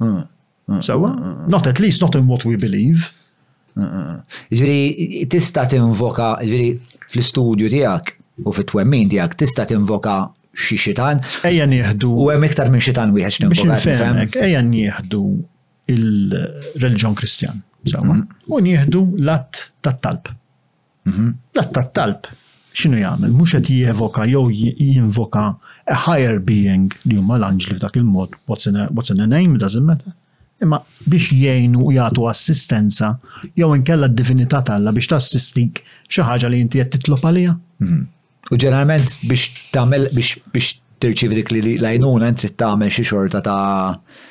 [0.01, 0.23] Mm,
[0.69, 3.13] mm, so, mm, uh, Not at least not in what we believe.
[3.77, 6.73] Ġiri, tista' t-invoka, ġiri,
[7.09, 8.15] fl studio tijak,
[8.45, 10.17] u fit-twemmin tijak, tista' t-invoka
[10.53, 11.21] xi xitan.
[11.49, 12.09] Ejja nieħdu.
[12.09, 14.31] U għem iktar minn xitan wieħed x'ninvoka.
[14.45, 15.23] Ejja nieħdu
[15.93, 16.09] il
[16.81, 17.61] reġjon Kristjan
[18.47, 20.31] U nieħdu l-att tat-talb.
[21.09, 21.33] Mhm.
[21.57, 22.29] L-att tat-talb
[22.79, 23.33] xinu jgħamil?
[23.35, 25.45] Mux qed jevoka jew jinvoka
[25.91, 30.15] a higher being li huma l-anġli f'dak il-mod, what's in a, name, doesn't matter.
[30.63, 30.79] Imma
[31.11, 33.17] biex jgħinu u jagħtu assistenza
[33.59, 37.57] jew inkella d-divinità talla biex tassistik xi ħaġa li inti qed titlob għalija.
[37.83, 38.03] Mhm.
[38.53, 44.31] U ġeneralment biex tagħmel biex biex tirċivi dik li lajnuna inti tagħmel xi xorta ta'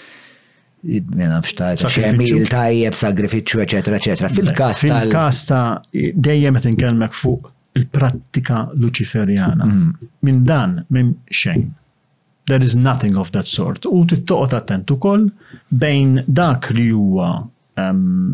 [1.16, 4.30] ma nafx xemil tajjeb, sagrifiċu, eċetera, eċetera.
[4.34, 5.60] fil kasta fil kasta
[5.94, 9.66] dejjem qed nkelmek fuq il-prattika luċiferjana.
[9.66, 9.92] Mhm.
[10.26, 11.70] Min dan minn xejn.
[12.46, 13.86] There is nothing of that sort.
[13.86, 15.30] U t-toqot attent ukoll
[15.70, 17.46] bejn dak li huwa
[17.80, 18.34] um,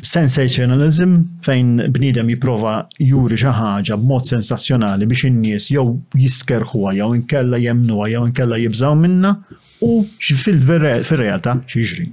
[0.00, 5.84] sensationalism fejn bnidem jiprofa juri xi ħaġa b'mod sensazzjonali biex in-nies jew
[6.16, 9.36] jiskerħuha jew inkella jemnuha jew inkella jibżaw minna
[9.78, 12.10] u fil-realtà xiexri.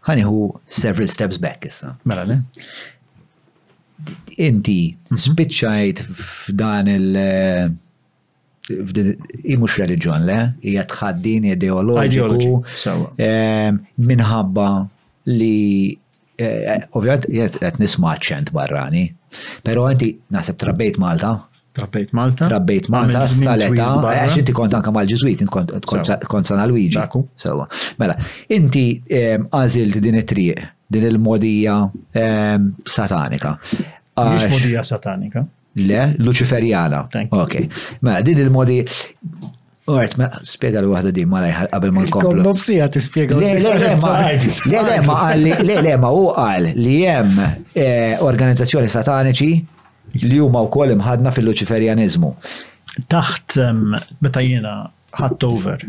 [0.00, 0.48] hu mhm.
[0.66, 1.96] several steps back issa.
[2.04, 2.40] Mela, ne?
[4.36, 5.18] Inti mhm.
[5.24, 7.70] spiċajt f'dan il- eh,
[9.48, 10.40] imux religjon, le?
[10.62, 12.58] Ija tħaddin ideologiku
[13.24, 14.68] eh, minħabba
[15.28, 15.96] li
[16.36, 19.06] eh, ovvijat jgħet nisma ċent barrani,
[19.64, 21.47] pero għanti nasib trabbejt Malta,
[21.78, 22.46] Trabbejt Malta.
[22.50, 26.98] Trabbejt Malta, s-saleta, għax eh, inti kont anka mal-ġizwit, kont San Luigi.
[27.38, 27.68] Sewa.
[28.02, 28.16] Mela,
[28.54, 31.78] inti ehm, għazilt din it-triq, din il-modija
[32.24, 33.54] ehm, satanika.
[34.18, 35.44] Mhix modija satanika.
[35.78, 37.04] Le, Luciferjana.
[37.36, 37.60] Ok.
[38.02, 38.80] Mela, din il-modi.
[39.88, 42.42] Ort, ma spiega l-wahda di ma lajħal qabel ma nkomplu.
[42.44, 46.98] Nobsija tispiega le le le ma le le ma le le ma u qal li
[47.08, 47.38] hemm
[47.72, 49.48] eh, organizzazzjoni sataniċi
[50.14, 52.32] li huma wkoll imħadna fil luċiferjaniżmu
[53.12, 53.58] Taħt
[54.24, 54.72] meta jiena
[55.14, 55.82] ħadd over.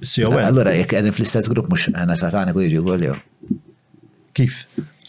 [0.00, 0.38] COL.
[0.46, 3.16] Allora, jekk qegħdin fl-istess grupp mhux għana sataniku jiġi għolju.
[4.38, 4.62] Kif?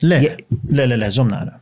[0.04, 1.56] Le, le, le, le, zom nara.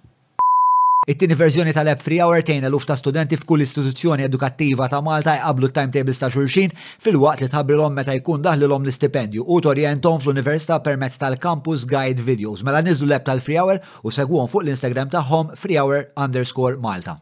[1.07, 5.67] It-tieni verżjoni tal-app Free Hour tejna l-uf ta' studenti f'kull istituzzjoni edukattiva ta' Malta jqablu
[5.69, 11.85] timetables ta' xulxin fil-waqt li tħabrilhom meta jkun daħlilhom l-istipendju u torjentom fl-università permezz tal-campus
[11.91, 12.63] guide videos.
[12.65, 17.19] Mela niżlu l-app tal-Free Hour u segwhom fuq l-Instagram tagħhom Free Hour underscore Malta.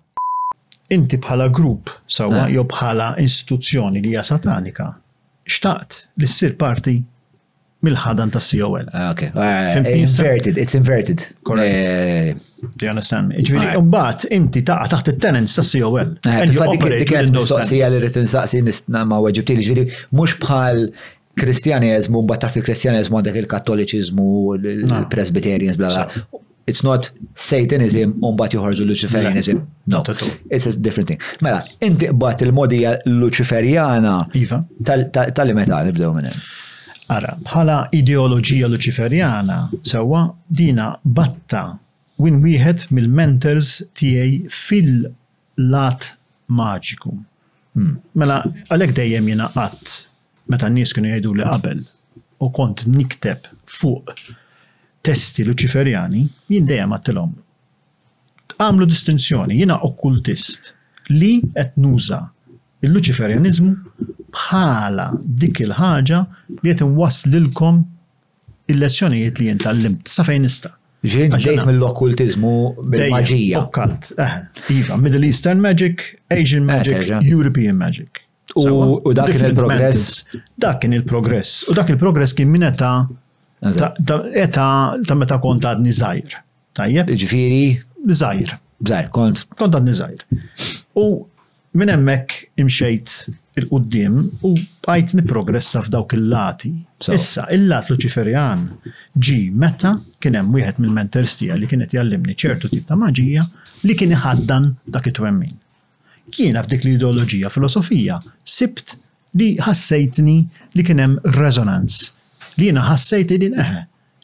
[0.96, 2.54] Inti bħala grupp sawa eh.
[2.56, 4.88] jew bħala istituzzjoni li hija satanika
[5.50, 6.96] xtaqt li ssir parti
[7.84, 8.88] mill-ħadan tas COL.
[8.96, 9.34] Ah, okay.
[9.36, 11.26] Uh, inverted, it's inverted.
[11.44, 11.68] Correct.
[11.84, 13.34] Eh, Do you understand?
[13.48, 16.14] Ġviri, umbat, inti taqa taħt il-tenants ta' COL.
[16.24, 19.86] Dik kienet mistoqsija li rrit insaqsi nistna ma' weġibti li ġviri,
[20.18, 20.86] mux bħal
[21.40, 26.24] kristjanizmu, mbagħad taħt il-kristjanizmu għandek il-kattoliċizmu, il presbiterians bla bla.
[26.66, 29.60] It's not Satanism un bat juħorġu Luciferianism.
[29.92, 30.00] No,
[30.50, 31.20] it's a different thing.
[31.44, 34.62] Mela, inti qbat il-modija Luciferjana iva.
[35.36, 36.52] tal-meta nibdew minn hemm.
[37.12, 41.68] Ara, bħala ideoloġija Luciferjana, sewa dina batta
[42.18, 46.10] win wieħed mill-mentors tiegħi fil-lat
[46.50, 47.14] maġiku.
[47.74, 47.96] Hmm.
[48.14, 50.10] Mela, għalhekk dejjem jiena qatt
[50.52, 51.82] meta n-nies kienu jgħidu li qabel
[52.44, 54.14] u kont nikteb fuq
[55.04, 56.22] testi luċiferjani,
[56.52, 57.32] jien dejjem għattilhom.
[58.62, 60.74] Għamlu distinzjoni, jiena okkultist
[61.12, 62.22] li qed nuża
[62.84, 66.20] il-luċiferjanizmu bħala dik il-ħaġa
[66.60, 67.82] li qed waslilkom
[68.74, 70.76] il-lezzjonijiet li jien tal-limt sa fejn nista'.
[71.04, 72.58] ġejt mill-okkultizmu,
[72.88, 73.60] mill-maġija.
[73.66, 74.12] Okkalt,
[74.72, 78.24] iva, Middle Eastern Magic, Asian Magic, European Magic.
[78.56, 80.24] U dak kien il-progress.
[80.62, 81.66] Dak kien il-progress.
[81.70, 82.94] U dak il-progress kien minn eta
[84.56, 86.38] ta' meta kont għadni zaħir.
[86.80, 87.12] Tajjeb?
[87.20, 87.62] Ġifiri?
[88.08, 88.56] Zaħir.
[88.88, 89.44] Zaħir, kont.
[89.60, 90.24] Kont għadni zaħir.
[91.04, 91.12] U
[91.74, 93.14] Minn hemmhekk imxejt
[93.58, 94.52] il-qudiem u
[94.86, 96.70] bqajt niprogressa f'dawk il-lati.
[97.10, 98.62] Issa, il-lat Luċiferjan
[99.18, 103.48] ġi meta kien hemm wieħed mill-menters li kienet jallimni ċertu tip ta' maġija
[103.90, 105.58] li kien iħaddan dak it-twemmin.
[106.34, 108.22] Jiena f'dik l-ideoloġija filosofija
[108.58, 108.94] sibt
[109.42, 110.38] li ħassejtni
[110.78, 112.12] li kien hemm resonance.
[112.58, 113.82] Li jiena ħassejt li eħe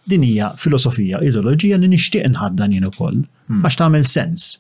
[0.10, 3.66] din hija filosofija, ideoloġija li nixtieq nħaddan jien ukoll hmm.
[3.66, 4.52] għax tagħmel sens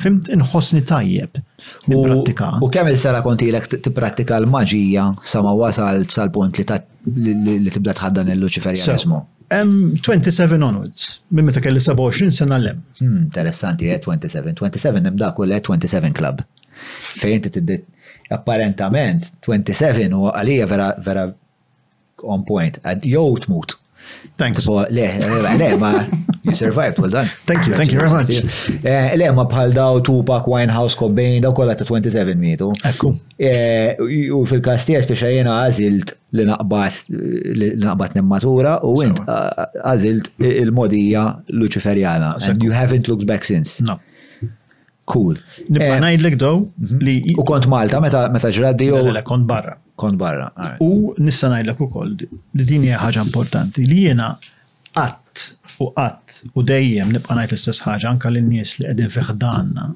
[0.00, 1.40] Fimt inħossni tajjeb.
[1.92, 9.18] U kemm il-sena konti l tipprattika l-maġija sama wasal sal-punt li tibda tħaddan il-Luċiferjanizmu?
[9.48, 12.80] 27 onwards, minn meta kelli 27 sena l-em.
[13.00, 14.54] Hmm, interessanti, 27.
[14.58, 16.40] 27 nimda kull 27 club.
[17.20, 17.76] Fejn tiddi
[18.32, 21.28] apparentament 27 u għalija vera vera
[22.24, 22.80] on point.
[23.04, 23.76] Jow tmut.
[24.40, 24.64] Thanks.
[24.92, 25.92] Le, eh, le, ma
[26.48, 27.28] You survived, well done.
[27.44, 28.30] Thank you, thank you very much.
[28.80, 32.70] Eh, le, ma bħal daw Tupac, Winehouse, Cobain, daw kolla ta' 27 mitu.
[32.88, 33.10] Ekku.
[33.38, 33.96] Eh,
[34.32, 37.02] u fil-kastija speċa jena għazilt li naqbat
[37.60, 42.34] li naqbat nemmatura u int eh, għazilt il-modija luċiferjana.
[42.48, 43.84] And you haven't looked back since.
[43.84, 43.98] No.
[45.08, 45.36] Cool.
[45.68, 47.04] Nibqa najdlek daw mhm.
[47.04, 47.18] li.
[47.36, 49.04] U kont Malta, meta ġraddi u.
[49.12, 49.76] Le, kont barra.
[50.00, 50.48] Kont barra.
[50.84, 54.32] U nissa najdlek u koll li din hija importanti li jena
[54.98, 55.24] għat
[55.80, 59.86] u qatt u dejjem nibqa' ngħid l-istess ħaġa anke lin-nies li qegħdin fiħdanna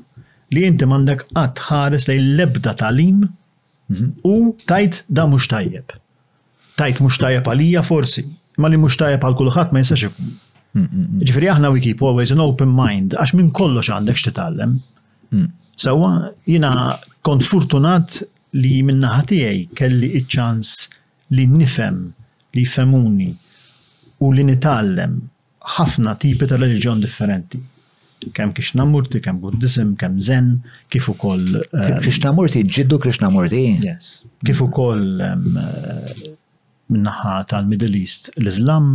[0.54, 4.34] li inti m'għandek qatt ħares lejn l-ebda mhm, u
[4.72, 5.94] tajt da mhux tajjeb.
[6.76, 8.22] Tajt mhux tajjeb għalija forsi,
[8.62, 10.36] ma li mhux tajjeb għal kulħadd ma jistax ikun.
[11.28, 14.76] Ġifieri aħna we keep always an open mind għax minn kollox għandek x'titgħallem.
[15.34, 15.50] Mm.
[15.84, 16.12] Sewwa
[16.48, 16.70] jiena
[17.26, 18.20] kont fortunat
[18.60, 20.72] li minnaħa tiegħi kelli iċ-ċans
[21.36, 22.00] li nifhem
[22.56, 23.30] li jfemuni
[24.22, 25.20] u li nitgħallem
[25.70, 27.60] ħafna tipi ta' reliġjon differenti.
[28.38, 30.50] Kem Krishnamurti, kem Buddhism, kem Zen,
[30.94, 31.42] kif ukoll.
[31.58, 33.62] Ehm, Krishnamurti, ġiddu Krishnamurti.
[33.82, 34.12] Yes.
[34.46, 36.36] Kif ukoll ehm, ehm,
[36.92, 38.92] minnaħa tal-Middle East l-Islam,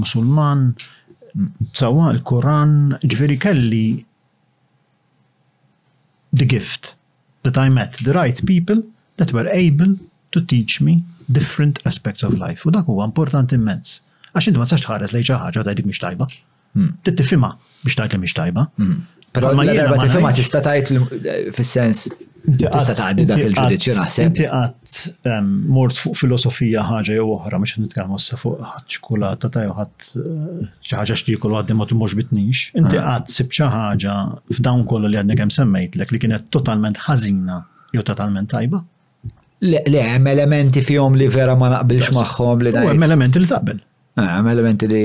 [0.00, 0.64] musulman,
[1.76, 3.84] sawa il-Koran, ġveri kelli
[6.32, 6.94] the gift
[7.44, 8.80] that I met the right people
[9.20, 9.98] that were able
[10.32, 12.64] to teach me different aspects of life.
[12.66, 14.00] U dak huwa importanti immens
[14.36, 16.26] għax inti ma tistax tħares lejn xi ħaġa ta' dik mhix tajba.
[16.76, 16.96] Hmm.
[17.06, 18.64] Tittifhimha biex tgħid li mhix tajba.
[18.76, 19.04] Hmm.
[19.36, 22.06] Però ma jiena tifhimha tista' tgħid eh, fis-sens
[22.46, 24.26] Tista taħdi dak il-ġudizzju naħseb.
[24.28, 29.50] Inti qatt ehm, mort fuq filosofija ħaġa jew oħra, mux nitkellmu issa fuq ħadd xikulata
[29.50, 32.62] ta' jew ħadd eh, xi ħaġa xtiekol għaddi ma timux bitnix.
[32.78, 33.08] Inti hmm.
[33.08, 34.14] qatt sib xi ħaġa
[34.60, 37.58] f'dawn kollu li għadni kemm semmejtlek li kienet totalment ħażina
[37.96, 38.84] jew totalment tajba.
[39.66, 42.94] Le, hemm elementi fihom li vera ma naqbilx magħhom li dajjem.
[42.94, 43.82] Hemm elementi li taqbel.
[44.16, 45.00] Għam ah, elementi li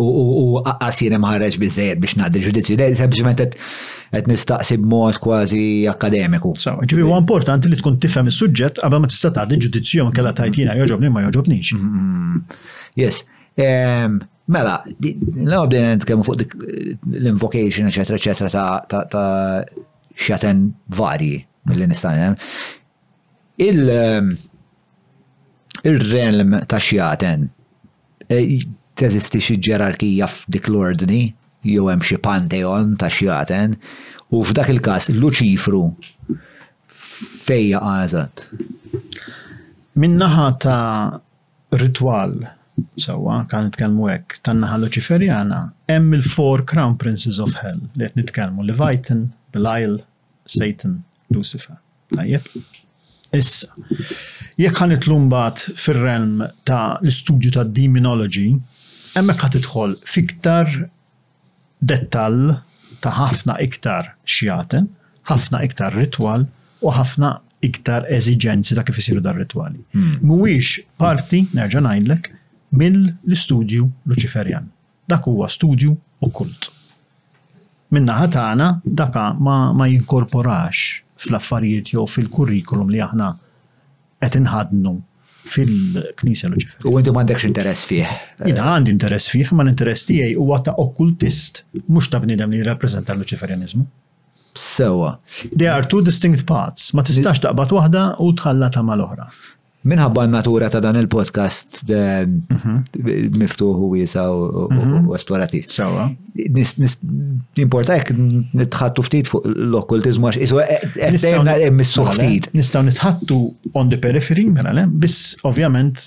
[0.00, 6.54] u għasir maħreġ bizzejed biex naħdi ġudizzi, li sempliciment għet nistaqsi b-mod kważi akademiku.
[6.88, 10.78] Ġivi, u importanti li tkun tifem il-sujġet għabba ma tista' taħdi ġudizzju anke kalla tajtina
[10.80, 11.74] joġobni ma joġobnix.
[11.76, 12.56] Mm, mm.
[13.02, 13.20] Yes.
[13.60, 14.16] Ehm,
[14.56, 19.84] mela, l-għu bdejna kemmu fuq l-invocation, eccetera, eccetera, ta'
[20.16, 20.64] xaten
[20.96, 22.32] varji mill-li nistgħu
[23.68, 24.34] ehm,
[25.92, 27.46] Il-realm ta' xjaten
[28.30, 28.60] E,
[28.94, 31.20] teżisti xi ġerarkija f'dik l-ordni,
[31.66, 33.72] jew hemm xi panteon ta' xjaten,
[34.36, 35.80] u f'dak il-każ Luċifru
[37.00, 38.44] fejja għażat.
[40.00, 40.78] Minnaħa ta'
[41.82, 42.36] ritwal
[43.02, 45.58] sewa, kan nitkellmu hekk, tan-naħa Luċiferjana,
[45.90, 49.98] hemm il-four crown princes of hell li qed nitkellmu Leviathan, Belial,
[50.60, 51.00] Satan,
[51.34, 51.82] Lucifer.
[52.14, 52.46] Tajjeb.
[53.38, 53.68] Issa,
[54.60, 58.50] Jekk ħan lumbat fil-realm ta' l-istudju ta' demonology,
[59.16, 60.68] emmek ħat idħol fiktar
[61.88, 62.42] dettal
[63.00, 64.90] ta' ħafna iktar xjaten,
[65.32, 66.44] ħafna iktar ritwal
[66.84, 67.30] u ħafna
[67.70, 69.80] iktar eżigenzi ta' kif isiru dar ritwali.
[69.96, 70.20] Hmm.
[70.28, 72.28] Mhuwiex parti, nerġa' ngħidlek,
[72.82, 74.68] mill-istudju Luċiferjan.
[75.08, 75.96] Dak huwa studju
[76.36, 76.68] kult.
[77.96, 83.32] Minna ħatana daka ma, ma jinkorporax fl-affarijiet jew fil-kurrikulum li aħna
[84.20, 84.96] qed inħadnu
[85.50, 86.84] fil-Knisja Luċifer.
[86.90, 88.10] U għandu m'għandekx interess fih.
[88.44, 93.16] Jina għandi interess fih, ma l-interess tiegħi huwa ta' okkultist, mhux ta' bniedem li jirrappreżenta
[93.16, 93.86] l-Luċiferjanizmu.
[94.52, 95.18] Sewa.
[95.56, 99.26] there are two distinct paths, ma tistax taqbad waħda u tħallata mal-oħra.
[99.88, 102.74] Minħabba natura ta' dan il-podcast mhm.
[103.40, 105.06] miftuħu u u mhm.
[105.16, 105.62] esplorativ.
[105.72, 106.02] Sawa.
[107.64, 110.60] Importa jek nitħattu ftit fuq l-okkultizmu għax isu
[111.00, 112.50] għedna emmissu ftit.
[112.52, 113.40] Nistaw nitħattu
[113.80, 116.02] on the periphery, mela le, bis ovvjament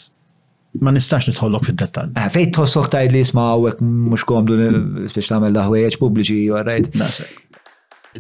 [0.82, 2.14] ma nistax nitħollok fid-dettal.
[2.18, 6.94] Ah, Fejt tħossok tajd li jisma għawek mux komdu biex tamel laħwejġ publiċi, għarrajt.
[7.02, 7.42] Nasek.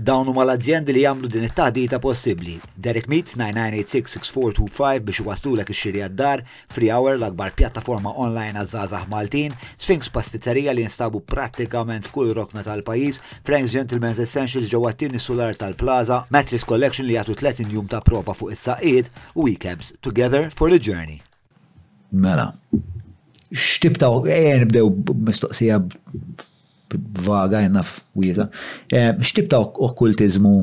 [0.02, 2.56] Dawn huma l-azzjendi li jagħmlu din it-taħdita possibbli.
[2.82, 6.41] Derek Meets 9986-6425 biex waslulek ix-xiri d dar
[6.74, 13.20] Free Hour l-akbar pjattaforma online għaż-żgħażagħ Maltin, Sphinx Pastizzerija li nstabu prattikament f'kull rokna tal-pajjiż,
[13.45, 18.34] Frank's Gentleman's Essentials ġewwa t-tieni solar tal-Plaza, Matrix Collection li jagħtu 30 jum ta' prova
[18.34, 21.20] fuq is-saqiet u Weekabs Together for the Journey.
[22.10, 22.49] Mela,
[23.53, 24.90] xtibtaw, eh, nibdew
[25.30, 25.84] mistoqsija
[27.02, 28.49] vaga jenna f-wiza.
[29.20, 30.53] Mxtib eh, ta' okkultizmu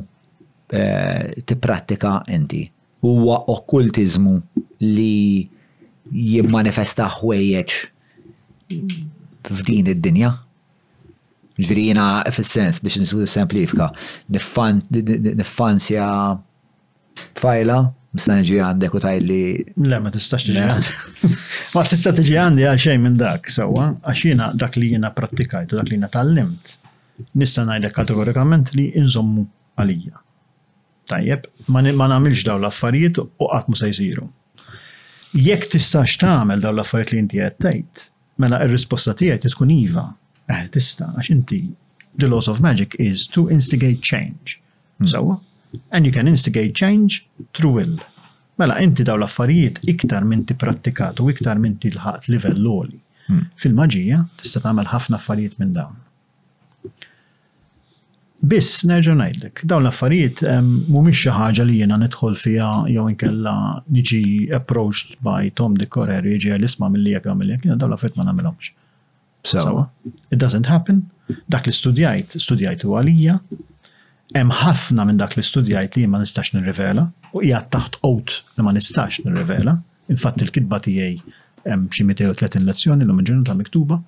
[0.74, 2.62] eh, tipprattika inti?
[3.05, 4.35] Huwa okkultizmu
[4.85, 5.48] li
[6.11, 7.74] jimmanifesta ħwejjeġ
[9.57, 10.35] f'din id-dinja?
[11.61, 13.90] ġvirina fil-sens biex nisu semplifika,
[14.32, 16.07] Nifansja
[17.36, 17.77] fajla
[18.10, 19.36] Mista nġi għandek u tajli.
[19.86, 21.26] Le, ma tistax tiġi għandek.
[21.76, 25.76] Ma tista tiġi għandi għal xejn minn dak, sewa, għax jiena dak li jiena prattikajtu,
[25.78, 26.72] dak li jiena tallimt,
[27.38, 29.44] nista ngħidlek kategorikament li inżommu
[29.78, 30.18] għalija.
[31.12, 34.26] Tajjeb, ma nagħmilx daw l-affarijiet u qatt mu se jsiru.
[35.38, 38.02] Jekk tistax tagħmel daw l-affarijiet li inti qed tgħid,
[38.42, 40.08] mela r-risposta tiegħek tkun iva.
[40.50, 41.60] Eh, tista' għax inti
[42.18, 44.58] the laws of magic is to instigate change.
[44.98, 45.06] Hmm.
[45.06, 45.49] Sewa, so,
[45.90, 47.97] and you can instigate change through will.
[48.59, 52.98] Mela, inti daw l-affarijiet iktar minn ti prattikat u iktar minn ti l-ħat level loli.
[53.30, 53.47] Hmm.
[53.59, 55.97] Fil-maġija, tista' tagħmel ħafna affarijiet minn dawn.
[58.51, 63.55] Biss, nerġa' ngħidlek, dawn l-affarijiet ehm, mhumiex xi ħaġa li jiena nidħol fiha jew inkella
[63.92, 64.20] niġi
[64.56, 68.72] approached by Tom de Correr jiġi l-isma' milli jekk għamil jekk, dawn l-affarijiet ma nagħmilhomx.
[69.51, 69.86] Sewa.
[70.30, 71.01] It doesn't happen.
[71.48, 72.40] Dak li studjajt,
[72.90, 73.38] u għalija,
[74.35, 77.05] hemm ħafna minn dak li studjajt li ma nistax nirrivela
[77.35, 79.74] u hija taħt qot li ma nistax nirrivela.
[80.11, 81.36] Infatt il kitba tiegħi
[81.70, 84.01] hemm xi 230 lezzjoni l ta' miktuba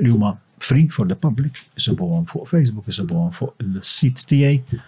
[0.00, 4.78] li huma free for the public, isibuhom fuq Facebook, isibuhom fuq il-sit tiegħi.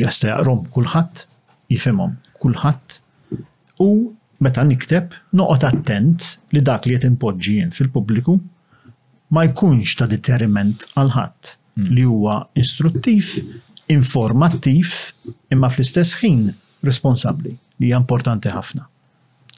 [0.00, 1.26] Jasta jaqrom kulħadd,
[1.70, 2.98] jifhimhom kulħadd
[3.84, 3.90] u
[4.40, 8.38] meta nikteb noqgħod attent li dak li qed impoġġi fil-pubbliku
[9.36, 11.92] ma jkunx ta' deteriment għal ħadd Mm.
[11.94, 13.26] li huwa istruttiv,
[13.90, 14.92] informattiv,
[15.52, 16.40] imma fl-istess ħin
[16.88, 18.86] responsabli li hija importanti ħafna.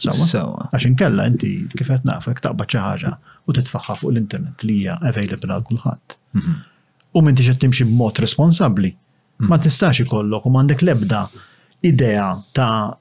[0.02, 0.64] Sawa.
[0.72, 3.12] Għax inkella inti kif qed nafek taqbad xi ħaġa
[3.48, 6.16] u titfaħħa fuq l-internet li hija available għal kulħadd.
[6.40, 6.54] Mhm.
[7.18, 9.48] U minn qed timxi b'mod responsabbli, mhm.
[9.48, 11.22] ma tistax ikollok u m'għandek lebda
[11.92, 12.98] idea ta'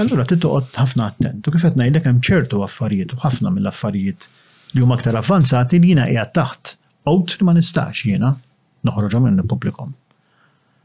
[0.02, 1.46] Allura titoqgħod ħafna attent.
[1.46, 4.30] U kif qed ngħidlek hemm ċertu affarijiet u ħafna mill-affarijiet
[4.74, 6.74] li huma aktar avvanzati li jiena qiegħed taħt
[7.12, 8.32] out li ma nistax jiena
[8.90, 9.92] noħroġhom minn pubblikom.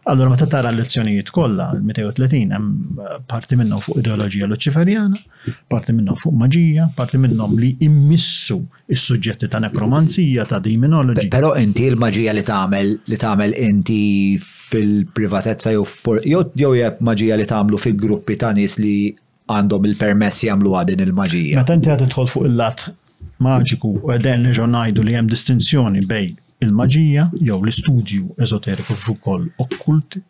[0.08, 5.18] Allura meta tara l-lezzjonijiet kollha, l-230 hemm eh, parti minnhom fuq ideoloġija luċiferjana,
[5.72, 8.56] parti minnhom fuq maġija, parti minnhom li immissu
[8.94, 11.26] is-suġġetti ta' nekromanzija, ta' diminologi.
[11.32, 14.00] Però inti l-maġija li tagħmel li tagħmel inti
[14.70, 15.84] fil-privatezza jew
[16.32, 16.44] jew
[16.76, 18.92] jew maġija li tagħmlu fil-gruppi ta' nies li
[19.58, 21.60] għandhom il permessi jagħmlu għadin il-maġija.
[21.62, 22.84] Meta inti qed tħol fuq il-lat
[23.46, 26.36] maġiku u qegħdin niġu ngħidu li hemm distinzjoni bejn
[26.66, 30.24] il-maġija jew l-istudju eżoteriku fuq ukoll okkulti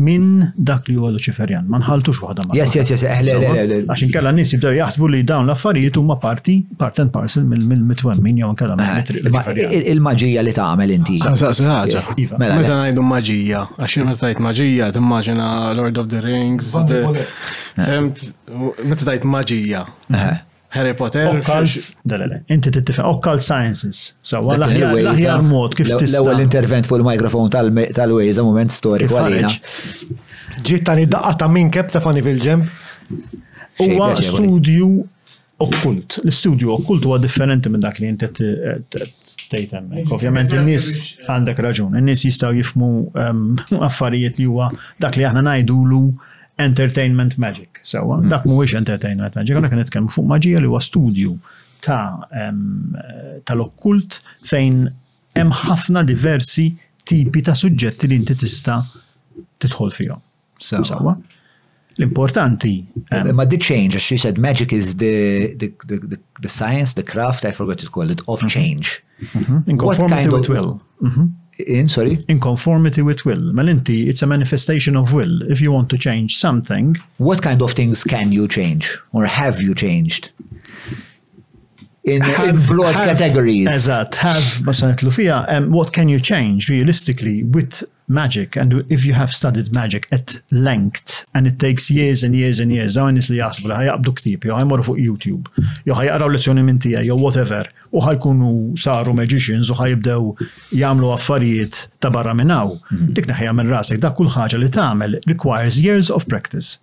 [0.00, 1.64] minn dak li huwa Luċiferjan.
[1.72, 2.56] Ma nħaltux waħda ma.
[2.58, 6.16] Yes, yes, yes, eħle, eh, eħle, Għaxin kalla nis jibdew jaħsbu li dawn l-affarijiet huma
[6.22, 11.16] parti, part and parcel mill-mitwemmin mitwan jew kalla eh, Il-maġija li tagħmel inti.
[12.36, 15.48] Meta ngħidu maġija, għaxin meta tajt maġija, timmaġina
[15.80, 16.74] Lord of the Rings.
[17.78, 18.26] Femt,
[18.84, 19.86] meta tajt maġija.
[20.12, 20.36] Eh.
[20.68, 21.26] Harry Potter.
[21.38, 24.14] Occult, dalele, inti tittifa, occult sciences.
[24.22, 26.18] Sawa, l-aħjar mod, kif tista.
[26.20, 29.52] L-ewel intervent fuq il-mikrofon tal-Wejza, moment storiku għalina.
[30.66, 32.64] Ġiet tani daqqa ta' minn kep ta' fani fil-ġem.
[33.78, 34.90] Huwa studju
[35.62, 36.18] okkult.
[36.26, 40.14] L-studju okkult huwa differenti minn dak li inti tgħid hemmhekk.
[40.18, 40.86] Ovvjament in-nies
[41.28, 42.90] għandek raġun, in-nies jistgħu jifmu
[43.24, 43.46] ehm,
[43.88, 46.02] affarijiet li huwa dak li aħna ngħidulu
[46.58, 47.80] entertainment magic.
[47.82, 48.30] Sewa, um, mm.
[48.30, 51.34] dak mhuwiex entertainment magic, għandna kienet kem fuq maġija li huwa studju
[51.84, 52.18] ta'
[53.48, 54.84] tal-okkult fejn
[55.36, 56.70] hemm ħafna diversi
[57.06, 58.80] tipi ta' suġġetti li inti tista'
[59.62, 60.22] titħol fihom.
[60.56, 61.12] Sewa.
[61.96, 62.72] L-importanti.
[63.36, 67.44] Ma di change, as she said, magic is the, the, the, the, science, the craft,
[67.46, 68.48] I forgot to call it, of mhm.
[68.50, 69.02] change.
[69.20, 69.58] Mm -hmm.
[69.66, 70.80] In conformity with will.
[71.00, 71.26] Mm -hmm.
[71.58, 75.88] in sorry in conformity with will malinti it's a manifestation of will if you want
[75.88, 80.30] to change something what kind of things can you change or have you changed
[82.06, 83.66] in, have, in broad have, categories.
[83.68, 88.54] Eżat, have, ma sanetlu fija, um, what can you change realistically with magic?
[88.56, 92.70] And if you have studied magic at length, and it takes years and years and
[92.72, 96.62] years, dawn nisli li jasbu li ħajabdu ktib, jo ħajmorru fuq YouTube, jo ħajqraw lezzjoni
[96.68, 98.52] minn tija, jo whatever, u ħajkunu
[98.86, 100.46] saru magicians u ħajibdew
[100.84, 102.76] jamlu affarijiet ta' barra minnaw.
[102.92, 103.12] Mhm.
[103.18, 106.78] Dik naħja minn rasek, da' kull ħaġa li tagħmel requires years of practice.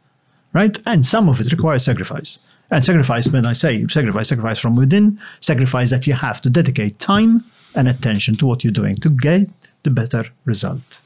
[0.53, 0.77] Right?
[0.85, 2.35] And some of it requires sacrifice.
[2.73, 6.97] And sacrifice, when I say sacrifice, sacrifice from within, sacrifice that you have to dedicate
[6.97, 7.43] time
[7.75, 9.47] and attention to what you're doing to get
[9.83, 11.01] the better result.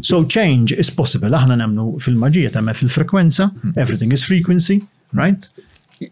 [0.00, 1.34] So change is possible.
[1.36, 4.78] Aħna nemnu fil-maġija, tamma fil-frekwenza, everything is frequency,
[5.12, 5.46] right?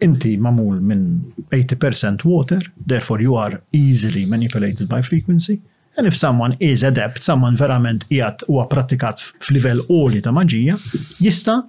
[0.05, 1.05] Inti mamul minn
[1.49, 5.62] 80% water, therefore you are easily manipulated by frequency.
[5.97, 10.77] And if someone is adept, someone verament jgħat u pratikat f'livell oli ta' maġija,
[11.24, 11.62] jista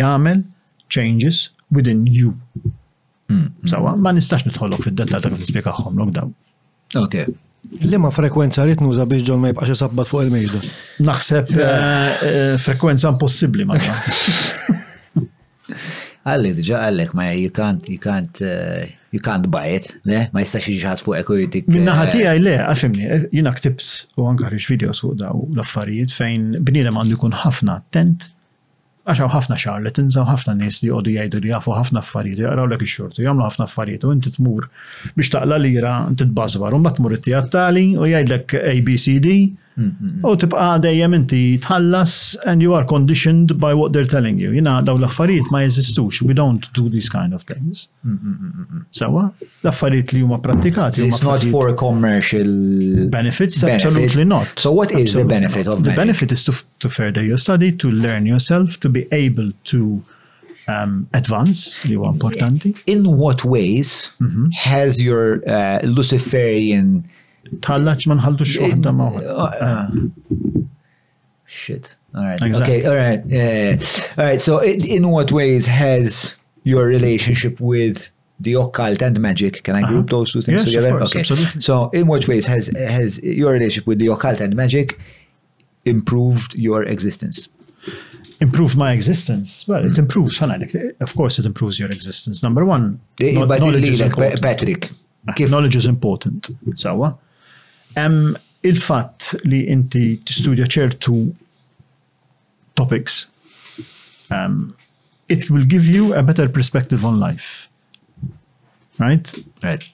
[0.00, 0.46] jagħmel
[0.88, 2.32] changes within you.
[3.30, 3.48] Hmm.
[3.68, 6.30] Sawa, ma nistax nitħollok fid detta ta' kif nispjegaħħom lok daw.
[7.02, 7.18] Ok.
[7.86, 10.58] l ma frekwenza rritnu za biex ġol ma jibqax jisabbat fuq il mejdu
[11.06, 11.60] Naħseb eh.
[11.64, 13.76] Eh, eh, frekwenza impossibbli ma
[16.22, 18.36] Għalli, diġa għallek, ma jikant, jikant,
[19.10, 20.20] jikant bajet, ne?
[20.34, 21.70] Ma jistax iġħat fuq jitik.
[21.72, 23.88] Minna ħati għaj le, għafimni, jina ktibs
[24.18, 28.28] u għankarriġ videos fuq daw l-affarijiet fejn bnidem għandu jkun ħafna attent
[29.02, 32.78] Għaxaw ħafna charlatans, għaw ħafna nis li għoddu jgħidu li jafu ħafna affarijiet, għaraw l
[32.86, 34.68] xortu, għamlu ħafna affarijiet, u inti tmur
[35.16, 39.32] biex taqla lira, inti tbażwar, un t-mur it-tijat tali u jgħidlek ABCD,
[39.78, 42.14] U tibqa dejjem inti tħallas
[42.46, 44.52] and you are conditioned by what they're telling you.
[44.52, 46.20] Jina ah, daw l-affarijiet ma jeżistux.
[46.28, 47.86] We don't do these kind of things.
[48.04, 49.30] Mm, mm, mm, Sawa?
[49.30, 51.06] Ah, l-affarijiet li huma pratikati.
[51.08, 53.64] It's not for commercial benefits.
[53.64, 54.52] Absolutely not.
[54.58, 57.90] So what is the benefit of The benefit is to, to further your study, to
[57.90, 59.80] learn yourself, to be able to
[60.68, 62.74] um, advance li huwa importanti.
[62.86, 64.50] In what ways mm-hmm.
[64.52, 67.08] has your uh, Luciferian
[68.92, 69.90] ma uh,
[71.46, 71.96] Shit.
[72.14, 72.42] All right.
[72.42, 72.86] Exactly.
[72.86, 72.86] Okay.
[72.86, 73.32] All right.
[73.32, 74.40] Uh, all right.
[74.40, 78.08] So, in what ways has your relationship with
[78.40, 79.62] the occult and magic.
[79.62, 80.10] Can I group uh -huh.
[80.16, 80.90] those two things yes, together?
[80.98, 81.20] Course, okay.
[81.20, 81.60] Absolutely.
[81.60, 84.98] So, in what ways has has your relationship with the occult and magic
[85.84, 87.48] improved your existence?
[88.40, 89.64] Improved my existence.
[89.72, 90.02] Well, it hmm.
[90.04, 90.42] improves.
[91.06, 92.42] Of course, it improves your existence.
[92.46, 94.92] Number one, eh, the, knowledge, is like, Patrick,
[95.40, 96.50] uh, knowledge is important.
[96.74, 97.12] So, uh,
[97.94, 101.12] Um, il-fatt li inti t-studja ċertu
[102.78, 103.24] topics
[104.32, 104.70] um,
[105.28, 107.68] it will give you a better perspective on life.
[109.00, 109.28] Right?
[109.64, 109.84] Right.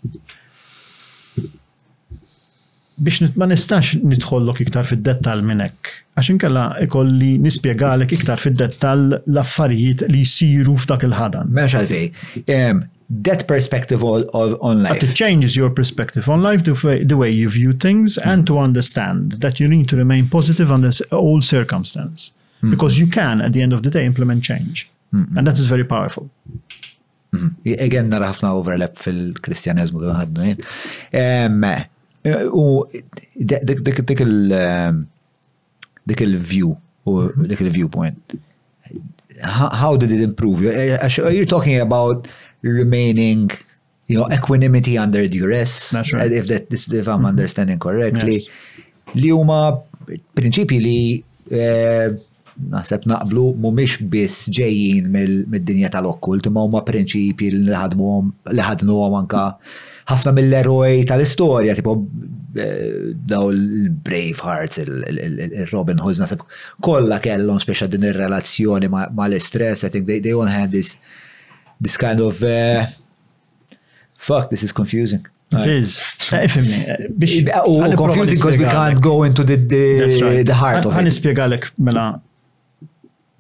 [2.99, 5.91] Biex ma nistax nidħollok iktar fid-dettal minnek.
[6.19, 11.51] Għaxin kalla ikolli nispiegalek iktar fid-dettal l-affarijiet li jisiru f'dak il-ħadan.
[11.57, 15.01] Meċ mela għalfej, that perspective of, of, on life.
[15.01, 18.29] But it changes your perspective on life, the way, the way you view things, mm
[18.29, 22.33] and to understand that you need to remain positive under all circumstances.
[22.63, 24.89] mm Because you can, at the end of the day, implement change.
[25.15, 25.39] Mm-hmm.
[25.39, 26.29] And that is very powerful.
[27.33, 27.49] Hmm.
[27.65, 30.43] Again, nara now overlap fil-Kristjanizmu li għadnu
[31.23, 32.87] um, uh, oh,
[33.41, 33.95] the
[36.09, 36.71] dik il-view,
[37.05, 37.15] u
[37.49, 38.39] dik il-viewpoint.
[39.81, 40.71] How did it improve you?
[40.73, 42.29] Uh, uh, you talking about
[42.63, 43.51] remaining
[44.07, 46.33] you know, equanimity under duress, right.
[46.33, 47.27] if that if I'm mm-hmm.
[47.27, 48.49] understanding correctly, yes.
[49.17, 49.73] li huma
[50.37, 50.97] prinċipi li
[51.53, 52.09] eh,
[52.73, 55.11] naħseb naqblu mumiex biss ġejjin
[55.53, 59.45] mid-dinja tal-okkult, ma huma prinċipi li ħadnu anka
[60.09, 61.99] ħafna mill-eroj tal-istorja, tipo
[62.57, 63.93] eh, daw il
[64.41, 66.49] Hearts il-Robin Hoods, naħseb
[66.85, 70.97] Kolla kellhom speċa din ir-relazzjoni mal-istress, I think they, they all had this
[71.81, 72.87] this kind of uh,
[74.17, 75.25] fuck, this is confusing.
[75.51, 76.05] It is.
[76.31, 80.47] Uh, uh, oh, confusing because we can't go into the, the, right.
[80.47, 80.99] the heart of it.
[81.01, 82.19] Għanispiegalek mela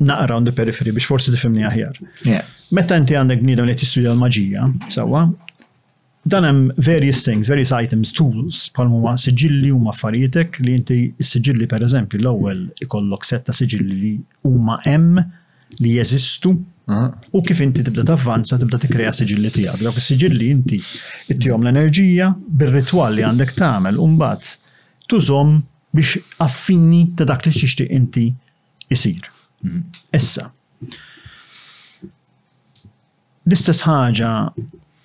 [0.09, 2.01] naqra on the periphery biex forsi tifimni aħjar.
[2.79, 5.27] Meta inti għandek bnidem li tistudja l-maġija, sawa,
[6.33, 11.69] dan hemm various things, various items, tools, palmu ma siġilli huma affarijiet li inti siġilli
[11.71, 14.15] per eżempju l ewel ikollok setta siġilli li
[14.49, 15.21] huma hemm
[15.85, 16.57] li jeżistu
[17.31, 19.83] U kif inti tibda tavvanza tibda tikkrea siġilli tiegħek.
[19.85, 20.79] Dawk siġilli inti
[21.33, 22.31] ittihom l-enerġija
[22.63, 24.55] bir ritual li għandek tagħmel u mbagħad
[25.11, 25.53] tużhom
[25.99, 28.25] biex affini ta' dak li tixtieq inti
[28.89, 29.29] jisir.
[29.61, 29.85] Mhm.
[30.17, 30.49] Issa.
[33.45, 34.33] L-istess ħaġa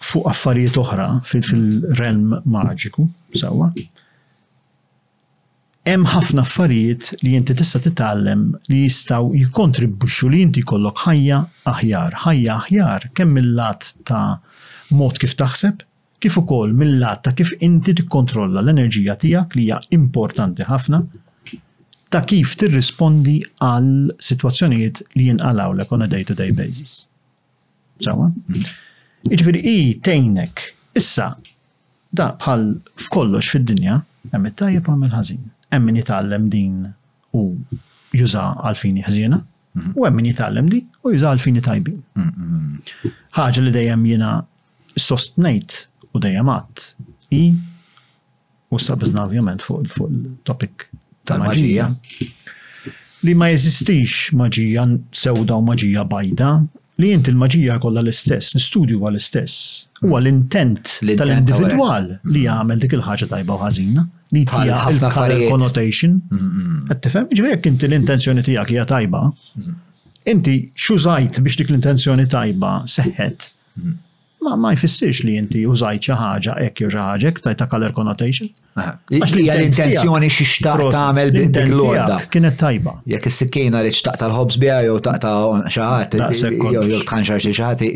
[0.04, 3.06] fuq affarijiet oħra fil-realm maġiku,
[3.40, 3.72] sawa,
[5.86, 11.40] hemm ħafna affarijiet li inti tista' titgħallem li jistgħu jikkontribwixxu li inti jkollok ħajja
[11.72, 14.40] aħjar, ħajja aħjar kemm mill-lat ta'
[14.96, 15.82] mod kif taħseb,
[16.24, 21.02] kif ukoll mill-lat ta' kif inti tikkontrolla l-enerġija tiegħek li hija importanti ħafna,
[22.14, 27.04] ta' kif tirrispondi għal sitwazzjonijiet li jinqalawlek on a day-to-day basis.
[28.00, 28.30] Sawa?
[29.24, 30.64] Iġifieri i tejnek
[31.00, 31.34] issa
[32.14, 32.70] da bħal
[33.04, 34.00] f'kollox fid-dinja
[34.32, 35.44] hemm it-tajjeb għamil ħażin
[35.74, 36.76] hemm min jitgħallem din
[37.38, 37.42] u
[38.20, 39.94] juża għalfini ħżiena mhm.
[39.98, 41.98] u hemm min jitgħallem din u juża għalfini tajbin.
[42.22, 43.14] Mhm.
[43.40, 44.34] Ħaġa li dejjem jiena
[45.10, 45.80] sostnejt
[46.14, 46.90] u dejjem għadd
[47.40, 47.44] i
[48.74, 50.88] u sabizna ovvjament fuq il-topic
[51.28, 51.90] ta' maġija.
[53.24, 54.84] Li ma jeżistix maġija
[55.26, 56.56] sewda u maġija bajda,
[57.02, 59.56] li jint il-maġija kollha l-istess, l studio huwa l-istess.
[60.04, 60.26] Huwa hmm.
[60.26, 64.04] l-intent tal-individwal li jagħmel dik il-ħaġa tajba u ħażina,
[64.38, 66.20] li tija il-color connotation.
[66.34, 66.84] Hmm.
[66.92, 69.24] Qed tifhem, jekk inti l-intenzjoni tiegħek hija tajba,
[69.58, 69.78] hmm.
[70.36, 73.50] inti x'użajt biex dik l-intenzjoni tajba seħħet
[74.44, 77.94] ma ma jfissirx li inti użajt xi ħaġa hekk jew xi ħaġa hekk tajta color
[77.98, 78.50] connotation.
[78.78, 82.96] Għax li hija l-intenzjoni xi xtaq tagħmel l lorda Kienet tajba.
[83.14, 85.34] Jekk is-sikkina li xtaq tal-ħobs biha jew taqta
[85.66, 86.18] xi ħadd
[86.76, 87.92] jew l-kanxar xi ħadd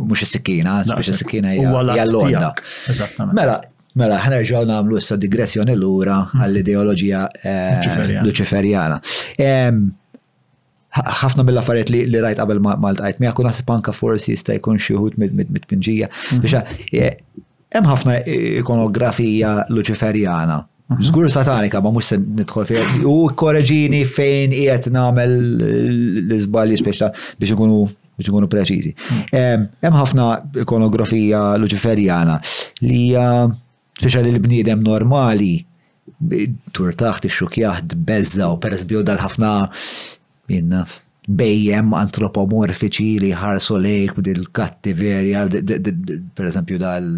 [0.00, 2.54] mhux is-sikkina, biex is-sikkina hija l-lorda.
[2.94, 3.36] Eżattament.
[3.36, 3.60] Mela,
[3.98, 6.38] Mela, ħnerġaw namlu issa digressjoni l hmm.
[6.40, 9.00] għall-ideologija eh, luċiferjana
[10.90, 14.80] ħafna mill-affarijiet li, li rajt qabel ma ltqajt mi jkun naħseb anka forsi jista' jkun
[14.80, 16.10] xi wħud mit-pinġija.
[16.10, 16.42] Mhm.
[16.42, 16.58] Biex
[16.92, 17.14] eh,
[17.74, 18.16] hemm ħafna
[18.60, 20.56] ikonografija luċiferjana.
[20.90, 21.04] Mhm.
[21.06, 22.82] Żgur satanika ma mhux se nidħol fiha.
[23.06, 25.36] U korreġini fejn qiegħed nagħmel
[26.26, 27.84] l-iżbalji speċta biex ikunu
[28.20, 28.90] biex ikunu preċiżi.
[28.98, 29.66] Mhm.
[29.86, 32.40] Hemm ħafna ikonografija luċiferjana
[32.82, 33.28] li hija
[34.00, 35.52] speċa li l-bniedem normali
[36.74, 39.54] turtaħt tixxukjaħ d-bezza u per dal-ħafna
[40.54, 40.84] jenna
[41.30, 45.46] bejjem antropomorfiċi li ħarsu lejk b'dil kattiverja,
[46.34, 47.10] per eżempju dal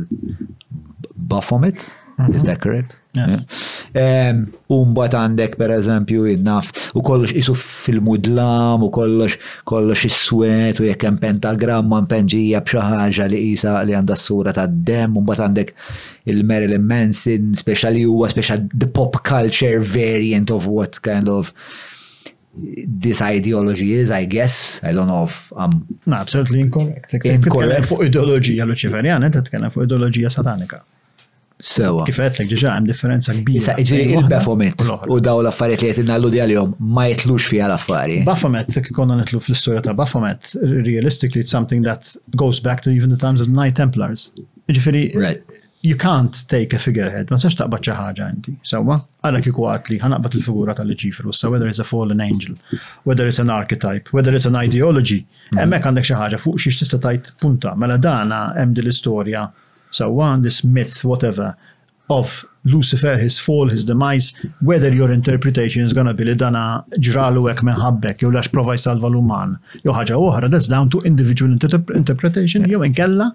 [1.15, 1.87] Baphomet,
[2.35, 2.99] is that correct?
[3.13, 4.33] Eh,
[4.73, 9.35] Umbat għandek per eżempju jinnaf u kollox isu fil-mudlam u kollox
[9.69, 15.13] kollox is-swet u jekk hemm pentagramma mpenġija b'xi ħaġa li isa li għandha s-sura tad-dem,
[15.13, 15.73] mbagħad għandek
[16.35, 21.53] il-Marilyn Manson, speċjali huwa speċjal the pop culture variant of what kind of
[22.55, 24.81] this ideology is, I guess.
[24.83, 25.87] I don't know if I'm...
[26.07, 27.13] No, absolutely incorrect.
[27.39, 27.87] Incorrect.
[27.89, 30.83] fuq ideologija luċiferjana, t-tkellem fuq ideologija satanika.
[31.63, 32.03] Sewa.
[32.03, 33.59] Uh, Kifet l ġiġa, għem differenza kbira.
[33.61, 34.85] Issa, ġviri il-Baphomet
[35.15, 38.21] u daw l-affariet li jtina l-ludi għal-jom ma jitlux fija l-affari.
[38.27, 43.21] Baphomet, konna nitlu fl-istoria ta' Baphomet, realistically it's something that goes back to even the
[43.27, 44.29] times of the Knight Templars.
[44.73, 45.07] Ġifiri,
[45.83, 48.53] you can't take a figurehead, ma sax taqbad xi ħaġa inti.
[48.71, 52.55] Sewwa, għala kieku għatli, ħanaqbad il-figura tal-ċifru, so whether it's a fallen angel,
[53.09, 55.59] whether it's an archetype, whether it's an ideology, mm.
[55.59, 57.75] hemmhekk għandek xi ħaġa fuq xiex tista' tajt punta.
[57.83, 59.49] Mela dana hemm din l-istorja,
[59.99, 61.57] sewwa this myth whatever
[62.11, 64.31] of Lucifer, his fall, his demise,
[64.61, 66.63] whether your interpretation is gonna be li dana
[67.09, 71.51] ġralu hekk minħabbek, jew lax prova jsalva l-uman, jew ħaġa oħra, that's down to individual
[71.51, 73.33] interpretation, jew inkella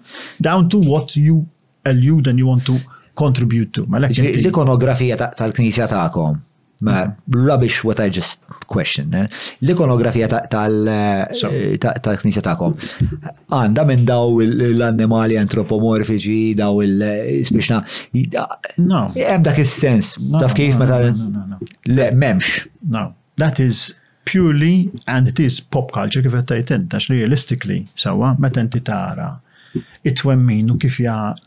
[0.48, 1.44] down to what you
[1.86, 2.76] you than you want to
[3.14, 3.86] contribute to.
[3.92, 6.40] L-ikonografija tal-knisja ta' ta'kom.
[6.80, 9.12] Ma rubbish what I just question.
[9.12, 9.26] Eh?
[9.60, 12.74] L-ikonografija eh, tal-knisja ta' ta'kom.
[13.50, 17.80] Għanda minn daw l-annimali antropomorfiċi, daw il-spiċna.
[18.14, 19.06] Eh, no.
[19.16, 20.12] Hemm dak is-sens.
[20.38, 21.10] Taf kif ma tal
[21.88, 22.66] Le, memx.
[22.94, 23.08] No.
[23.36, 28.82] That is purely and it is pop culture kif qed tajt realistically sawa, ma tenti
[28.84, 29.32] tara
[30.08, 30.76] it-twemmin u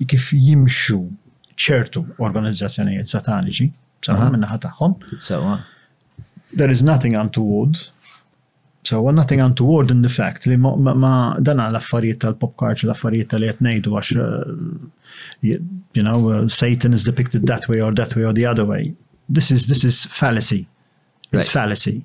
[0.09, 0.99] kif, jimxu
[1.61, 3.67] ċertu organizzazzjonijiet sataniġi,
[4.05, 4.95] sawa minna tagħhom.
[5.21, 5.57] Sawa.
[6.57, 7.77] There is nothing untoward.
[8.87, 13.93] Sawa, nothing untoward in the fact li ma dan l-affarijiet tal-pop culture, l-affarijiet tal-li jtnejdu
[13.93, 18.45] għax, uh, you know, uh, Satan is depicted that way or that way or the
[18.49, 18.95] other way.
[19.29, 20.65] This is, this is fallacy.
[21.31, 21.61] It's right.
[21.67, 22.01] fallacy.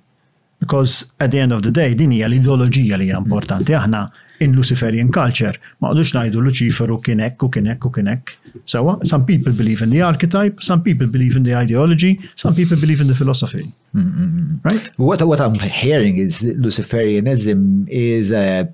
[0.61, 3.75] Because at the end of the day, din hija l-ideoloġija li hija importanti.
[3.77, 4.05] Aħna
[4.41, 5.55] in Luciferian culture.
[5.83, 8.35] Ma qdux najdu Luciferu kienek u kienek u kienek.
[8.65, 12.77] So, some people believe in the archetype, some people believe in the ideology, some people
[12.79, 13.71] believe in the philosophy.
[13.93, 14.89] Right?
[14.97, 18.65] What, what I'm hearing is Luciferianism is a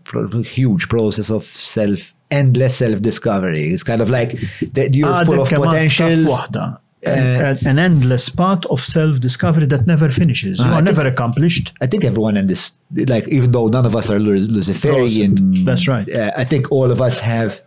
[0.45, 3.63] huge process of self endless self-discovery.
[3.75, 4.39] It's kind of like
[4.73, 6.81] that you're full of potential.
[7.07, 10.61] Uh, an endless path of self-discovery that never finishes.
[10.61, 11.73] Uh, you ah, are I never accomplished.
[11.81, 12.73] I think everyone in this,
[13.09, 15.65] like, even though none of us are Luciferian.
[15.65, 16.09] That's right.
[16.09, 17.61] Uh, I think all of us have.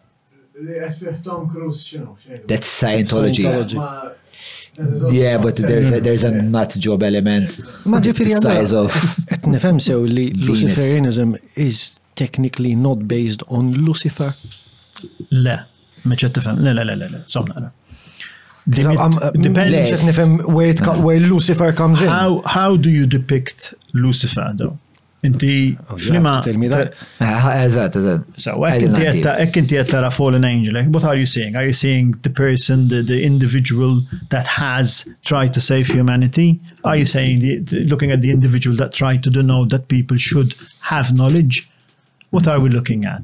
[0.57, 2.47] That's Scientology.
[3.43, 5.13] Scientology.
[5.13, 5.37] Yeah.
[5.39, 7.59] but there's a, there's a nut job element.
[7.85, 8.95] Ma ġifiri size of.
[9.31, 14.35] Et nefem sew li Luciferianism is technically not based on Lucifer.
[15.29, 15.57] Le,
[16.07, 16.63] meċet tifem.
[16.63, 17.73] Le, le, le, le, somna.
[18.67, 20.03] Uh, depends.
[20.45, 22.07] where, it, where Lucifer comes in.
[22.07, 24.77] How, how do you depict Lucifer though?
[25.23, 26.41] Inti flima.
[26.41, 28.23] Eżat, eżat.
[28.37, 31.55] So, ek inti għattara fallen angel, what are you seeing?
[31.55, 36.59] Are you seeing the person, the, the individual that has tried to save humanity?
[36.83, 40.53] Are you saying, the, looking at the individual that tried to know that people should
[40.81, 41.69] have knowledge?
[42.35, 43.23] what are we looking at?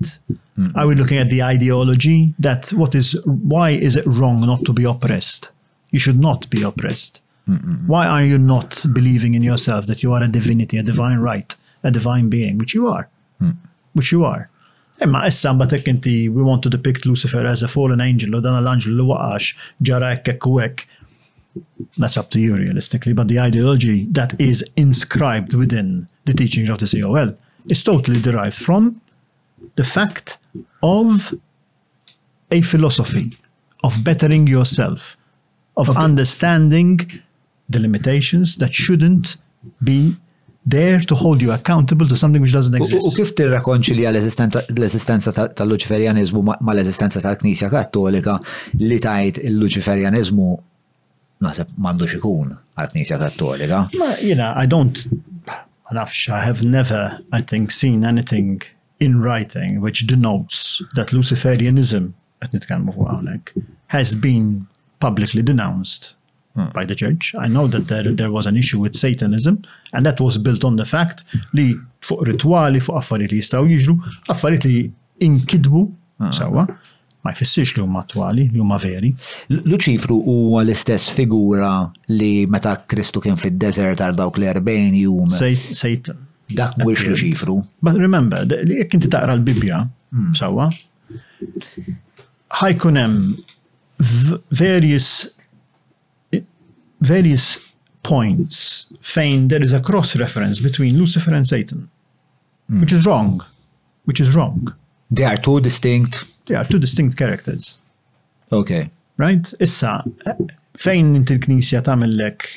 [0.58, 0.74] Mm.
[0.76, 3.08] Are we looking at the ideology that what is
[3.54, 5.50] why is it wrong not to be oppressed?
[5.90, 7.22] You should not be oppressed.
[7.50, 7.86] Mm-mm.
[7.88, 11.54] Why are you not believing in yourself that you are a divinity, a divine right,
[11.84, 13.10] a divine being, which you are,
[13.42, 13.56] mm.
[13.94, 14.50] which you are?
[15.04, 20.72] we want to depict Lucifer as a fallen angel u dan l-anġel li
[22.02, 25.88] That's up to you realistically, but the ideology that is inscribed within
[26.28, 27.34] the teachings of the COL
[27.68, 29.02] is totally derived from
[29.76, 30.38] the fact
[30.82, 31.34] of
[32.52, 33.32] a philosophy
[33.84, 35.18] of bettering yourself,
[35.78, 36.00] of okay.
[36.00, 37.00] understanding
[37.70, 39.38] the limitations that shouldn't
[39.84, 40.16] be
[40.66, 43.08] there to hold you accountable to something which doesn't exist.
[43.08, 48.36] U kif tirrakonċilja l-esistenza tal-Luċiferjanizmu ma l-esistenza tal-Knisja Kattolika
[48.84, 50.50] li tajt il-Luċiferjanizmu
[51.42, 53.86] naħseb mandux xikun għal-Knisja Kattolika?
[53.98, 55.02] Ma, jina, I don't
[55.98, 58.62] I have never, I think, seen anything
[59.00, 62.14] in writing which denotes that Luciferianism
[63.92, 64.68] has been
[65.00, 66.14] publicly denounced
[66.56, 66.68] hmm.
[66.74, 67.36] by the church.
[67.38, 69.64] I know that there, there was an issue with Satanism,
[69.94, 71.24] and that was built on the fact
[71.54, 73.94] that fuq ritwali, fuq li jistaw jiġru,
[74.30, 74.76] affarijiet li
[75.20, 75.84] inkidbu,
[76.18, 76.32] hmm.
[76.32, 76.68] sawa.
[77.22, 79.12] ma jfissirx li huma attwali, li huma veri.
[79.52, 81.72] Luċifru huwa l-istess figura
[82.14, 85.32] li meta Kristu kien fid-deżert għal dawk l-40 jum.
[85.34, 86.12] Sejt.
[86.56, 87.60] Dak mhuwiex Luċifru.
[87.86, 89.84] But remember, li jekk inti taqra l-Bibja,
[90.16, 90.34] hmm.
[90.38, 90.70] sawa,
[92.60, 93.36] ħajkun hemm
[94.58, 95.08] various
[97.02, 97.46] various
[98.06, 98.60] points
[99.06, 101.86] fejn there is a cross reference between Lucifer and Satan,
[102.70, 102.82] hmm.
[102.82, 103.42] which is wrong,
[104.06, 104.74] which is wrong.
[105.12, 107.80] They are two distinct They are two distinct characters.
[108.52, 108.90] Okay.
[109.18, 109.46] Right?
[109.62, 110.02] Issa,
[110.80, 112.50] fejn inti l-Knisja tagħmellek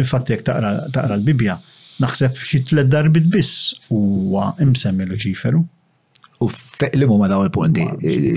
[0.00, 1.58] il jekk taqra taqra l-Bibja,
[2.02, 5.60] naħseb xi tled darbit biss huwa imsemmi Luċiferu.
[6.42, 6.48] U
[6.96, 7.84] li huma daw il-punti.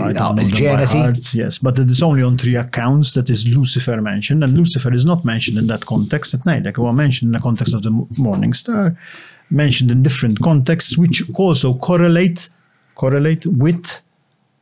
[0.03, 0.99] Ah, il ġenesi
[1.39, 5.05] Yes, but it is only on three accounts that is Lucifer mentioned, and Lucifer is
[5.05, 6.65] not mentioned in that context at night.
[6.67, 8.95] Like, huwa mentioned in the context of the Morning Star,
[9.49, 12.49] mentioned in different contexts, which also correlate
[12.95, 14.04] correlate with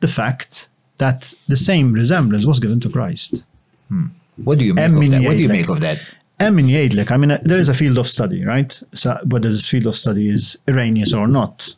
[0.00, 0.68] the fact
[0.98, 3.44] that the same resemblance was given to Christ.
[3.88, 4.06] Hmm.
[4.44, 5.22] What do you make of that?
[5.22, 6.00] What do you make of that?
[6.40, 8.82] Emin I mean, uh, there is a field of study, right?
[8.92, 11.74] So whether this field of study is erroneous or not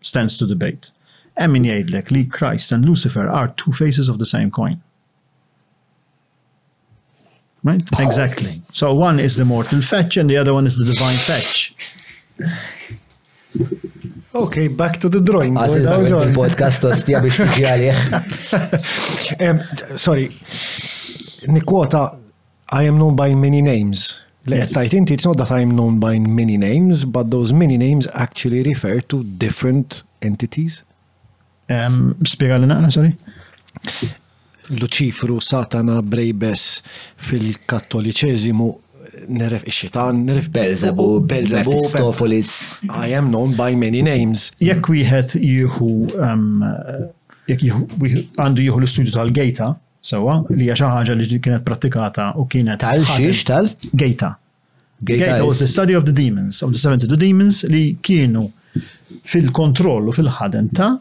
[0.00, 0.90] stands to debate.
[1.36, 4.82] Emin Lee Christ, and Lucifer are two faces of the same coin.
[7.62, 7.88] Right?
[8.00, 8.60] Exactly.
[8.72, 11.74] So one is the mortal fetch, and the other one is the divine fetch.
[14.34, 15.76] Ok, back to the drawing board.
[15.92, 17.90] Għazil podcast ostja biex tiġi
[20.00, 20.24] Sorry,
[21.52, 22.06] nikwota,
[22.72, 24.20] I am known by many names.
[24.48, 28.62] Tajt inti, it's not that I'm known by many names, but those many names actually
[28.64, 30.80] refer to different entities.
[31.68, 33.12] Spiega li sorry.
[34.72, 36.80] Luċifru, Satana, Brejbes
[37.20, 38.72] fil kattoliċezimu
[39.28, 44.50] Nerf ix-xitan, neref Belzebu, Belzebu, I am known by many names.
[44.60, 45.88] Jekk wieħed jieħu
[46.18, 46.64] um,
[47.48, 47.70] jekk
[48.38, 49.68] għandu jieħu l-istudju tal-Gejta,
[50.02, 54.32] sewa, li hija xi ħaġa li kienet pratikata u kienet tal-xiex tal-Gejta.
[55.02, 58.48] Gejta was the study of the demons, of the 72 demons li kienu
[59.28, 60.94] fil-kontrollu fil-ħaden ta'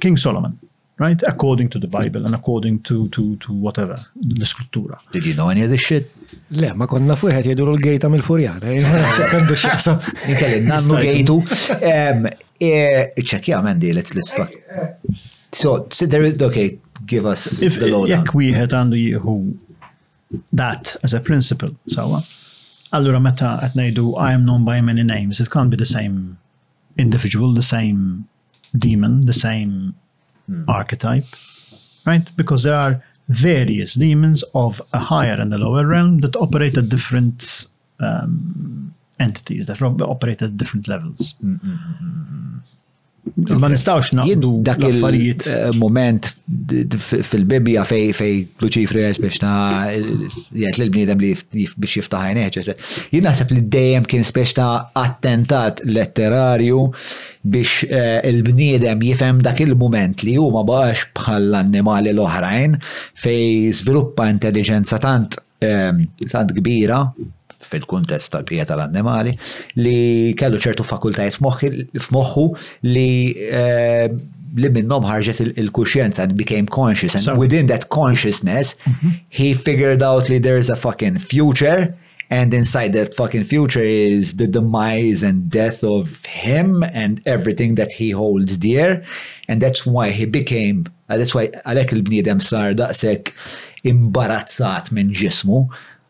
[0.00, 0.56] King Solomon
[0.98, 1.22] right?
[1.26, 4.98] According to the Bible and according to, to, to whatever, l-istruttura.
[5.12, 6.10] Did you know any of this shit?
[6.56, 8.72] Le, ma konna fuħet jedur l-gejta mill-furjata.
[8.72, 8.96] Eh?
[9.32, 9.96] Għandu xaqsa.
[10.32, 11.36] Intellin, nannu gejtu.
[12.56, 14.56] Ċekja, eh, mendi, let's let's fuck.
[15.52, 18.16] So, so there okay, give us If, the lowdown.
[18.24, 19.36] Jek wieħed għandu jieħu
[20.56, 22.22] that as a principle, sawa.
[22.96, 26.38] Allura meta qed ngħidu I am known by many names, it can't be the same
[26.96, 28.24] individual, the same
[28.72, 29.92] demon, the same
[30.48, 30.68] mm.
[30.68, 31.24] archetype,
[32.06, 32.28] right?
[32.36, 36.88] Because there are various demons of a higher and a lower realm that operate at
[36.88, 37.66] different
[38.00, 41.34] um, entities, that operate at different levels.
[41.44, 42.60] mm mm
[43.58, 49.52] Ma nistawx naqdu dak il-moment eh, fil-bibja fej fej Luċifres biex na
[49.94, 51.32] jgħet l-bniedem li
[51.62, 52.90] biex jiftaħajne, ħajneċ.
[53.12, 54.70] Jien naħseb li dejjem kien spiex ta'
[55.02, 56.84] attentat letterarju
[57.56, 62.78] biex eh, il-bniedem jifhem dak il-moment li huma baqax bħal annimali l-oħrajn
[63.24, 67.02] fej sviluppa intelligenza tant eh, tant kbira
[67.60, 69.34] fil-kuntest tal pieta tal-annimali
[69.84, 72.46] li kellu ċertu fakultajiet f'moħħu
[72.92, 73.08] li
[73.48, 74.08] eh,
[74.56, 77.38] li minnom ħarġet il-kuxjenza and became conscious and Sorry.
[77.40, 79.20] within that consciousness mm -hmm.
[79.28, 81.94] he figured out that is a fucking future
[82.30, 86.04] and inside that fucking future is the demise and death of
[86.46, 88.90] him and everything that he holds dear
[89.48, 90.78] and that's why he became
[91.20, 93.32] that's why għalek il-bniedem sar daqsek
[93.92, 95.60] imbarazzat minn ġismu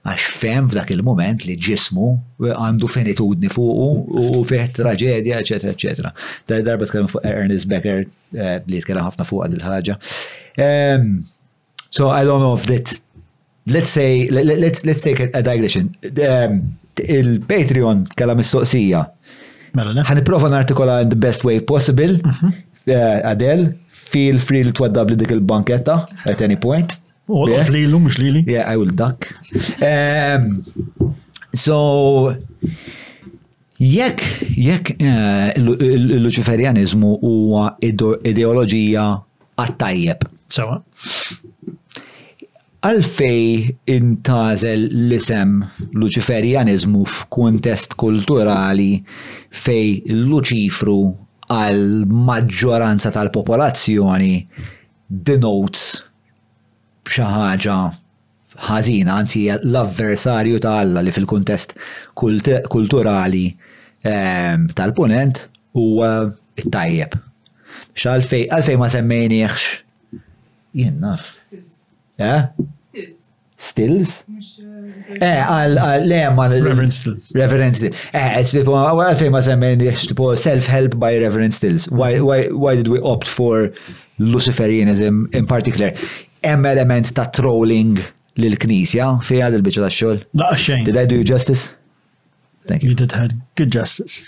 [0.07, 2.07] għax fem f'dak il-moment li ġismu
[2.53, 6.13] għandu finitudni fuq u fih traġedja, eccetera, eccetera.
[6.49, 9.97] Da darba tkellem fuq Ernest Becker eh, li tkellem ħafna fuq għad il-ħagġa.
[10.67, 11.11] Ehm,
[11.99, 12.95] so I don't know if that
[13.67, 15.93] let's say let's let's take a digression.
[16.15, 16.67] Ehm,
[16.97, 19.03] Il-Patreon kellha mistoqsija.
[19.77, 22.21] Mela, Ħaniprofa nartikola in the best way possible.
[22.25, 22.55] Mhm.
[22.87, 25.99] Eh, Adel, feel free li twaddab li dik il-banketta
[26.31, 26.95] at any point.
[27.29, 27.65] Oh, yeah.
[27.69, 28.45] Lilu, mux lili.
[28.47, 29.27] Yeah, I will duck.
[29.83, 30.63] Um,
[31.53, 32.31] so,
[33.83, 34.21] jekk,
[34.65, 39.09] jekk uh, il-Luciferianizmu huwa ideoloġija
[39.59, 40.23] għattajjeb.
[40.55, 40.79] Sawa.
[42.87, 43.45] Għalfej
[43.91, 45.57] intazel l-isem
[45.99, 49.01] Luciferianizmu f'kuntest kulturali
[49.67, 50.99] fej Luċifru
[51.51, 54.37] għal maġġoranza tal-popolazzjoni
[55.09, 56.05] denotes
[57.07, 57.75] b'xi ħaġa
[58.67, 61.75] ħażina, anzi l-avversarju ta' Alla li fil-kuntest
[62.19, 63.45] kulturali
[64.07, 65.45] ehm, tal-punent
[65.77, 66.13] huwa
[66.59, 67.19] it-tajjeb.
[67.97, 69.67] X'alfej għalfej ma semmejniex
[70.81, 71.27] jien naf.
[71.47, 71.85] Stills.
[72.17, 73.13] Eh?
[73.67, 74.17] Stills?
[74.37, 77.29] Eh, eh għal le ma Reverend Stills.
[77.37, 78.07] Reverend Stills.
[78.13, 81.89] Eh, eh sbibu għalfej ma semmejniex tipo self-help by Reverend Stills.
[81.93, 83.69] Why, why, why did we opt for
[84.19, 85.93] Luciferianism in particular?
[86.43, 88.01] hemm element ta' trolling
[88.41, 90.21] lill-Knisja fiha l-biċċa tax-xogħol.
[90.43, 90.85] Daqsxejn.
[90.89, 91.71] Did I do you justice?
[92.67, 92.91] Thank you.
[92.91, 94.25] You did her good justice.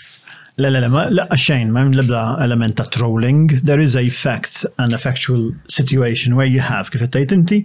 [0.59, 6.35] Le, le, ma l-ebda element ta' trolling, there is a fact and a factual situation
[6.35, 7.61] where you have, kif tgħid inti,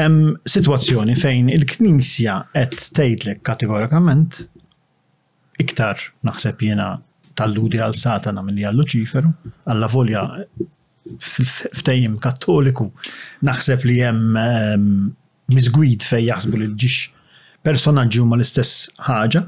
[0.00, 4.46] um, situazzjoni fejn il-Knisja qed tgħidlek kategorikament
[5.62, 6.90] iktar naħseb jiena
[7.52, 9.28] ludi għal Satana milli għal Luċiferu,
[9.68, 10.22] għalla volja
[11.20, 12.86] f'tejjem kattoliku
[13.48, 14.86] naħseb li hemm ehm,
[15.52, 17.12] miżgwid fej jaħsbu li l-ġiex
[17.66, 19.42] personaġġi huma l-istess ħaġa.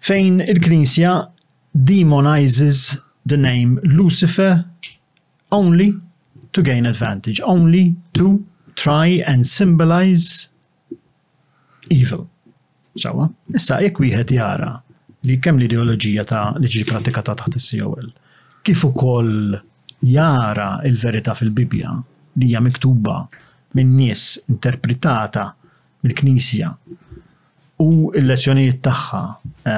[0.00, 1.12] Fejn il-Knisja
[1.74, 2.82] demonizes
[3.28, 4.64] the name Lucifer
[5.52, 5.92] only
[6.52, 8.40] to gain advantage, only to
[8.76, 10.48] try and symbolize
[11.90, 12.26] evil.
[12.96, 14.72] Sawa, issa jekk wieħed jara
[15.28, 18.08] li kemm l-ideoloġija ta' li pratika pratikata taħt is-COL,
[18.66, 19.60] kif ukoll
[20.00, 21.90] jara il-verità fil-Bibja
[22.38, 23.16] li hija miktuba
[23.76, 25.48] minn nies interpretata
[26.00, 26.70] mill-Knisja
[27.84, 29.76] u l-lezzjonijiet tagħha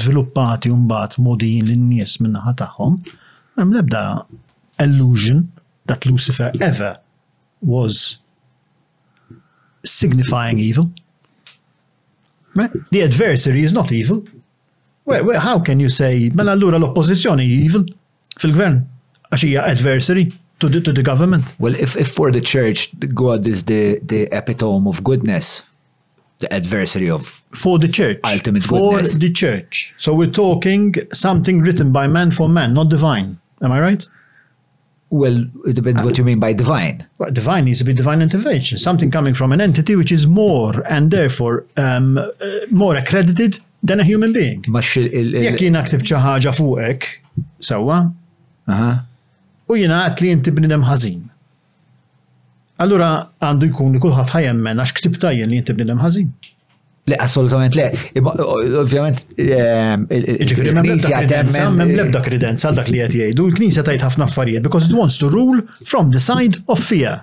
[0.00, 2.96] żviluppati mbagħad modin lin-nies min-naħa tagħhom,
[3.58, 4.02] hemm l-ebda
[4.84, 5.44] illusion
[5.90, 6.94] that Lucifer ever
[7.60, 8.18] was
[9.82, 10.90] signifying evil.
[12.54, 14.22] The adversary is not evil.
[15.04, 17.84] Where, how can you say, mela allura l-oppozizjoni evil
[18.38, 18.82] fil-gvern?
[19.32, 20.30] Actually, adversary
[20.60, 21.54] to the, to the government.
[21.58, 25.62] Well, if, if for the church God is the, the epitome of goodness,
[26.38, 29.14] the adversary of for the church ultimate for goodness.
[29.14, 33.78] the church so we're talking something written by man for man not divine am i
[33.78, 34.08] right
[35.10, 35.38] well
[35.68, 38.76] it depends uh, what you mean by divine well, divine needs to be divine intervention
[38.78, 42.30] something coming from an entity which is more and therefore um, uh,
[42.70, 47.08] more accredited than a human being jekk jien naktib xi ħaġa fuqek
[47.60, 48.00] sewwa
[49.72, 51.22] u jina għat li jinti bnidem ħazin.
[52.82, 53.08] Allura
[53.44, 56.30] għandu jkun li kullħat ħajemmen għax ktibta jien li jinti bnidem ħazin.
[57.10, 57.86] Le, assolutament le.
[58.22, 61.72] Ovvijament, eh, jiġifieri il-knisja temmen.
[61.80, 65.30] Mem lebda kredenza dak li għet jgħidu, il-knisja tajt ħafna affarijiet, because it wants to
[65.32, 67.20] rule from the side of fear.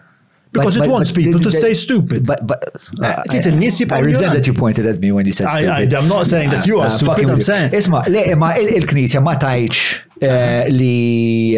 [0.51, 2.25] Because but, it but, wants but people to stay stupid.
[2.25, 2.57] But, but
[3.03, 5.93] uh, uh I, I resent that you pointed at me when you said stupid.
[5.95, 7.29] I, am not saying that you are uh, uh, stupid.
[7.29, 7.69] I'm saying.
[7.71, 10.71] Isma, le, ma il-knisja ma tajċ uh-huh.
[10.73, 11.53] li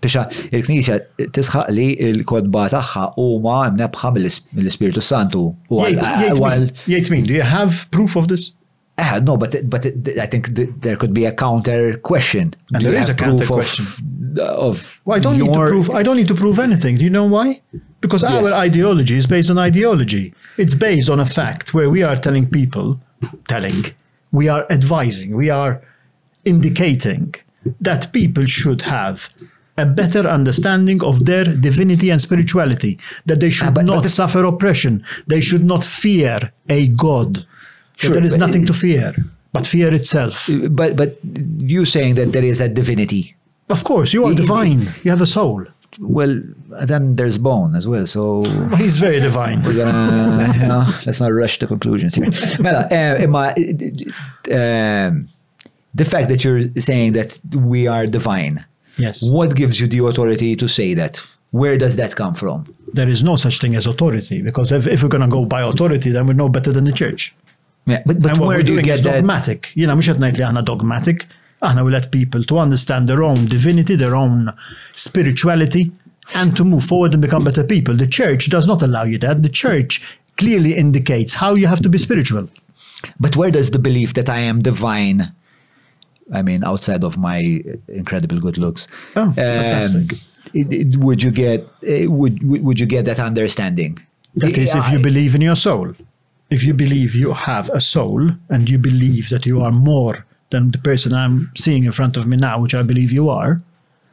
[0.00, 0.24] bixa
[0.56, 0.96] il-Knisja
[1.36, 5.50] tisħaq li il-kodba tagħha huma mnebħa mill-Ispiritu Santu.
[5.68, 8.52] Jgħid min, do you have proof of this?
[9.00, 9.84] Uh, no, but but
[10.20, 10.48] I think
[10.82, 12.52] there could be a counter question.
[12.74, 13.84] And do there is a counter question
[14.38, 15.46] of, of well, I don't your...
[15.46, 15.88] need to prove.
[15.90, 16.98] I don't need to prove anything.
[16.98, 17.62] Do you know why?
[18.00, 18.32] because yes.
[18.32, 20.32] our ideology is based on ideology.
[20.58, 23.00] It's based on a fact where we are telling people,
[23.48, 23.84] telling,
[24.32, 25.82] we are advising, we are
[26.44, 27.34] indicating
[27.80, 29.28] that people should have
[29.76, 34.10] a better understanding of their divinity and spirituality, that they should uh, but, not but
[34.10, 37.44] suffer oppression, they should not fear a god.
[37.96, 39.14] Sure, there is nothing to fear
[39.52, 40.48] but fear itself.
[40.48, 41.18] Uh, but but
[41.58, 43.34] you saying that there is a divinity.
[43.68, 44.88] Of course, you are divine.
[45.02, 45.64] you have a soul
[46.00, 46.42] well,
[46.82, 48.06] then there's Bone as well.
[48.06, 48.44] So
[48.76, 49.62] he's very divine.
[49.62, 52.28] We're gonna, you know, let's not rush the conclusions here.
[52.60, 55.10] Mela, uh, am eh, eh, eh,
[55.94, 58.64] the fact that you're saying that we are divine.
[58.96, 59.22] Yes.
[59.22, 61.20] What gives you the authority to say that?
[61.50, 62.74] Where does that come from?
[62.92, 65.62] There is no such thing as authority because if, if we're going to go by
[65.62, 67.34] authority, then we're no better than the church.
[67.86, 69.62] Yeah, but, but and what where we're do doing you get is dogmatic.
[69.62, 69.76] That?
[69.80, 71.26] You know, we qed not li aħna ah, dogmatic,
[71.64, 74.52] Aħna will let people to understand their own divinity, their own
[74.94, 75.90] spirituality,
[76.34, 77.94] and to move forward and become better people.
[77.94, 79.42] The church does not allow you that.
[79.42, 80.00] The church
[80.38, 82.48] clearly indicates how you have to be spiritual.
[83.18, 85.32] But where does the belief that I am divine?
[86.32, 90.16] I mean, outside of my incredible good looks, oh, um, fantastic.
[90.98, 93.98] would you get uh, would would you get that understanding?
[94.36, 95.92] That is, if you believe in your soul,
[96.48, 100.70] if you believe you have a soul and you believe that you are more than
[100.70, 103.62] the person I'm seeing in front of me now, which I believe you are,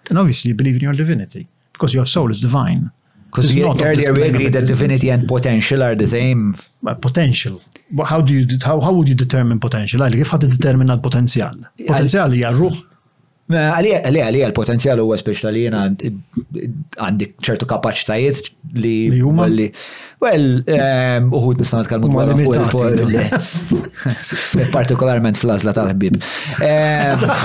[0.05, 2.91] then obviously you believe in your divinity because your soul is divine.
[3.27, 6.55] Because earlier we agreed that divinity and potential are the same.
[6.81, 7.61] But uh, potential.
[7.91, 9.99] But how do you how, how would you determine potential?
[9.99, 11.51] Like if how to determine potential?
[11.85, 12.72] Potential Yeah.
[13.48, 19.69] Għalija għalija l-potenzjal huwa speċta li jena għandi ċertu kapacitajiet li huma li.
[20.19, 23.88] Well, ehm, uħud nistan nitkellmu dwar fuq
[24.76, 26.19] partikolarment fl-azla tal-ħbib.
[26.65, 27.36] Ehm,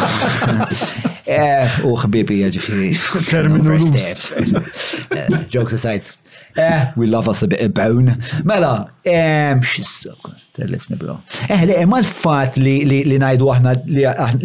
[1.23, 1.70] U eh,
[2.03, 2.93] ħbibi ġifieri.
[3.31, 3.79] Terminu.
[5.12, 6.11] Eh, jokes aside.
[6.54, 8.16] Eh, We love us a bit of bone.
[8.44, 11.20] Mela, xissok, tellifni bro.
[11.48, 13.74] Eh, li, ma l-fat li najdu aħna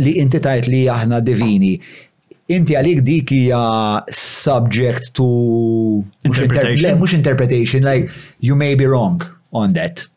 [0.03, 1.75] li inti tajt li aħna divini,
[2.47, 3.61] inti għalik dik hija
[4.13, 5.27] subject to
[6.25, 6.97] interpretation.
[6.99, 8.09] Mux interpretation, like
[8.39, 10.07] you may be wrong on that.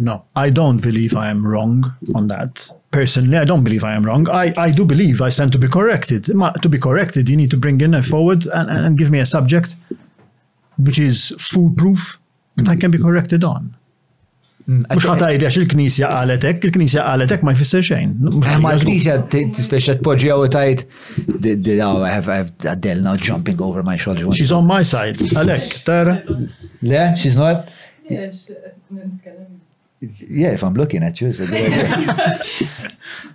[0.00, 2.70] No, I don't believe I am wrong on that.
[2.90, 4.28] Personally, I don't believe I am wrong.
[4.30, 6.32] I, I do believe I stand to be corrected.
[6.34, 9.18] Ma, to be corrected, you need to bring in a forward and, and give me
[9.18, 9.76] a subject
[10.82, 12.18] which is foolproof
[12.56, 13.76] and that can be corrected on.
[14.70, 18.10] Mux mm, ħatajdi għax il-knisja għaletek, il-knisja għaletek ma jfisser xejn.
[18.38, 20.80] Eh, ma l-knisja t-speċa t-poġi għaw tajt,
[21.86, 24.24] oh, Adele now jumping over my shoulder.
[24.36, 26.14] She's on my side, għalek, tara.
[26.84, 27.58] Le, she's not?
[28.08, 28.54] Yes, uh,
[30.02, 31.56] Yeah, if I'm looking at you, it's a good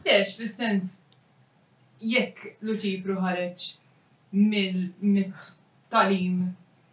[0.06, 0.86] Yes, but since
[2.06, 3.80] jekk l-ċipru ħareċ
[4.38, 6.40] mill-talim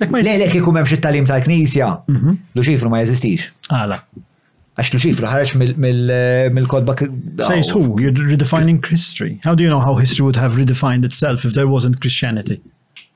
[0.00, 2.36] Le, le, kikum memx il-talim tal-knisja, mhm.
[2.54, 3.48] Luċifru ma jeżistix.
[3.72, 3.98] Għala.
[4.78, 5.78] Għax Luċifru ħareċ
[6.54, 6.94] mill-kodba.
[7.42, 7.98] Says who?
[8.00, 9.40] You're redefining history.
[9.44, 12.60] How do you know how history would have redefined itself if there wasn't Christianity?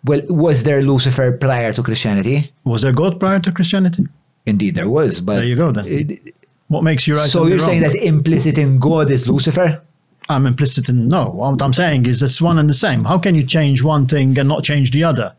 [0.04, 2.52] Well, was there Lucifer prior to Christianity?
[2.64, 4.08] Was there God prior to Christianity?
[4.46, 5.36] Indeed, there was, but.
[5.36, 6.18] There you go then.
[6.66, 7.30] what makes you right?
[7.30, 9.80] So you're saying that implicit in God is Lucifer?
[10.28, 11.30] I'm implicit in no.
[11.30, 13.04] What I'm saying is it's one and the same.
[13.04, 15.34] How can you change one thing and not change the other?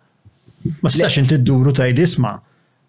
[0.80, 2.34] Ma sax inti dduru tajd isma.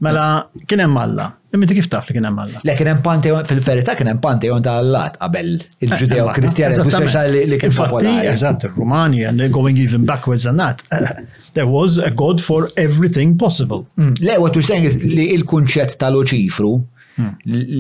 [0.05, 0.25] Mela
[0.67, 1.27] kien hemm Alla.
[1.55, 4.61] ti kif taf li kien hemm Le kien hemm Panteon fil ferita kien hemm Panteon
[4.63, 8.27] ta' Allat qabel il-Ġudeo eh, eh, Kristjani speċjali li kien popolari.
[8.33, 10.79] Eżat, il rumani and going even backwards and that.
[11.55, 13.81] There was a god for everything possible.
[13.97, 14.13] Mm.
[14.23, 16.81] Le what you're saying is li il-kunċett ta' Luċifru mm.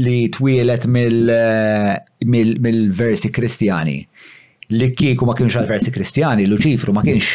[0.07, 3.99] li twielet mill-versi eh, Kristjani.
[4.79, 7.29] Li kieku ma kienx għal-versi Kristjani, Luċifru ma kienx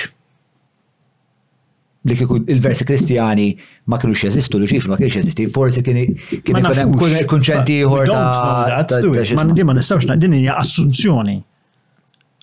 [2.04, 3.50] li kiku il-versi kristjani
[3.90, 6.96] ma kienux jeżistu, li ġifru ma kienx jeżisti, forsi kien ikun hemm
[7.30, 11.38] kunċenti ta' Ma ma nistgħux din hija assunzjoni.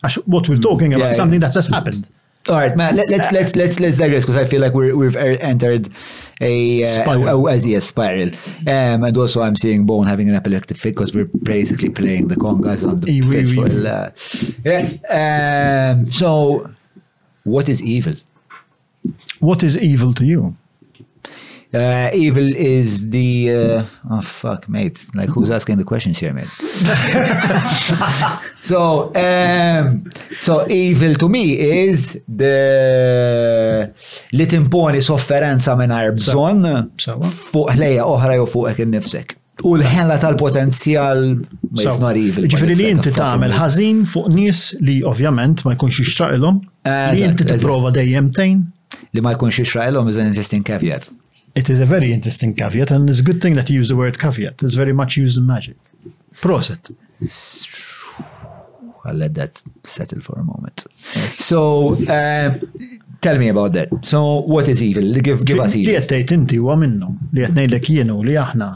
[0.05, 2.09] Għax what we're talking about something that has happened.
[2.49, 5.17] All right, man, let, let's let's let's let's digress because I feel like we're, we've
[5.17, 5.89] er- entered
[6.41, 8.29] a uh, a, as a spiral,
[8.69, 12.37] um, and also I'm seeing Bone having an epileptic fit because we're basically playing the
[12.37, 13.59] congas on the e, pitch.
[13.59, 14.11] Uh,
[14.65, 15.93] yeah.
[15.97, 16.71] Um, so,
[17.43, 18.15] what is evil?
[19.41, 20.57] What is evil to you?
[21.75, 25.05] Uh, evil is the uh, oh fuck, mate.
[25.15, 26.47] Like who's asking the questions here, mate?
[28.63, 30.03] so, um,
[30.41, 33.91] so evil to me is the
[34.33, 35.91] li timponi sofferenza minn
[36.21, 36.63] bżon
[37.33, 39.29] fuq ħlejja oħra jew fuqek innifsek.
[39.67, 41.19] U l-ħella tal-potenzjal
[41.75, 42.45] it's not evil.
[42.53, 46.57] Ġifiri li inti tagħmel ħazin fuq nis li ovvjament ma jkunx jixtraqilhom.
[46.87, 48.57] Li inti t-prova dejjem tejn
[49.17, 51.09] li ma jkunx jixraqilhom is an interesting caveat.
[51.61, 53.97] It is a very interesting caveat and it's a good thing that you use the
[53.97, 54.63] word caveat.
[54.63, 55.77] It's very much used in magic.
[56.43, 56.91] Proset.
[59.07, 60.85] I'll let that settle for a moment.
[61.49, 61.61] So,
[62.19, 62.59] uh,
[63.23, 63.89] tell me about that.
[64.03, 65.15] So, what is evil?
[65.29, 65.95] Give, give us evil.
[65.95, 68.69] Li għattajt inti u għaminnu, li għatnejlek jienu li aħna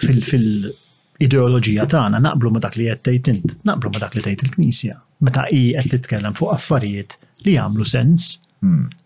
[0.00, 4.98] fil-ideologija tagħna naqblu ma dak li għattajt int, naqblu ma dak li tajt il-Knisja.
[5.28, 5.62] Meta i
[5.92, 6.10] qed
[6.40, 7.14] fuq affarijiet
[7.46, 8.28] li jagħmlu sens,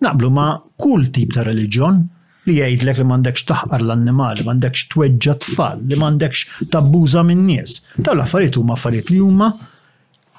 [0.02, 0.47] Naqblu ma
[0.82, 2.01] kull tip ta' reliġjon
[2.48, 7.74] li jgħidlek li m'għandekx taħqar l-annimali, m'għandekx tweġġa tfal, li m'għandekx tabbuża min-nies.
[7.98, 9.51] Daw l-affarijiet huma affarijiet li huma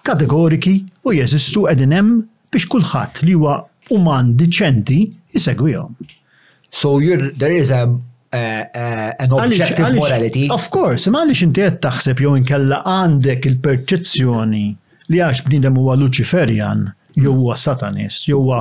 [0.10, 0.74] kategoriki
[1.06, 2.16] u jeżistu qegħdin hemm
[2.56, 3.60] biex kulħadd li huwa
[3.94, 5.00] uman diċenti
[5.36, 5.94] jisegwihom.
[6.72, 7.88] So you're, there is a
[8.30, 10.42] Uh, uh, an objective għalix, morality.
[10.54, 14.66] of course, ma għalix inti qed taħseb jew inkella għandek il-perċezzjoni
[15.10, 16.84] li għax bniedem huwa Luċiferjan
[17.18, 18.60] jew huwa Satanist, jew huwa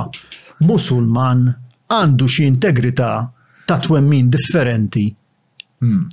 [0.59, 1.43] Musulman
[1.89, 3.11] għandu xi integrità
[3.69, 5.05] ta' twemmin differenti
[5.81, 6.03] hmm.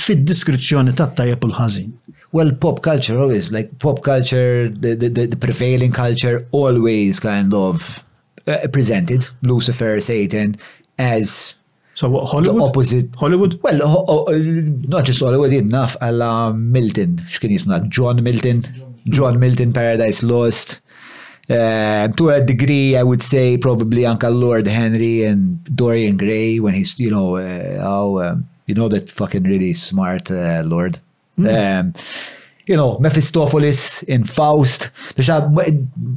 [0.00, 1.92] fid-diskrizzjoni ta' tajjeb l-ħażin.
[2.34, 8.04] Well, pop culture always, like pop culture, the, the, the prevailing culture always kind of
[8.46, 10.56] uh, presented Lucifer, Satan
[10.98, 11.54] as
[11.94, 12.60] So what, Hollywood?
[12.60, 13.08] The opposite.
[13.16, 13.60] Hollywood?
[13.62, 14.38] Well, ho ho uh,
[14.88, 18.62] not just Hollywood, enough, alla Milton, xkien jismnak, John Milton,
[19.12, 20.78] John Milton, Paradise Lost.
[21.50, 26.74] Uh, to a degree, I would say probably Uncle Lord Henry and Dorian Gray when
[26.74, 31.00] he's, you know, uh, oh, um, you know, that fucking really smart uh, Lord.
[31.36, 31.48] Mm.
[31.88, 31.94] Um,
[32.66, 35.28] you know, Mephistopheles in Faust, biex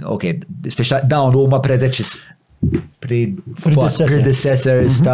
[0.03, 2.13] okay, biex dawn my predeċis
[2.99, 5.07] predecessors mhm.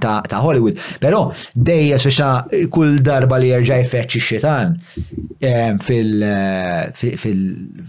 [0.00, 0.78] ta' Hollywood.
[1.00, 2.30] Pero dejja speċa
[2.72, 4.74] kull darba li jerġa' jfeċċi xitan
[5.46, 5.76] ehm,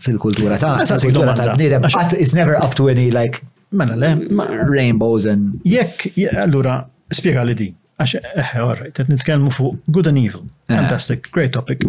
[0.06, 1.82] fil-kultura ta' kultura ta' nidem.
[1.88, 3.36] But it's never up to any like
[3.72, 4.10] mela,
[4.70, 5.44] rainbows and.
[5.66, 6.08] Jekk,
[6.46, 6.82] allura,
[7.12, 7.70] spiega li di.
[7.98, 9.12] Għax, eħe, orrejt, t
[9.58, 10.46] fuq good and evil.
[10.70, 10.78] Eh.
[10.78, 11.82] Fantastic, great topic.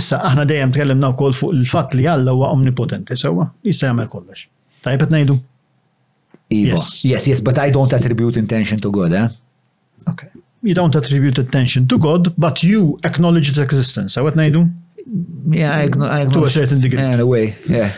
[0.00, 4.40] Issa, aħna dejjem tkellimna wkoll fuq il-fatt li Alla huwa omnipotenti sewwa, jista' jagħmel kollox.
[4.84, 5.36] Tajbet najdu.
[6.50, 6.72] Iva.
[6.74, 7.04] Yes.
[7.04, 9.28] yes, yes, but I don't attribute intention to God, eh?
[10.08, 10.28] Okay.
[10.62, 14.16] You don't attribute intention to God, but you acknowledge its existence.
[14.18, 14.62] Għawet najdu?
[15.56, 16.32] Yeah, I acknowledge.
[16.36, 17.00] To a certain degree.
[17.06, 17.94] In a way, yeah.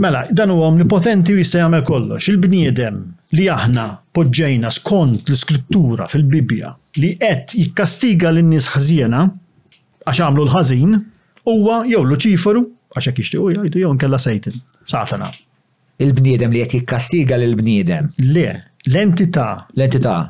[0.00, 2.26] Mela, dan u għom li potenti jista jagħmel kollox.
[2.32, 2.98] Il-bniedem
[3.38, 3.86] li aħna
[4.16, 6.72] poġġejna skont l-iskrittura fil-Bibja
[7.04, 9.20] li qed jikkastiga lin-nies ħażiena
[10.08, 10.98] għax għamlu l-ħażin
[11.48, 15.28] huwa jew l-ċifru għax hekk jixtiequ jgħidu jew nkella Sejtin, Satana
[16.00, 18.08] il-bniedem li qed jikkastiga l bniedem.
[18.22, 18.46] Le,
[18.90, 19.48] l-entità.
[19.76, 20.20] L-entità.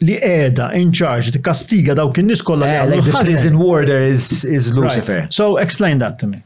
[0.00, 2.98] Li qiegħda in charge tikkastiga dawk in-nies kollha li eh, għamlu.
[3.02, 5.26] Like the prison warder is, is Lucifer.
[5.26, 5.32] Right.
[5.34, 6.40] So explain that to me.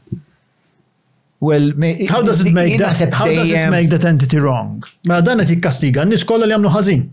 [1.39, 1.71] Well,
[2.09, 4.83] how does it make that how does it make that entity wrong?
[5.07, 7.05] Ma dan qed jikkastiga n-nies kollha li għamlu ħażin.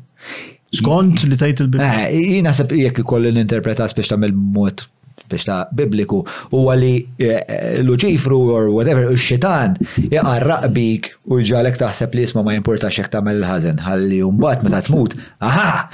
[0.73, 1.83] Skont li tajt il-bil.
[1.85, 4.87] Eh, Jina sepp jekk ikoll l interpretas biex tamil mod
[5.33, 6.21] biex ta' bibliku,
[6.53, 9.75] u għalli eh, eh, Luċifru or whatever, u xitan,
[10.13, 14.83] jaqarraq bik u ġalek taħseb li jisma ma jimporta xek ta' il-ħazen, għalli umbat meta
[14.89, 15.89] tmut, aha,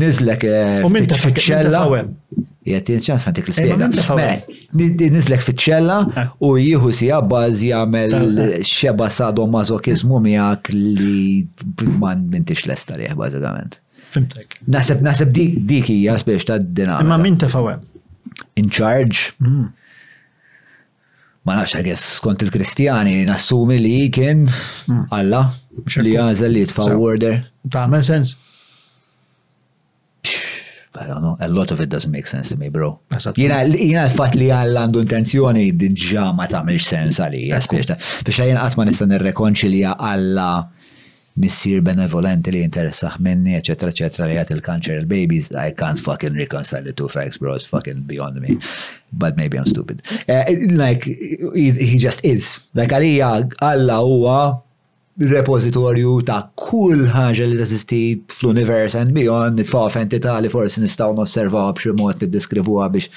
[0.00, 0.44] nizlek.
[0.46, 1.84] Eh, u minn ta' fiċċella.
[2.70, 3.88] Jgħet jinċan santik l-spiega.
[4.76, 5.94] Nizlek fiċċella
[6.44, 13.40] u jihu si għabbaż jgħamil xeba sadu mażokizmu miegħek li man mintix l-esta li għabbaz
[14.10, 14.56] Fimtek.
[14.66, 17.04] Nasib, dik, dik hija spiex ta' dinamika.
[17.06, 17.78] Imma min fawem
[18.60, 19.18] in charge.
[19.40, 19.72] Mm.
[21.48, 25.06] Ma nafx għess skont il-Kristjani nassumi li kien mm.
[25.16, 25.38] Alla
[26.04, 27.38] li għazel li jitfa' order.
[27.72, 28.36] Ta' għamel sens.
[31.00, 32.98] I don't know, a lot of it doesn't make sense to me, bro.
[33.40, 38.88] Jina l-fat li għalla għandu intenzjoni diġa ma tamilx sens għalija, biex ta' jina għatma
[38.90, 40.48] nista' nirrekonċilja għalla
[41.38, 46.82] missir benevolenti li interessaħ minni, eccetera, eccetera, li għat il-kanċer il-babies, I can't fucking reconcile
[46.82, 48.58] the two facts, bro, it's fucking beyond me.
[49.12, 50.02] But maybe I'm stupid.
[50.28, 50.42] Uh,
[50.72, 52.58] like, he, he just is.
[52.74, 53.30] Like, għalija,
[53.62, 54.36] għalla huwa
[55.20, 57.98] repozitorju ta' kull ħaġa li tazisti
[58.32, 63.10] fl univers and beyond, nitfaw entità li forsi nistaw nosservaw b'xi mod niddiskrivuha biex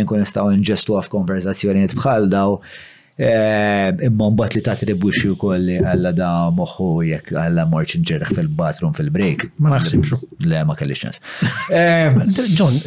[0.00, 2.54] nkun nistaw nġestu għaf konverzazzjonijiet bħal daw.
[2.62, 2.80] Uh,
[3.20, 9.44] Eh, imma mbagħad li tatribuxxi wkoll għalla da moħħu jekk għalla morċ inġerħ fil-bathroom fil-break.
[9.60, 10.16] Ma naħsibx.
[10.48, 11.20] Le ma kellix nas.
[11.68, 12.78] Eh, eh, John,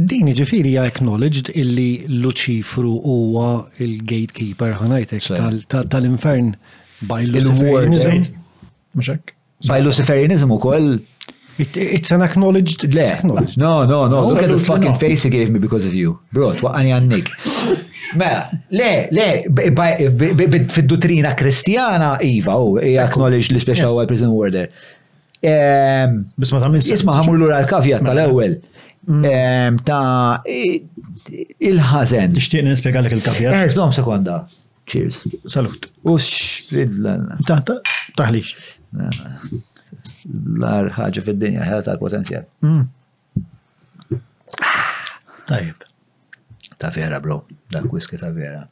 [0.00, 3.50] din ġifieri ja acknowledged illi Luċifru huwa
[3.84, 5.28] il-gatekeeper ħanajtek
[5.92, 6.54] tal-infern
[7.12, 8.40] by Luciferianism.
[9.68, 10.94] By Luciferianism ukoll
[11.58, 12.84] It, it's an acknowledged.
[12.84, 13.58] It's acknowledged.
[13.58, 14.24] No, no, no.
[14.26, 16.18] Look at the fucking face he gave me because of you.
[16.32, 17.28] Bro, twaqani għannik.
[18.16, 20.32] Mela, le, le,
[20.72, 24.08] fid-dutrina kristjana, Iva, u oh, acknowledge li special yes.
[24.08, 24.70] prison warder.
[25.42, 28.56] Bisma ta' minn Isma ħamur l-ura l-kavjat tal-ewel.
[29.88, 30.04] Ta'
[30.48, 32.38] il-ħazen.
[32.40, 34.44] Ixtieq nispjegalek il kavja Eh, dom sekonda.
[34.88, 35.20] Cheers.
[35.52, 35.90] Salut.
[36.14, 36.70] Ux,
[38.16, 39.68] taħlix
[40.26, 42.44] l għar ħagġa fil dinja ħela tal-potenzjal.
[42.62, 44.16] Mm.
[45.48, 45.86] Tajib.
[46.78, 47.40] Ta' vera, bro,
[47.70, 48.62] Da' kwiski ta' vera.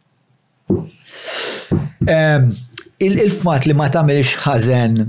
[3.06, 4.96] il fmat li ma ta' melix ħazen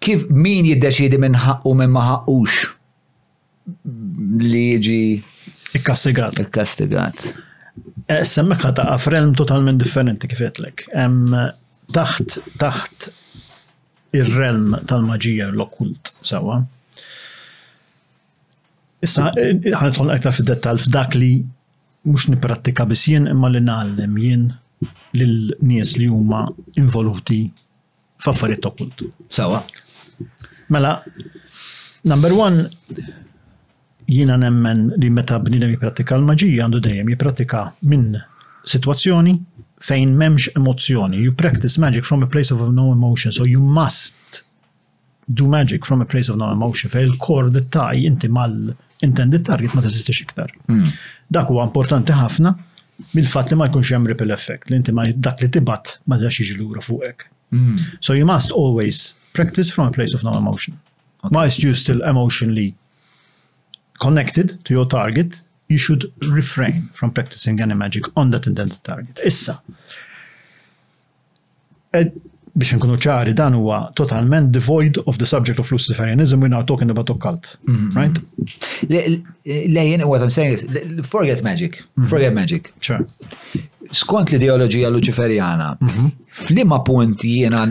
[0.00, 2.20] Kif min jiddeċidi minn ħaqqu minn ma
[4.40, 4.98] li jiġi.
[5.78, 6.40] Ikkastigat.
[6.42, 7.24] Ikkastigat.
[8.10, 10.86] E, semmek ħata frelm totalment differenti kif kifetlek.
[11.94, 13.08] Taħt, taħt
[14.18, 16.58] ir-relm tal-maġija l-okkult, sawa.
[16.64, 16.78] So,
[19.04, 21.30] Issa, eh, ħanitħol aktar fil detal f'dak li
[22.08, 24.48] mux nipratika bis jien imma li nallem jien
[25.16, 26.42] lil-nies li huma
[26.80, 27.40] involuti
[28.20, 29.02] f'affarijiet okkult.
[29.32, 29.62] Sawa.
[30.70, 30.92] Mela,
[32.04, 32.66] number one,
[34.08, 38.20] jiena nemmen li meta bnidem jipratika l-maġija għandu dejjem jipratika minn
[38.68, 39.34] situazzjoni
[39.80, 41.22] fejn memx emozjoni.
[41.24, 44.42] You practice magic from a place of no emotion, so you must
[45.26, 49.72] do magic from a place of no emotion, fej il-kord taj inti mal- intended target
[49.74, 50.52] ma tazistix iktar.
[50.68, 50.84] Hmm.
[51.32, 52.52] Dak huwa importanti ħafna
[53.14, 56.40] bil-fatt li ma jkunx hemm ripple effect, li inti ma dak li tibat ma dax
[56.42, 57.26] jiġi lura fuqek.
[57.54, 57.76] Hmm.
[58.04, 60.78] So you must always practice from a place of no emotion.
[61.22, 61.34] Okay.
[61.36, 62.74] Whilst you still emotionally
[64.02, 66.06] connected to your target, you should
[66.36, 69.20] refrain from practicing any magic on that intended target.
[69.24, 69.60] Issa
[72.54, 76.90] biex nkunu ċari dan huwa totalment devoid of the subject of Luciferianism we're now talking
[76.90, 77.96] about occult, mm -hmm.
[77.96, 78.16] right?
[79.68, 80.64] Lejn, what I'm saying is,
[81.06, 82.06] forget magic, mhm.
[82.08, 82.70] forget magic.
[82.80, 83.04] Sure.
[83.92, 86.10] Skont l-ideologija luċiferjana, mm -hmm.
[86.32, 87.64] flima punti jena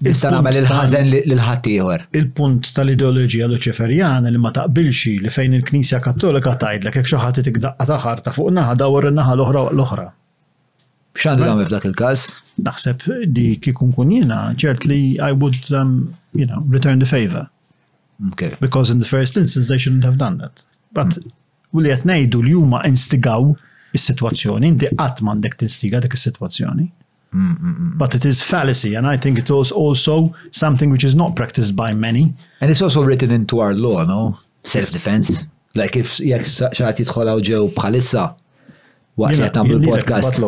[0.00, 2.02] nista nagħmel il-ħażen lil-ħaddieħor.
[2.20, 7.42] Il-punt tal ideoloġija luċiferjana li ma taqbilxi li fejn il-Knisja Kattolika tgħidlek hekk xi ħadd
[7.50, 10.08] tikdaqqa taħarta fuq naħa dawar in-naħa l-oħra l-oħra.
[11.18, 12.24] Xandu nagħmel f'dak il kas
[12.62, 13.04] Naħseb
[13.38, 14.12] di kikun kun
[14.60, 17.48] ċert li I would um, you know, return the favor.
[18.32, 18.56] Okay.
[18.60, 20.64] Because in the first instance they shouldn't have done that.
[20.92, 21.30] But hmm.
[21.78, 23.52] u li għetnejdu li juma instigaw
[23.94, 26.88] is situazzjoni inti qatt t-instiga dik il-situazzjoni.
[27.30, 31.14] Hmm, hmm, But it is fallacy, and I think it was also something which is
[31.14, 32.32] not practiced by many.
[32.62, 34.38] And it's also written into our law, no?
[34.64, 35.44] Self-defense.
[35.76, 38.30] Like if jek xaħat tħolaw ġew bħalissa,
[39.18, 40.38] waqt li għatamlu l-podcast.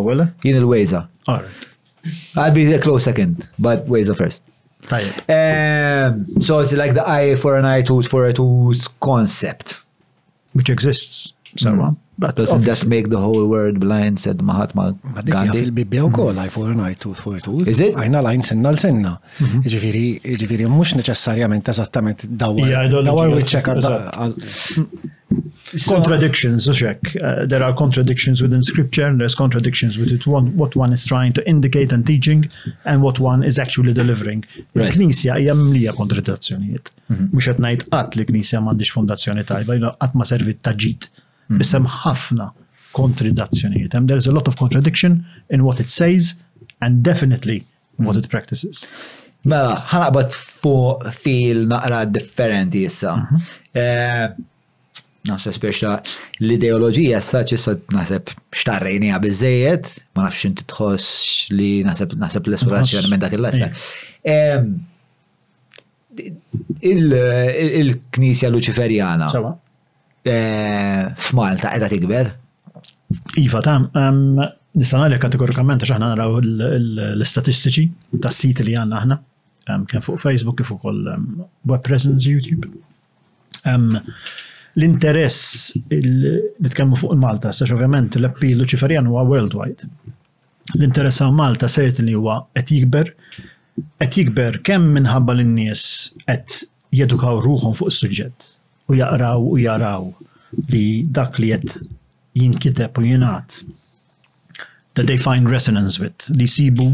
[0.44, 1.02] Jien il-Wejza.
[1.30, 4.42] I'll be a close second, but Wejza first.
[4.90, 9.74] Um, so it's like the eye for an eye, tooth for a tooth concept.
[10.54, 11.90] Which exists somewhere.
[11.92, 11.96] Mm.
[12.18, 14.92] But doesn't that make the whole world blind, said Mahatma
[15.24, 15.54] Gandhi?
[15.70, 16.52] fil-Bibbja u koll, eye mm-hmm.
[16.52, 17.68] for an eye, tooth for a tooth.
[17.70, 17.94] Is it?
[17.96, 19.14] Għajna lajn sinna l-sinna.
[19.38, 19.62] Mm-hmm.
[19.74, 20.02] Ġifiri,
[20.42, 22.76] ġifiri, mux neċessarjament eżattament dawar.
[23.08, 23.78] Dawar u ċeka
[25.78, 30.74] contradictions, so, Uh, there are contradictions within scripture, and there's contradictions with it, one, what
[30.76, 32.48] one is trying to indicate and teaching,
[32.84, 34.40] and what one is actually delivering.
[34.74, 36.86] Il-Knisja hija mlija kontradizzjonijiet.
[37.08, 37.24] Mhm.
[37.32, 41.02] Mhux qed ngħid qatt li knisja m'għandix fundazzjoni tajba, jina qatt ma servit ta' ġid.
[41.48, 41.58] Mhm.
[41.58, 42.50] Biss hemm ħafna
[42.92, 43.92] kontradizzjonijiet.
[43.94, 46.34] Hemm there's a lot of contradiction in what it says
[46.80, 47.64] and definitely
[47.98, 48.86] in what it practices.
[49.44, 53.26] Mela, ħanaqbad fuq fil naqra differenti issa.
[53.26, 53.36] Mhm.
[53.74, 54.28] Eh,
[55.28, 55.88] Naħseb speċa
[56.40, 63.36] l-ideologija s-saċ issa naħseb xtarrejnija bizzejed, ma nafx inti tħoss li naħseb l-esplorazzjoni minn dak
[63.36, 63.68] il-lessa.
[66.92, 69.28] Il-Knisja Luċiferjana
[70.24, 72.32] eh, f'Malta qiegħda tikber.
[73.44, 77.86] Iva, ta' nistana li kategorikament għax aħna naraw l-istatistiċi
[78.24, 79.20] tas sit li għandna ħna,
[79.90, 81.04] kien fuq Facebook, kif ukoll
[81.68, 82.72] web presence, YouTube
[84.78, 89.88] l-interess li tkemmu fuq Malta, sax ovvjament l appil ċiferjan huwa worldwide.
[90.78, 91.70] L-interess għal Malta
[92.04, 93.12] li huwa qed jikber,
[93.98, 95.84] qed jikber kemm minħabba l-nies
[96.26, 96.64] qed
[96.94, 98.50] jedukaw ruħhom fuq is-suġġett
[98.90, 100.08] u jaqraw u jaraw
[100.70, 101.82] li dak li qed
[102.36, 103.60] jinkiteb u jingħat
[104.94, 106.90] that they find resonance with li sibu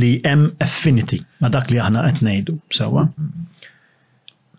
[0.00, 3.06] li hemm affinity ma dak li aħna qed ngħidu sewwa.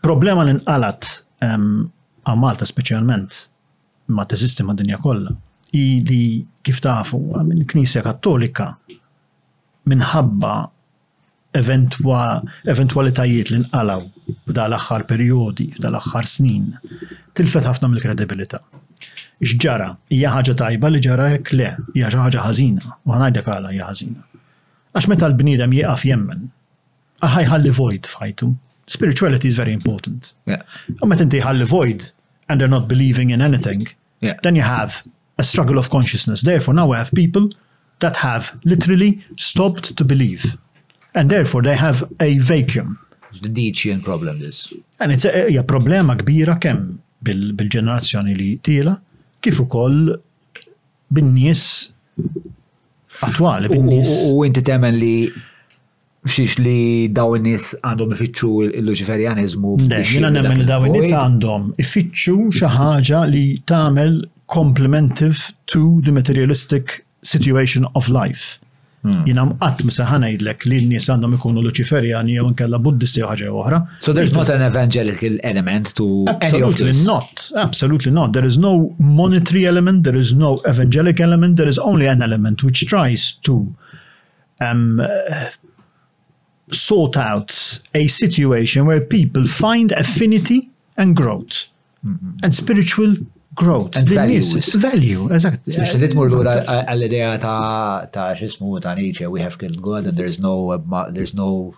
[0.01, 1.07] Problema l-inqalat
[1.45, 3.37] għam Malta specialment
[4.13, 5.33] ma teżisti ma dinja kollha.
[5.77, 8.67] I li kif tafu minn Knisja Kattolika
[9.89, 10.53] minħabba
[11.57, 16.67] eventualitajiet li nqalaw f'da l-aħħar periodi, f'da l-aħħar snin,
[17.35, 18.61] tilfet ħafna mill-kredibilità.
[19.41, 23.71] X'ġara, hija ħaġa tajba li ġara jekk le, hija xi ħaġa ħażina, u ħanajdek għala
[23.75, 24.25] hija ħażina.
[24.93, 26.47] Għax meta l-bniedem jieqaf jemmen,
[27.35, 28.51] ħalli vojt f'ħajtu,
[28.91, 30.23] spirituality is very important.
[30.51, 30.63] Yeah.
[31.05, 32.09] Umet inti ħalli void
[32.49, 33.87] and they're not believing in anything,
[34.19, 34.35] yeah.
[34.43, 35.03] then you have
[35.37, 36.41] a struggle of consciousness.
[36.41, 37.49] Therefore, now we have people
[37.99, 40.57] that have literally stopped to believe.
[41.15, 42.97] And therefore, they have a vacuum.
[43.41, 48.97] The Nietzschean problem is, And it's a, a problema kbira kemm bil-ġenerazzjoni bil li tila,
[49.41, 50.11] kif ukoll
[51.15, 51.63] bin-nies
[53.23, 54.11] attwali, bin-nies.
[54.35, 55.15] U inti temen li
[56.27, 59.77] xiex li daw nis għandhom ifittxu il-Luċiferjanizmu.
[60.05, 64.19] Jina nemmen li daw nis għandhom ifittxu xaħġa li tamel
[64.51, 68.59] complementive to the materialistic situation of life.
[69.01, 69.23] Hmm.
[69.25, 73.79] Jina mqatt misaħana jidlek li n-nis għandhom ikunu Luċiferjani jew nkella Buddisti u ħaġa oħra.
[74.05, 77.47] So there's not an evangelical element to Absolutely not.
[77.57, 78.37] Absolutely not.
[78.37, 82.61] There is no monetary element, there is no evangelic element, there is only an element
[82.61, 83.63] which tries to
[84.61, 85.49] um, uh,
[86.73, 91.67] sort out a situation where people find affinity and growth
[92.05, 92.31] mm-hmm.
[92.43, 93.15] and spiritual
[93.55, 94.49] growth and values.
[94.73, 95.73] Value, exactly.
[95.75, 96.53] Biex nitmur l-għura
[96.87, 100.77] għall-idea ta' ta' xismu ta' Nietzsche, we have killed God and there's no, uh,
[101.11, 101.75] there's no,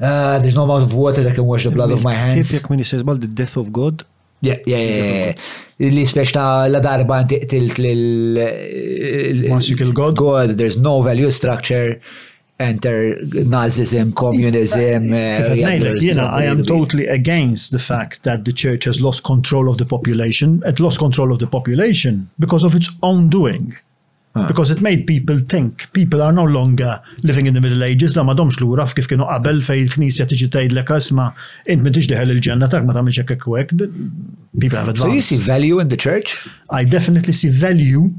[0.00, 2.40] uh, there's no amount of water that can wash the blood of my hands.
[2.48, 4.06] Kif jek minni sezbal the death of God?
[4.46, 5.52] Yeah, yeah, yeah.
[5.92, 8.40] Li spiex ta' la darba tilt lil.
[9.50, 10.16] Once you kill God?
[10.16, 12.00] God, there's no value structure
[12.58, 15.12] enter Nazism, communism.
[15.12, 19.84] Uh, I am totally against the fact that the church has lost control of the
[19.84, 20.62] population.
[20.64, 23.76] It lost control of the population because of its own doing.
[24.34, 24.46] Ah.
[24.46, 25.90] Because it made people think.
[25.92, 29.62] People are no longer living in the Middle Ages, la madomx lura kif kienu qabel
[29.64, 31.30] fej il-knisja tiġi tgħidlek isma'
[31.72, 33.88] int ma tiġ il-ġenna tak ma tagħmilx hekk hekk.
[34.60, 35.08] People have advanced.
[35.08, 36.36] So you see value in the church?
[36.70, 38.12] I definitely see value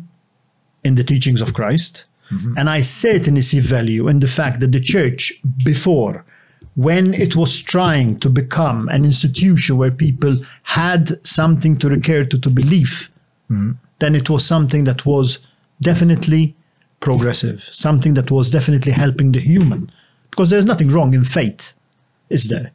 [0.84, 2.06] in the teachings of Christ.
[2.32, 2.58] Mm-hmm.
[2.58, 5.32] And I certainly see value in the fact that the church,
[5.64, 6.26] before,
[6.76, 12.38] when it was trying to become an institution where people had something to recur to
[12.38, 13.12] to believe,
[13.50, 13.72] mm-hmm.
[14.00, 15.40] then it was something that was
[15.82, 16.56] definitely
[17.00, 19.90] progressive, something that was definitely helping the human.
[20.30, 21.74] Because there's nothing wrong in faith,
[22.30, 22.72] is there?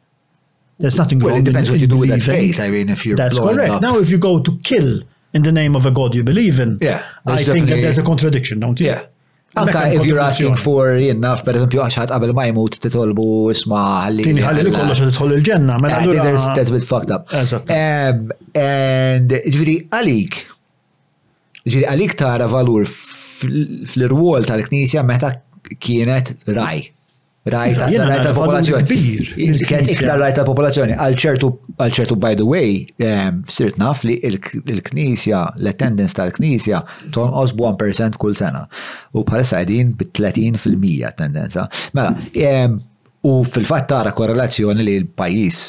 [0.79, 1.35] There's nothing well, wrong.
[1.35, 2.59] Well, it depends in, what you do with that faith.
[2.59, 3.71] I mean, if you're that's correct.
[3.71, 3.81] Up.
[3.83, 5.03] Now, if you go to kill
[5.33, 8.03] in the name of a god you believe in, yeah, I think that there's a
[8.03, 8.87] contradiction, don't you?
[8.87, 9.05] Yeah,
[9.55, 14.25] Anka if you're asking for jinnaf, per eżempju, għaxħat qabel ma jmut titolbu isma ħalli.
[14.25, 15.99] Tini ħalli li kollox titħol il-ġenna, mela.
[16.01, 17.29] Eh, there's that's bit fucked up.
[17.35, 18.15] Eh,
[18.63, 20.39] and ġviri għalik,
[21.67, 25.35] ġviri għalik tara valur fl-rwol tal-Knisja meta
[25.77, 26.87] kienet raj.
[27.43, 28.85] Rajta popolazzjoni
[29.67, 30.95] iktar rajt tal-popolazzjoni.
[30.95, 32.85] Għal-ċertu, by the way,
[33.51, 38.63] sirt naf li il-knisja, l-attendance tal-knisja, tonqos b'1% kull sena.
[39.11, 40.63] U bħalissa għedin bit 30
[41.19, 41.67] tendenza.
[41.91, 42.15] Mela,
[43.27, 45.61] u fil-fat tara korrelazzjoni li l-pajis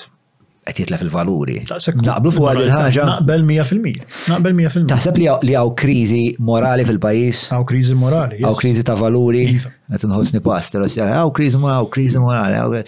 [0.65, 1.57] qed jitla fil-valuri.
[1.67, 3.07] Naqblu fuq għad il-ħaġa.
[3.11, 4.09] Naqbel 100%.
[4.31, 4.89] Naqbel 100%.
[4.95, 7.43] Taħseb li hawn kriżi morali fil-pajjiż?
[7.53, 8.41] Hawn kriżi morali.
[8.43, 9.45] Hawn kriżi ta' valuri.
[9.59, 9.73] Iva.
[9.95, 12.83] Qed inħossni pastor, hawn kriżi ma hawn kriżi morali.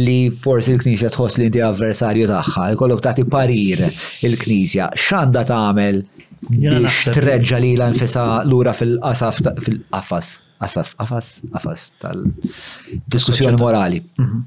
[0.02, 3.85] li forsi il-Knisja tħoss li inti avversarju tagħha, jkollok tagħti parir
[4.26, 6.02] il-Knisja, x'għandha tagħmel
[6.49, 10.34] biex treġġa li l-anfisa lura fil-qasaf fil-qafas?
[10.64, 13.99] Asaf, afas, afas tal-diskussjoni morali.
[14.18, 14.45] Mhm.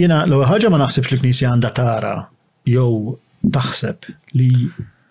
[0.00, 2.12] Jena, l ħaġa ma naħsibx li knisja għanda tara
[2.68, 3.16] jew
[3.54, 4.68] taħseb li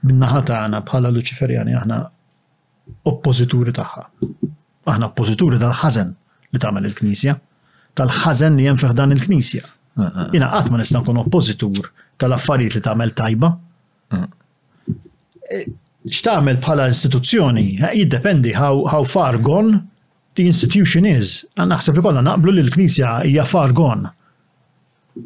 [0.07, 1.99] minnaħa tagħna bħala Luċiferjani aħna
[3.11, 4.05] oppożituri tagħha.
[4.89, 6.13] Aħna oppożituri tal-ħażen
[6.53, 7.35] li tagħmel il-Knisja,
[7.97, 9.65] tal-ħażen li hemm dan il-Knisja.
[9.99, 10.31] Uh-huh.
[10.33, 11.91] Jina qatt ma nista' nkun oppożitur
[12.21, 13.51] tal-affarijiet li tagħmel tajba.
[14.11, 14.27] Uh-huh.
[15.49, 15.61] E,
[16.09, 19.85] x'tagħmel bħala istituzzjoni jiddependi how, how far gone
[20.35, 24.11] the institution is, għan naħseb li kolla naqblu li l-Knisja hija far gone.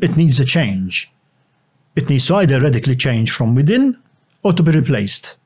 [0.02, 1.12] It needs a change.
[1.96, 3.98] It needs to either radically change from within
[4.44, 5.38] or to be replaced.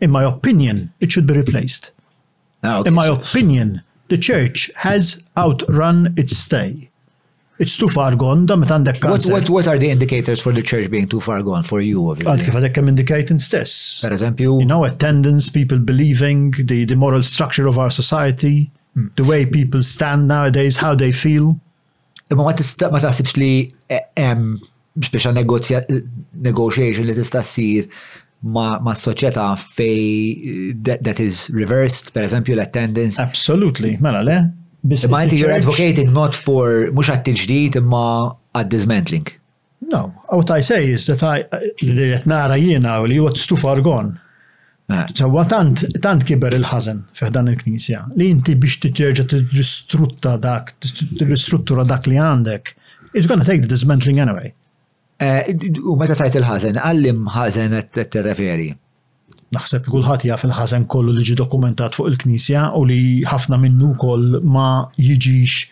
[0.00, 1.90] In my opinion, it should be replaced.
[2.62, 2.88] Ah, okay.
[2.88, 6.90] In my opinion, the church has outrun its stay.
[7.58, 10.60] It's too far gone, da metan dek what, what, what are the indicators for the
[10.60, 12.10] church being too far gone for you?
[12.20, 14.02] Għad kif għadek kem indicating stess.
[14.04, 14.58] Per esempio?
[14.60, 18.70] You know, attendance, people believing, the, the moral structure of our society.
[18.96, 19.08] Hmm.
[19.16, 21.60] the way people stand nowadays, how they feel.
[22.32, 23.48] Ma ma tista' ma taħsibx li
[23.96, 27.84] hemm eh, speċa negotiation li tista' ssir
[28.56, 33.20] ma, ma soċjetà fej that, is reversed, per eżempju l-attendance.
[33.22, 34.38] Absolutely, mela le.
[34.86, 38.06] Imma inti you're advocating not for mhux għat-tiġdid imma
[38.56, 39.28] għad-dismantling.
[39.92, 43.36] No, what I say is that I eh, li qed nara jiena u li what
[43.36, 44.16] is too far gone.
[44.90, 45.48] Ġewwa eh.
[45.50, 52.06] tant tant kiber il ħazen fiħdan il-Knisja li inti biex t tirristrutta dak, tirristruttura dak
[52.06, 52.70] li għandek.
[53.12, 54.52] It's gonna take the dismantling anyway.
[55.18, 55.50] Eh,
[55.82, 58.68] u meta tajt il ħazen għallim ħazen qed tirreferi.
[59.56, 64.38] Naħseb kulħadd jaf il-ħażen kollu li ġi dokumentat fuq il-Knisja u li ħafna minnu koll
[64.46, 65.66] ma jiġix.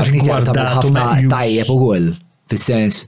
[0.00, 0.40] Bar-Knisja
[0.80, 1.06] ħafna
[1.36, 2.12] tajjeb ukoll,
[2.48, 3.04] fis-sens.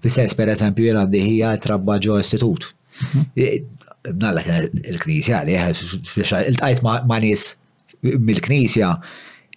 [0.00, 2.70] Fis-sens per eżempju jena diħija ħija trabba ġo istitut
[3.00, 4.12] Mhm.
[4.20, 5.64] Nalla kien il-knisja għalih,
[6.52, 7.44] il-tajt ma' nis
[8.02, 8.88] mill-knisja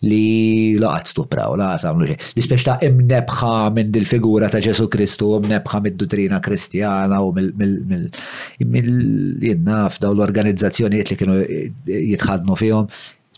[0.04, 2.18] li laqat stupra u laqat għamlu xie.
[2.36, 11.08] L-ispeċ imnebħa minn dil-figura ta' Ġesu Kristu, imnebħa mid dutrina kristjana u mill-jinnaf daw l-organizzazzjoniet
[11.14, 12.86] li kienu jitħadnu fihom.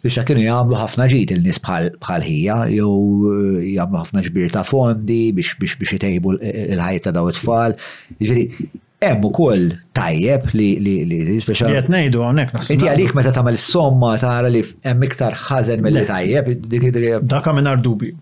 [0.05, 1.91] Biex kienu jgħamlu ħafna ġid il-nis bħal
[2.21, 3.33] ħija, jew eh,
[3.73, 7.71] jgħamlu ħafna ġbir ta' fondi biex biex biex jtejbu il-ħajja daw it-tfal
[9.05, 9.65] hemm ukoll
[9.97, 11.73] tajjeb li li li speċjal.
[11.77, 12.75] Qed ngħidu hawnhekk naħseb.
[12.75, 17.25] Inti għalik meta tagħmel somma tara li hemm iktar ħażen mill-li tajjeb.
[17.35, 18.15] Dak minn dubju.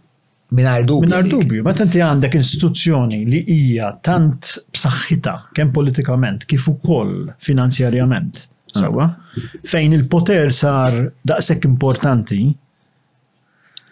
[0.53, 1.07] Mingħajr dubju.
[1.07, 8.47] Mingħajr dubju, meta inti għandek istituzzjoni li hija tant b'saħħitha kemm politikament kif ukoll finanzjarjament.
[8.73, 9.05] Sawa,
[9.69, 10.95] fejn il-poter sar
[11.29, 12.39] daqshekk importanti,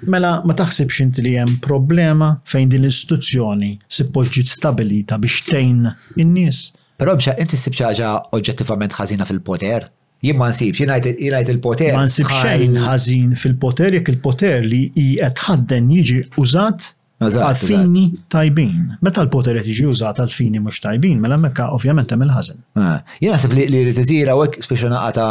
[0.09, 5.83] mela ma taħsibx inti li hemm problema fejn din l-istituzzjoni sippoġġi stabilita biex tejn
[6.23, 6.63] in-nies.
[7.01, 9.87] Però mxa, inti ssib ħaġa oġġettivament ħażina fil-poter.
[10.21, 11.95] Jien ma nsibx, jingħid il-poter.
[11.97, 16.91] Ma nsib xejn ħażin fil-poter jekk il-poter li qed ħadden jiġi użat
[17.21, 18.03] għal-fini
[18.33, 18.99] tajbin.
[19.01, 22.61] Meta l-poter qed jiġi użat għal-fini mhux tajbin, mela mekka ovvjament hemm il-ħażin.
[22.77, 25.27] Ah, jien naħseb li li u hekk speċi naqata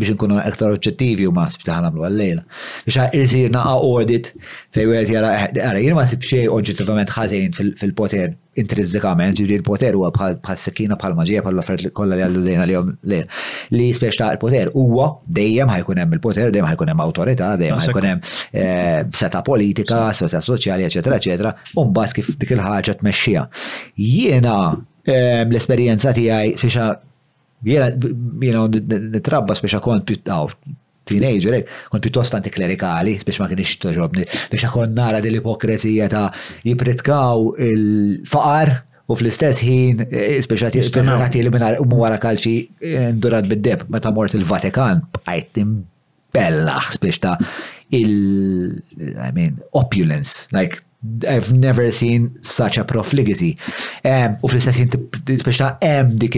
[0.00, 2.46] biex nkunu ektar oġġettivi u ma sibx li ħanamlu għallejla.
[2.88, 4.32] Biex irsir naqa audit
[4.72, 10.58] fej għet jara, għara, ma sibx xej oġġettivament ħażin fil-poter intrinsikament, ġiri l-poter huwa bħal
[10.60, 13.28] sekkina bħal maġija bħal l-offert kollha li għallu dejna lejna lejhom
[13.76, 15.08] li speċta l-poter huwa
[15.40, 18.32] dejjem ħajkun hemm il-poter, dejjem ħajkun hemm awtorità, dejjem ħajkun hemm
[18.64, 23.46] eh, seta politika, seta soċjali, eċetera, eċetera, u mbagħad kif dik il-ħaġa tmexxija.
[24.00, 24.56] Jiena
[25.04, 26.56] eh, l-esperjenza tiegħi
[27.60, 27.88] biex
[28.40, 30.08] jiena nitrabba speċa kont
[31.10, 36.28] teenager, eh, kont pjuttost antiklerikali biex ma kienix toġobni, biex akon nara dil-ipokresija ta'
[36.66, 38.74] jipritkaw il-faqar
[39.10, 40.04] u fl-istess ħin,
[40.44, 45.64] speċati eh, jistimati li minna u mwara kalċi eh, ndurat bid-deb, meta mort il-Vatikan, bħajt
[45.64, 47.34] imbellax biex ta'
[47.96, 48.70] il,
[49.80, 50.84] opulence, like
[51.26, 53.54] I've never seen such a profligacy.
[54.44, 54.96] U fl-istess jint
[55.40, 56.34] speċa hemm dik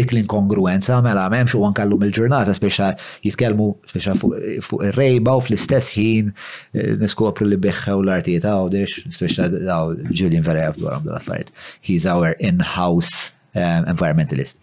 [0.00, 2.92] dik l-inkongruenza mela m'hemmx u nkallum il-ġurnata speċa
[3.26, 9.48] jitkellmu speċa fuq ir-rejba u fl-istess ħin eh, niskopru li beħħew l-artijiet għaw dix speċa
[9.66, 11.50] daw Julian Verev jaf dal-affarijiet.
[11.90, 14.62] He's our in-house um, environmentalist.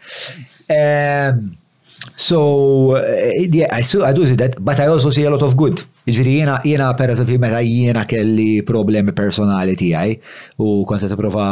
[0.71, 1.57] Um,
[2.15, 5.59] so eh, yeah, I, I do see that, but I also see a lot of
[5.59, 5.83] good.
[6.13, 10.11] Ġviri jena, jena per eżempju, meta jena kelli problemi personali tijaj
[10.61, 11.45] u kontet prova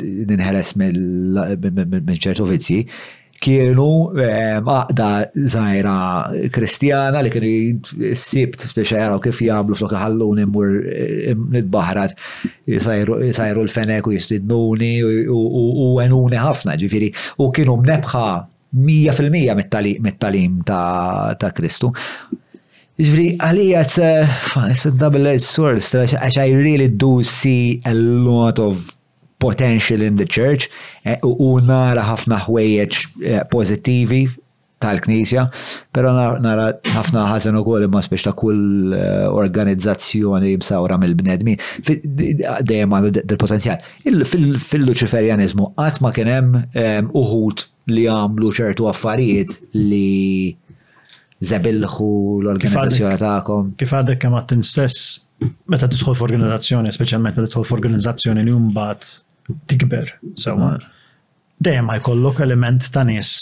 [0.00, 2.78] ninħeles minn ċertu vizzi,
[3.38, 3.84] kienu
[4.16, 5.92] għaqda ehm, zaħira
[6.56, 10.72] kristjana li kienu sibt speċa jaraw kif jgħamlu flok ħallun immur
[11.60, 12.16] nidbaħrat
[12.78, 14.92] jgħajru l-fenek u jistidnuni
[15.28, 17.12] u għenuni ħafna ġifiri
[17.44, 18.26] u kienu mnebħa
[18.72, 21.88] 100% mit-talim ta' Kristu.
[22.98, 28.88] Ġifri, għalija, it's a, double-edged sword, għax I really do see a lot of
[29.38, 30.66] potential in the church
[31.06, 34.24] eh, u nara ħafna ħwejjeġ eh, pozittivi
[34.82, 35.44] tal-Knisja,
[35.94, 36.10] pero
[36.42, 41.54] nara ħafna ħazen u koll imma spiex ta' kull eh, organizzazzjoni msawra mill bnedmi
[41.86, 43.78] Dejjem għandu del-potenzjal.
[44.26, 46.50] Fil-Luċiferjanizmu, għatma kienem
[47.14, 50.58] uħut li għamlu ċertu affarijiet li
[51.46, 52.08] zebilħu
[52.42, 53.68] l-organizzazzjoni ta'kom.
[53.78, 55.18] Kif għadek kemm għattin stess,
[55.70, 60.12] meta tidħol f'organizzazzjoni, speċjalment meta f-organizzazzjoni li mbagħad tikber,
[60.42, 60.72] sewa.
[60.72, 61.12] Ah.
[61.64, 63.32] Dejjem jkollok element ta' nies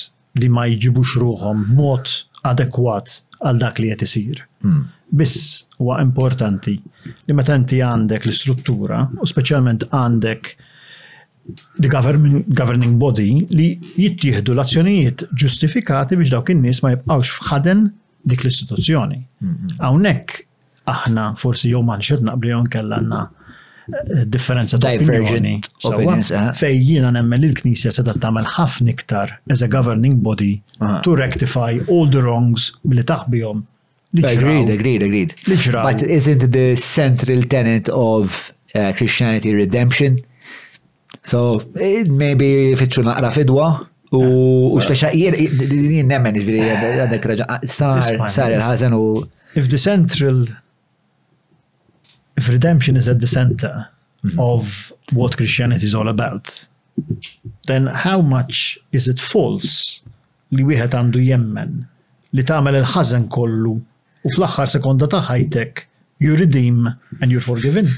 [0.40, 2.10] li ma jġibux ruhom mod
[2.48, 4.42] adekwat għal dak li qed isir.
[4.64, 4.84] Hmm.
[5.06, 10.54] Biss huwa importanti li meta inti għandek l-istruttura u speċjalment għandek
[11.78, 13.28] the government, governing body
[13.58, 13.68] li
[14.00, 17.84] jittieħdu l-azzjonijiet ġustifikati biex dawk in-nies ma jibqgħux fħaden
[18.26, 19.18] dik l-istituzzjoni.
[19.18, 19.80] Mm-hmm.
[19.86, 20.42] Hawnhekk
[20.92, 25.54] aħna forsi jew ma nxed naqbli jew għandna eh, differenza ta' opinjoni.
[26.58, 30.54] Fej jiena nemmen li l-Knisja se tagħmel ħafna iktar as a governing body
[31.06, 33.64] to rectify all the wrongs li taħbihom.
[34.26, 35.34] Agreed, agreed, agreed.
[35.72, 40.20] But isn't the central tenet of uh, Christianity redemption?
[41.30, 41.38] So,
[41.86, 42.48] eh, maybe
[42.80, 43.66] fitxu naqra fidwa
[44.14, 44.20] u
[44.78, 45.34] speċa jir,
[46.06, 46.62] nemmen ġviri
[47.02, 47.48] għadek raġa.
[47.50, 47.98] Ah, sar,
[48.30, 49.00] sar il-ħazen u.
[49.58, 50.44] If the central,
[52.38, 53.88] if redemption is at the center
[54.24, 54.38] mhm.
[54.38, 56.54] of what Christianity is all about,
[57.66, 60.04] then how much is it false
[60.54, 61.74] li wieħed għandu jemmen
[62.38, 65.24] li tagħmel il-ħażen kollu u fl-aħħar sekonda ta'
[66.20, 66.86] you redeem
[67.20, 67.88] and you're forgiven.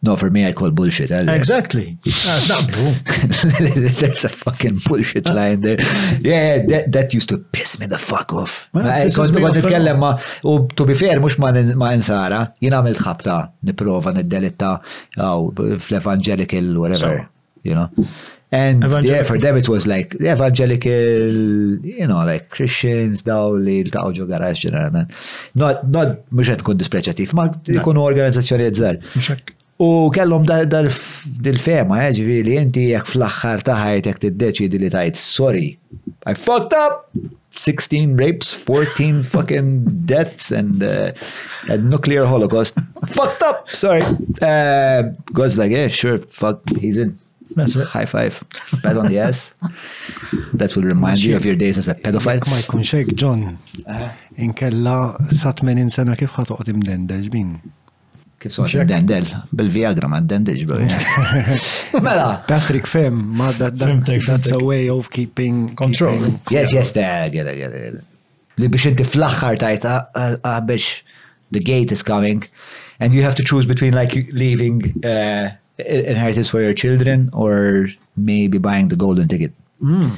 [0.00, 1.10] No, for me, I call bullshit.
[1.10, 1.96] I'll, eh, exactly.
[2.06, 2.64] Ah,
[4.00, 5.32] That's a fucking bullshit ah.
[5.32, 5.78] line there.
[6.20, 8.68] Yeah, that, that used to piss me the fuck off.
[8.76, 10.12] Eh, kont nitkellem ma,
[10.44, 11.50] u to be fair, mux ma
[11.90, 14.72] insara, jina għamil tħabta, niprofa, niddelitta,
[15.18, 15.50] aw,
[15.82, 17.24] fl-evangelical, whatever,
[17.66, 17.90] you know.
[18.54, 24.14] And yeah, for them it was like evangelical, you know, like Christians daw li l-taqgħu
[24.22, 25.10] ġo garax ġeneralment.
[25.58, 29.02] Not, not mhux qed tkun dispreċattiv, ma jkunu organizzazzjoni żgħar.
[29.78, 35.68] U kellom dal-fema, eh, ġivili, inti jek fl-axħar ta' ħajtek tiddeċidi li tajt, sorry,
[36.26, 37.04] I fucked up!
[37.58, 41.10] 16 rapes, 14 fucking deaths and uh,
[41.68, 42.74] a nuclear holocaust.
[43.14, 43.64] Fucked up!
[43.74, 44.02] Sorry.
[44.42, 47.16] Uh, God's like, yeah, sure, fuck, he's in.
[47.56, 47.86] That's it.
[47.88, 48.44] High five.
[48.82, 49.54] Pat on the ass.
[50.54, 52.44] That will remind you of your days as a pedophile.
[52.50, 53.56] Ma jkun xejk, John.
[53.80, 54.10] Uh-huh.
[54.42, 54.96] Inkella
[55.32, 57.56] sa' 80 sena kif ħatoqgħod imdendel ġmin.
[58.38, 59.24] Kif soħġ dendel,
[59.58, 60.82] bil-Viagra ma dendel ġbel.
[62.04, 62.26] Mela.
[62.46, 66.20] Patrick Fem, ma that's a way of keeping control.
[66.54, 68.04] Yes, yes, da, għera, għera.
[68.62, 69.86] Li biex inti fl-axħar tajt,
[70.68, 71.00] biex
[71.54, 72.44] the gate is coming
[73.00, 75.50] and you have to choose between like leaving uh,
[75.82, 79.50] inheritance for your children or maybe buying the golden ticket.
[79.82, 80.14] Mm.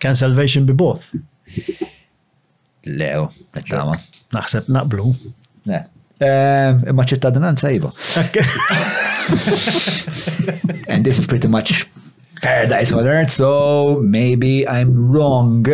[0.00, 1.08] Can salvation be both?
[2.84, 3.96] Leo, nittama.
[4.36, 5.08] Naħseb naqblu.
[5.64, 5.88] Yeah.
[6.22, 7.68] Imma um, ċittadinanza
[10.88, 11.88] And this is pretty much
[12.40, 15.66] paradise on earth, so maybe I'm wrong.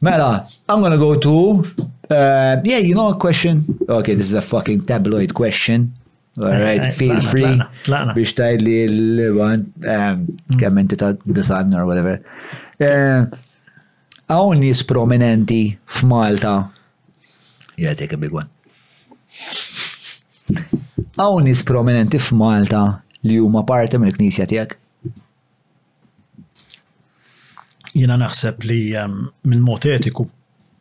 [0.00, 1.64] Mela, I'm gonna go to,
[2.10, 3.64] uh, yeah, you know a question?
[3.88, 5.94] Okay, this is a fucking tabloid question.
[6.42, 7.62] All right, feel free.
[7.88, 9.72] Biex tajd li l-wan,
[10.60, 12.20] kemm inti ta' The Sun or whatever.
[14.28, 16.70] Hawn uh, nis prominenti f'Malta.
[17.76, 18.48] Yeah, take a big one.
[21.18, 22.82] Għaw nis prominenti f'Malta
[23.28, 24.76] li huma parti mill-Knisja tiegħek?
[27.98, 29.16] Jiena naħseb li ehm,
[29.50, 30.28] minn mod etiku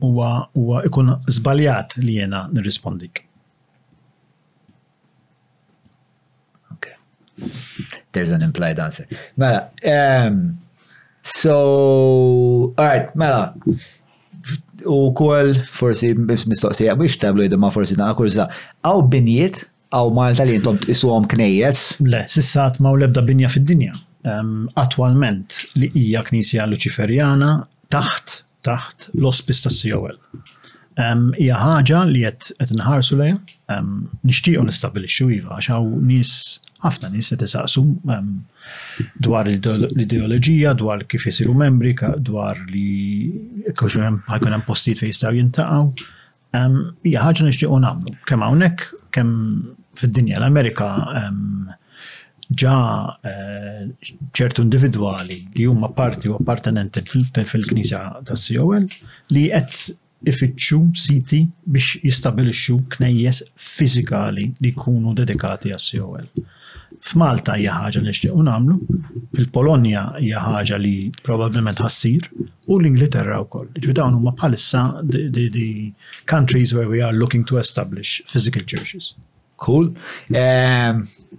[0.05, 3.23] huwa ikun żbaljat li jiena nirrispondik.
[7.37, 9.05] There's an implied answer.
[9.37, 10.37] Mela, um,
[11.21, 11.57] so,
[12.73, 13.43] all right, mela,
[14.87, 17.15] U kol, forsi, mistoqsija, biex
[17.45, 18.45] id ma forsi na' kurza,
[18.85, 19.57] għaw binjiet,
[19.91, 21.81] għaw Malta li jintom għom knejjes?
[22.13, 23.97] Le, sissa ma' lebda binja fid-dinja.
[24.83, 27.55] Attualment li hija knisja Luċiferjana
[27.93, 30.15] taħt taħt l-ospis tas COL
[30.97, 33.37] hija ħaġa li qed inħarsu lejha,
[34.27, 36.31] nixtiequ nistabilixxu iva għax hawn nies
[36.83, 37.83] ħafna nies qed isaqsu
[39.25, 41.93] dwar l-ideoloġija, dwar kif isiru membri,
[42.27, 43.29] dwar li
[43.77, 46.07] ħajkun hemm postijiet fejn jistgħu jintaqgħu.
[47.05, 48.15] Hija ħaġa nixtiequ nagħmlu.
[48.27, 49.61] Kemm hawnhekk, kemm
[49.97, 50.91] fid-dinja l-Amerika
[52.47, 52.73] ġa
[53.27, 58.85] eh, ċertu individwali li huma parti u appartenenti fil-Knisja tas-COL
[59.35, 59.81] li qed
[60.31, 61.39] ifittxu siti
[61.73, 63.41] biex jistabilixxu knejjes
[63.77, 66.25] fizikali li jkunu dedikati għas jowel.
[67.09, 68.97] F'Malta hija ħaġa li nixtiequ nagħmlu,
[69.37, 70.95] fil-Polonja hija ħaġa li
[71.27, 73.69] probabbilment ħassir u l-Ingilterra wkoll.
[73.85, 75.93] Ġu dawn huma bħalissa the
[76.33, 79.13] countries where we are looking to establish physical churches.
[79.57, 79.89] Cool.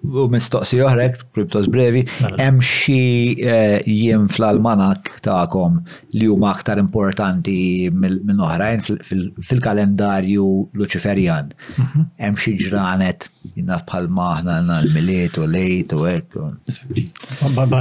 [0.08, 2.36] U mistoqsi oħrek, kriptos brevi, mela.
[2.48, 5.80] emxi eh, jien fl-almanak ta'kom
[6.14, 10.46] li huma aktar importanti minn oħrajn fil-kalendarju
[10.78, 11.50] Luċiferjan.
[11.74, 12.06] Mhm.
[12.30, 16.38] Emxi ġranet jina bħal maħna għandna l-miliet u lejt u ek.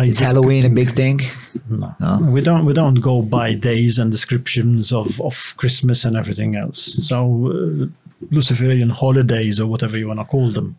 [0.05, 1.21] Is Halloween a big thing?
[1.69, 1.93] No.
[2.31, 6.93] We don't we don't go by days and descriptions of of Christmas and everything else.
[7.01, 7.87] So uh,
[8.31, 10.75] Luciferian holidays or whatever you want to call them.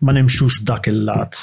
[0.00, 1.36] Ma nimxux b'dak il-lat.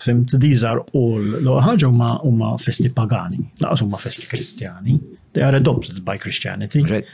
[0.00, 4.94] Fimt, these are all, l ħaġa huma huma festi pagani, laqas huma festi kristjani.
[5.34, 6.80] They are adopted by Christianity.
[6.82, 7.04] Right.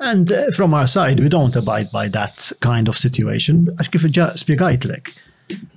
[0.00, 3.68] And uh, from our side, we don't abide by that kind of situation.
[3.78, 5.12] Għax kif ġa spiegajtlek,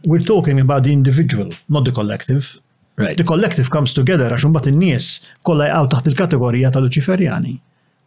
[0.06, 2.58] we're talking about the individual, not the collective.
[2.98, 3.16] Right.
[3.18, 5.12] The collective comes together għax mbagħad in-nies
[5.46, 7.56] kollha jgħaw taħt il-kategorija tal-Luċiferjani.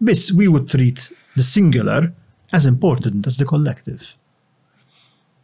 [0.02, 2.10] Biss we would treat the singular
[2.52, 4.14] as important as the collective.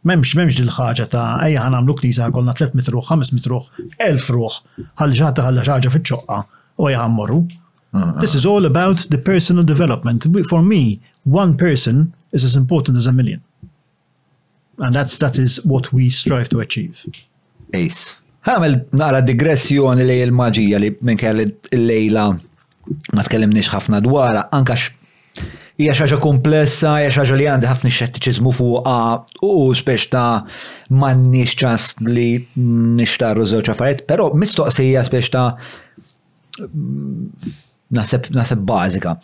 [0.04, 3.68] Memx, memx dil-ħagġa ta' ejja ħan għamlu kniza għakolna 3 mitruħ, 5 mitruħ,
[3.98, 4.56] 1000 ruħ,
[5.00, 6.38] ħalġata ħalġaġa fit-ċoqqa,
[6.82, 7.38] u ejja ħammorru.
[7.94, 8.10] Uh-huh.
[8.20, 10.26] This is all about the personal development.
[10.50, 13.40] For me, one person is as important as a million.
[14.78, 17.00] And that's, that is what we strive to achieve.
[17.72, 18.16] Ace.
[18.44, 22.26] Għamil naqra digressjoni lej il-maġija li minn kell il-lejla
[23.16, 24.76] ma tkellimniex ħafna dwar, anka
[25.80, 28.96] hija xaġa komplessa, hija xaġa li għandi ħafna xettiċiżmu fuqha
[29.46, 30.44] u spex ta'
[30.94, 32.26] m'għandniex ċast li
[32.98, 35.48] nixtarru żewġ affarijiet, però mistoqsija spex ta'
[36.68, 37.52] mm,
[37.98, 39.16] naseb bażika.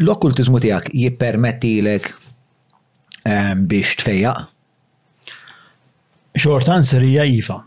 [0.00, 2.06] L-okkultiżmu tiegħek jippermettilek
[3.28, 4.46] ehm, biex tfejjaq?
[6.36, 7.62] Short answer hija iva.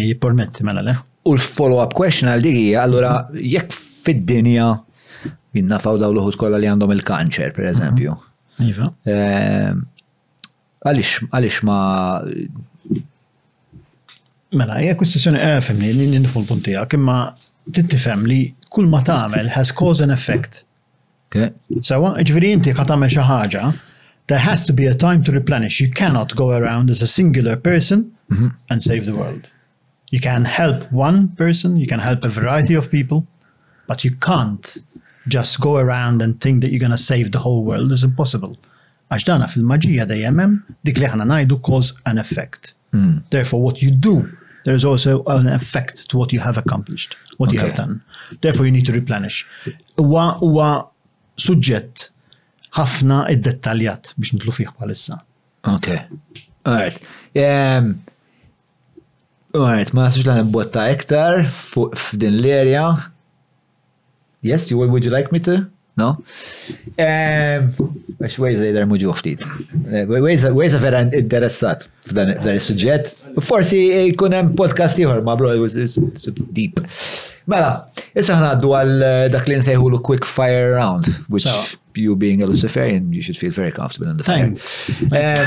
[0.00, 0.94] Jippermetti mela le.
[1.28, 3.72] U l-follow-up question għal dik hija allura jekk
[4.04, 4.70] fid-dinja
[5.60, 8.14] jinnafaw daw l-uħut kolla li għandhom il-kanċer, per eżempju.
[8.14, 8.68] Mhm.
[8.68, 8.88] Iva.
[9.06, 9.74] Eh,
[10.88, 11.78] għalix, għalix ma.
[14.58, 17.18] Mela, hija kwistjoni għafemni eh, li nifmu l punti għak, imma
[17.76, 18.40] t-tifem li
[18.72, 20.64] kull ma tamel has cause and effect.
[21.84, 23.68] Sawa, ġviri inti qed tagħmel xi
[24.28, 25.80] there has to be a time to replenish.
[25.80, 28.54] You cannot go around as a singular person mhm.
[28.70, 29.48] and save the world.
[30.10, 33.26] You can help one person, you can help a variety of people,
[33.86, 34.64] but you can't
[35.28, 38.56] just go around and think that you're going to save the whole world is impossible.
[39.08, 42.74] Għax dana fil-maġija dejjem hemm dik li ħana najdu cause and effect.
[42.92, 43.22] Mm.
[43.32, 44.26] Therefore what you do
[44.66, 47.56] there is also an effect to what you have accomplished, what okay.
[47.58, 48.02] you have done.
[48.42, 49.46] Therefore you need to replenish.
[49.96, 50.68] Wa wa
[51.40, 52.10] suġġett
[52.76, 55.22] ħafna id-dettaljat biex nitlu fiħ bħalissa.
[55.78, 56.04] Okay.
[56.68, 57.00] All right.
[57.38, 57.88] Um,
[59.56, 62.90] Għajt, ma s-sġlan botta iktar fuq f'din l-erja,
[64.40, 65.66] Yes, you would you like me to?
[65.98, 66.10] No?
[66.94, 67.74] Um,
[68.18, 69.42] Għax wejza jidher muġu ftit.
[70.08, 73.12] Wejza vera interessat f'dan il-sujġet.
[73.42, 73.80] Forsi
[74.12, 75.48] jkun hemm podcast ieħor ma' bro,
[76.54, 76.74] deep.
[77.50, 77.70] Mela,
[78.14, 78.98] issa ħnaddu għal
[79.34, 81.56] dak li nsejħu l quick fire round, which so.
[81.98, 84.54] you being a Luciferian, you should feel very comfortable in the fire.
[85.18, 85.46] Um,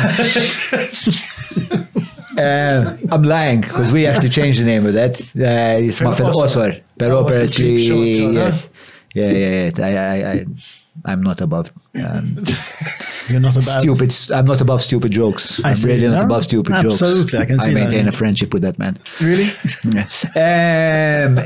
[2.37, 5.19] Uh, I'm lying because we actually changed the name of that.
[5.35, 8.69] Uh, it's Muffin Osor, but apparently, yes,
[9.13, 9.85] yeah, yeah, yeah.
[9.85, 10.45] I, I, I,
[11.05, 12.37] I'm not above Um,
[13.29, 14.13] You're not about stupid.
[14.33, 15.43] I'm not above stupid jokes.
[15.63, 17.03] I I'm see, really not above stupid Absolutely, jokes.
[17.03, 18.13] Absolutely, I can see I maintain that.
[18.13, 18.95] a friendship with that man.
[19.21, 19.49] Really?
[20.41, 21.39] Um,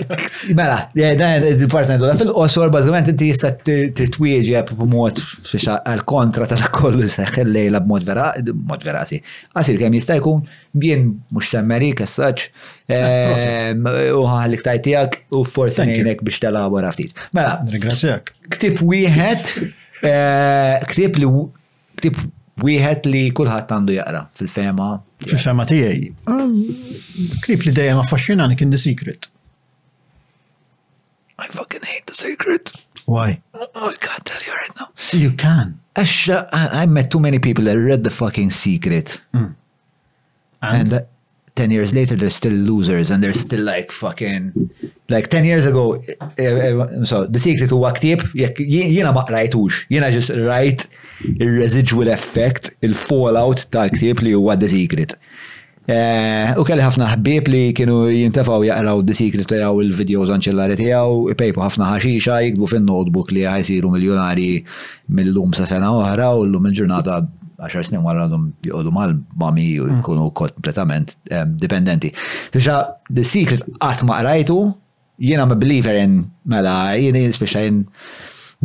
[0.56, 7.52] mela, dan il-partner dola fil-qosor, bazzgħament inti jissa tritwieġi b'mod eh, għal-kontra ta' kollu seħħel
[7.56, 9.20] lejla mod vera, b-mod vera si.
[9.54, 10.44] Għasir kem jista' jkun
[10.86, 12.46] bien mux semmeri kessaċ,
[12.86, 17.18] eh, ehm, u għalik tajtijak u forsi nejnek biex tal-għabora ftit.
[17.36, 18.34] Mela, ringrazzjak.
[18.56, 19.74] Ktib wieħed
[20.04, 21.28] Eh, ktib li
[21.96, 22.18] ktib
[22.64, 24.90] wieħed li kulħadd għandu jaqra fil-fema.
[25.24, 26.10] Fil-fema tiegħi.
[26.28, 27.40] Mm.
[27.46, 29.30] Ktib li dejjem affaxxinani kien The Secret.
[31.40, 32.74] I fucking hate The Secret.
[33.06, 33.40] Why?
[33.54, 34.88] Oh, I can't tell you right now.
[35.14, 35.80] You can.
[35.96, 39.22] Asha, uh, I met too many people that read The fucking Secret.
[39.34, 39.54] Mm.
[40.62, 41.00] And, and uh,
[41.56, 44.54] 10 years later they're still losers and they're still like fucking
[45.10, 49.24] like 10 years ago eh, eh, eh, so the secret huwa ktieb jekk jiena ma
[49.30, 50.84] qrajtux jiena just right
[51.30, 55.16] il-residual effect il-fallout tal-ktieb li huwa the secret
[55.94, 61.62] U kelli ħafna ħbib li kienu jintefaw jaqraw The Secret jaqraw il-videos anċellari tijaw, pejpu
[61.62, 64.48] ħafna ħaxixa jikbu fin notebook li ħajsiru miljonari
[65.20, 67.20] mill-lum sa sena oħra u l-lum il-ġurnata
[67.60, 71.14] għaxar snin għal għadhom jgħodu mal-mami u jkunu kompletament
[71.60, 72.12] dipendenti.
[72.54, 72.80] Tuxa,
[73.12, 74.58] The Secret qatt ma qrajtu,
[75.24, 77.86] jena ma' believer in mela, jena speċa jena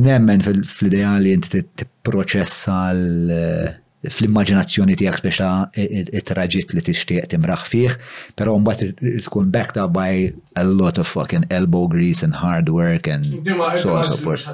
[0.01, 3.79] nemmen fil-ideali inti tipproċessa l-
[4.09, 5.41] fl-immaġinazzjoni tijak biex
[5.77, 7.65] it-traġit li tixtieq timraħ
[8.37, 12.71] pero un bat tkun backed up by a lot of fucking elbow grease and hard
[12.71, 13.45] work and
[13.81, 14.49] so on so forth.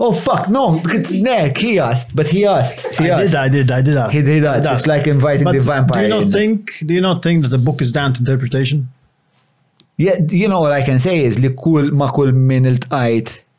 [0.00, 0.80] Oh fuck, no,
[1.10, 2.98] neck, he asked, but he asked.
[3.00, 4.10] I did, I did, I did that.
[4.10, 4.64] He did that.
[4.64, 6.08] It's like inviting the vampire.
[6.08, 6.72] Do you not think?
[6.86, 8.88] Do you not think that the book is down to interpretation?
[9.98, 12.78] Yeah, you know what I can say is li kul ma kul min il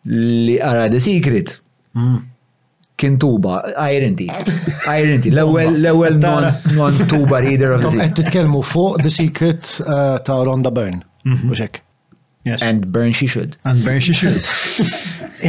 [0.07, 1.59] li ara the secret.
[1.95, 2.25] Mm.
[3.03, 3.57] kien tuba,
[3.93, 4.29] irenti.
[4.89, 8.13] Irenti, l-ewel non-tuba reader of the season.
[8.19, 9.71] Titkelmu fuq The Secret
[10.29, 11.01] ta' Ronda Byrne.
[11.49, 11.81] muxek.
[12.45, 12.61] Yes.
[12.69, 13.51] And burn she should.
[13.63, 14.39] And burn she should.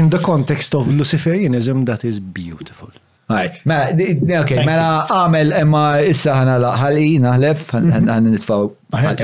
[0.01, 2.91] In the context of Luciferianism, that is beautiful.
[3.31, 3.57] Right.
[3.71, 3.89] Mela,
[4.45, 8.67] okay, mela għamel emma issa ħana laħali, naħlef, ħana nitfaw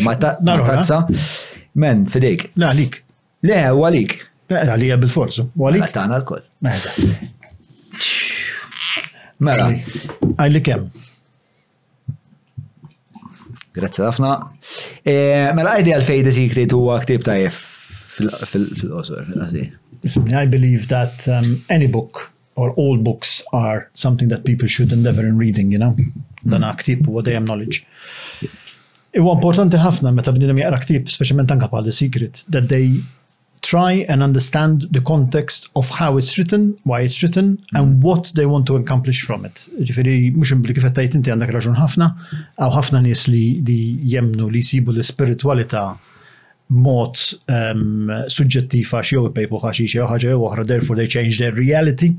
[0.02, 0.16] imma
[0.62, 1.02] tazza.
[1.84, 2.48] Men, fidejk.
[2.64, 3.02] Laħlik.
[3.02, 3.02] għalik.
[3.50, 4.16] Le, għalik.
[4.50, 5.46] La, għalija bil-forzu.
[5.60, 5.84] Għalik.
[5.90, 7.36] Għatana l-koll.
[9.40, 9.70] Mela,
[10.36, 10.82] għajli kem?
[13.76, 14.32] Grazie ħafna.
[15.56, 19.64] Mela, għajdi għal-fej the secret huwa ktib tajjeb fil-qosor, fil-qasi.
[20.36, 22.26] I believe that um, any book
[22.56, 25.96] or all books are something that people should endeavor in reading, you know?
[26.44, 27.86] Dan aktib u għadajem knowledge.
[29.16, 33.00] Iwa importanti ħafna meta bnidem jaqra ktib, specialment anka bħal The Secret, that they
[33.62, 38.00] try and understand the context of how it's written, why it's written, and mm.
[38.00, 39.66] what they want to accomplish from it.
[39.84, 42.08] Ġifiri, mux imbli kif għattajt inti għandak raġun ħafna,
[42.60, 43.80] għaw ħafna nis li, li
[44.14, 45.82] jemnu li jisibu l-spiritualita
[46.80, 47.18] mod
[47.50, 52.14] um, suġġettiv għax jew ipejpu għax xi ħaġa jew oħra, therefore they change their reality.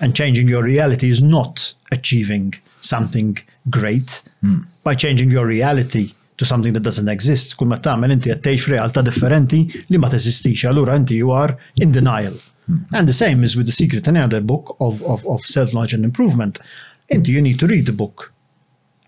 [0.00, 3.36] And changing your reality is not achieving something
[3.68, 4.22] great.
[4.44, 4.64] Mm.
[4.84, 7.56] By changing your reality, to something that doesn't exist.
[7.58, 9.60] Kull ma tagħmel inti qed tgħix f'realtà differenti
[9.90, 12.38] li ma teżistix, allura inti you are in denial.
[12.92, 16.04] And the same is with the secret and other book of, of, of self-knowledge and
[16.04, 16.58] improvement.
[17.10, 18.32] Inti you need to read the book.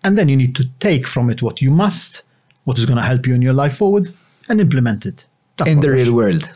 [0.03, 2.23] And then you need to take from it what you must,
[2.65, 4.09] what is going to help you in your life forward,
[4.49, 5.27] and implement it.
[5.67, 6.51] in the real world.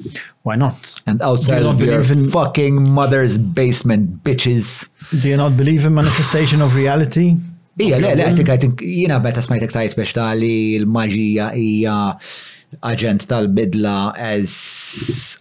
[0.44, 0.98] Why not?
[1.06, 4.88] And outside of your in, fucking mother's basement, bitches.
[5.20, 7.36] Do you not believe in manifestation of reality?
[7.76, 11.96] Ija, le, le, għetik jina beta smajtek tajt biex tali l-maġija ija
[12.86, 14.54] agent tal-bidla as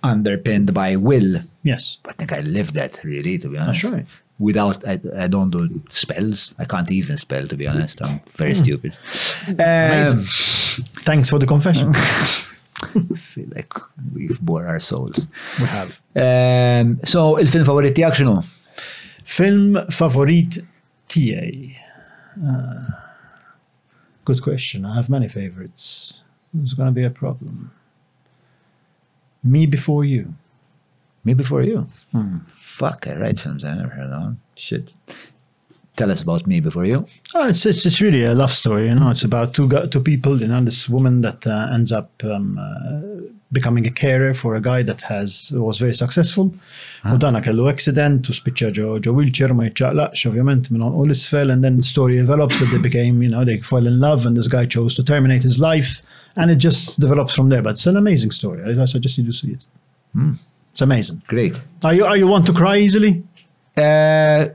[0.05, 1.38] underpinned by will.
[1.65, 1.97] Yes.
[2.01, 3.81] But I think I live that really, to be honest.
[3.81, 4.03] Sure.
[4.39, 6.55] Without, I, I don't do spells.
[6.57, 8.01] I can't even spell, to be honest.
[8.01, 8.64] I'm very mm.
[8.65, 8.91] stupid.
[9.49, 10.26] Um,
[11.05, 11.93] Thanks for the confession.
[11.95, 13.72] I feel like
[14.14, 15.27] we've bore our souls.
[15.60, 16.01] We have.
[16.15, 18.41] Um, so, il-film favorit tijak xinu?
[19.23, 20.60] Film favorit
[21.10, 21.77] tijaj.
[22.41, 22.81] Uh,
[24.26, 24.85] good question.
[24.85, 26.22] I have many favorites.
[26.53, 27.72] There's going to be a problem.
[29.43, 30.34] Me Before You.
[31.26, 31.88] Me Before You?
[32.11, 32.39] Hmm.
[32.55, 34.35] Fuck, I write films I never heard of.
[34.55, 34.93] Shit
[35.95, 37.06] tell us about me before you.
[37.36, 39.11] Oh, it's, it's, it's really a love story, you know.
[39.11, 43.30] It's about two two people, you know, this woman that uh, ends up um, uh,
[43.52, 46.49] becoming a carer for a guy that has was very successful.
[46.49, 46.61] Then
[47.06, 47.14] ah.
[47.14, 51.26] U dan kellu accident speak spiċċa ġo ġo wheelchair ma jiċċaqlaqx ovvjament minn all this
[51.30, 54.26] fell, and then the story develops that they became, you know, they fell in love
[54.26, 56.02] and this guy chose to terminate his life
[56.38, 57.62] and it just develops from there.
[57.62, 58.63] But it's an amazing story.
[58.63, 59.68] I, I suggest you do see it.
[60.15, 60.38] Mm.
[60.72, 61.22] It's amazing.
[61.28, 61.62] Great.
[61.84, 63.23] Are you, are you want to cry easily?
[63.78, 64.47] Uh,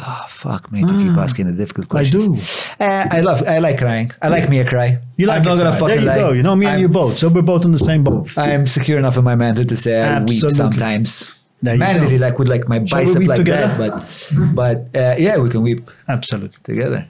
[0.00, 1.18] Oh, fuck me, You keep hmm.
[1.18, 2.66] asking the difficult questions.
[2.78, 2.84] I do.
[2.84, 3.42] Uh, I love.
[3.46, 4.10] I like crying.
[4.22, 4.48] I like yeah.
[4.50, 4.98] me a cry.
[5.16, 5.38] You like?
[5.38, 5.80] I'm not gonna cry.
[5.88, 6.30] fucking there you lie.
[6.30, 6.32] Go.
[6.32, 7.18] You know me I'm, and you both.
[7.18, 8.36] So we're both on the same boat.
[8.38, 11.34] I'm secure enough in my manhood to say I weep sometimes.
[11.60, 13.88] Manly, like with like my bicep like together?
[13.90, 15.90] that, but but uh, yeah, we can weep.
[16.08, 17.08] Absolutely together.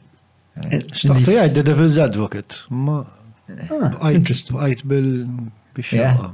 [0.56, 2.62] Yeah, uh, the devils advocate.
[2.70, 3.04] Ma,
[3.72, 5.02] ah, għajt be.
[5.90, 6.30] Yeah.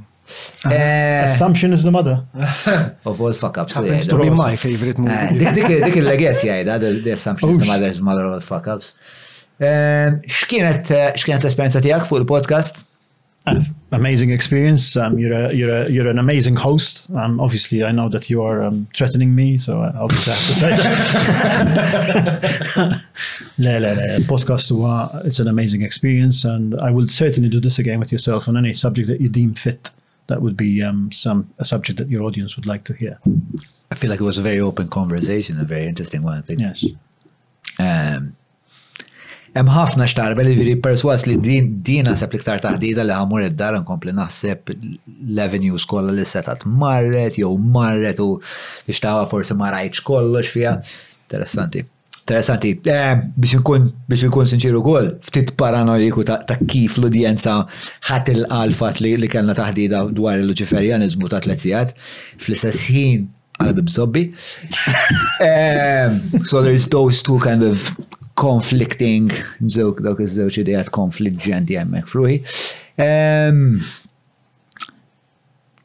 [0.63, 2.23] Eh, assumption is the mother.
[3.05, 3.75] Of all fuck ups.
[3.75, 5.15] Happens to be my favorite movie.
[5.45, 8.33] Eh, dik il-legacy għajda, eh, the assumption is the oh, mother is the mother of
[8.37, 8.93] all fuck ups.
[10.41, 12.85] Xkienet l-esperienza tijak fuq il-podcast?
[13.49, 13.57] Uh,
[13.91, 14.95] amazing experience.
[14.95, 17.07] Um, you're, a, you're, a, you're an amazing host.
[17.15, 20.47] Um, obviously, I know that you are um, threatening me, so uh, I obviously have
[20.47, 20.69] to say
[21.09, 23.03] that.
[23.57, 24.17] le, le, le.
[24.29, 24.71] Podcast,
[25.25, 28.73] it's an amazing experience, and I will certainly do this again with yourself on any
[28.75, 29.89] subject that you deem fit.
[30.31, 33.19] that would be um, some a subject that your audience would like to hear.
[33.91, 36.37] I feel like it was a very open conversation, a very interesting one.
[36.39, 36.59] I think.
[36.65, 36.79] Yes.
[37.87, 38.35] Um,
[39.51, 43.75] Hemm ħafna xtarba li veri perswas li din din naħseb liktar taħdida li ħamur id-dar
[43.81, 50.05] nkompli naħseb l-avenues kollha li setat marret jew marret u li xtawa forsi ma rajtx
[50.07, 50.77] kollox fiha.
[51.27, 51.83] Interessanti.
[52.21, 57.55] Interessanti, eh, biex nkun biex nkun sinċiru kol, ftit paranoiku ta' kif l-udjenza
[58.11, 61.95] ħat il-alfat li kellna taħdida dwar il-Luċiferjanizmu ta' tletzijat,
[62.37, 63.25] fl-istess ħin
[63.61, 64.23] għal bibżobbi.
[65.49, 67.87] Ehm, so there's those two kind of
[68.37, 69.33] conflicting,
[69.65, 72.37] nżewk dawk iż-żewġ idejat konfliġġenti hemmhekk fruħi.
[73.01, 73.81] Ehm,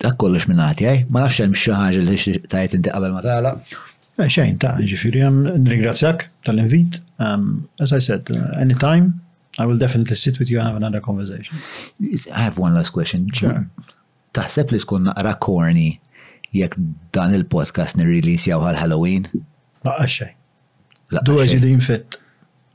[0.05, 1.01] dak kollox minn għati, eh?
[1.09, 3.85] ma nafx hemm xi ħaġa li tajt inti qabel ma tagħlaq.
[4.17, 5.21] Eh, xejn ta' ġifiri,
[5.61, 7.01] nringrazzjak tal-invit.
[7.21, 9.21] Um, as I said, uh, anytime,
[9.59, 11.59] I will definitely sit with you and have another conversation.
[12.35, 13.29] I have one last question.
[13.33, 13.67] Sure.
[14.37, 15.91] Taħseb li tkun naqra Korni
[16.57, 16.79] jekk
[17.17, 19.29] dan il-podcast nirrilisjaw għal Halloween?
[19.85, 20.31] Laqqa xej.
[21.29, 22.17] Do as you deem fit.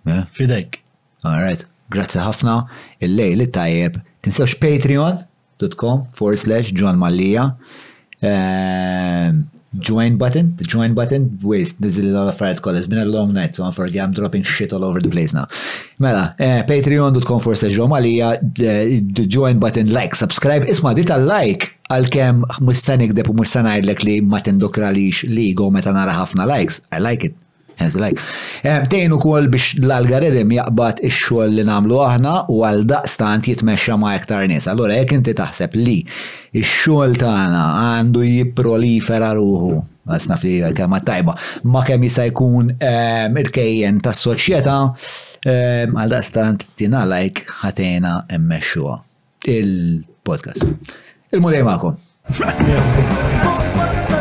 [0.08, 0.22] Eh?
[0.38, 0.78] Fidejk.
[1.24, 1.66] All right.
[1.94, 2.60] Grazzi ħafna.
[3.02, 3.98] Il-lejl tajjeb.
[4.26, 7.56] Tinsewx patreon.com forward slash John Mallija.
[8.22, 9.34] Eh,
[9.80, 12.76] join button, the join button, waste, this is a lot of fired call.
[12.76, 15.34] It's been a long night, so I'm forget I'm dropping shit all over the place
[15.34, 15.48] now.
[16.00, 21.72] Mela, eh, patreon.com for seġo malija, eh, the join button, like, subscribe, isma dita like,
[21.90, 27.24] għal-kem mussanik depu mussanajlek li ma tindokralix li go meta nara ħafna likes, I like
[27.30, 27.36] it.
[27.86, 28.20] Eżlek.
[28.86, 34.46] Bdejn ukoll biex l-algoritm jaqbad ix-xogħol li nagħmlu aħna u għal daqstant jitmexxa ma' iktar
[34.52, 34.68] nies.
[34.72, 35.98] Allura jekk inti taħseb li
[36.62, 39.80] ix-xogħol tagħna għandu jipprolifera ruħu.
[40.12, 41.36] Għasna fli kemm tajba,
[41.72, 42.72] ma kemm jista' jkun
[43.42, 44.78] irkejjen tas-soċjetà
[45.48, 48.98] għal daqstant tina lajk ħatena emmexxuha
[49.58, 50.66] il-podcast.
[51.32, 52.00] Il-mulej ma'kom.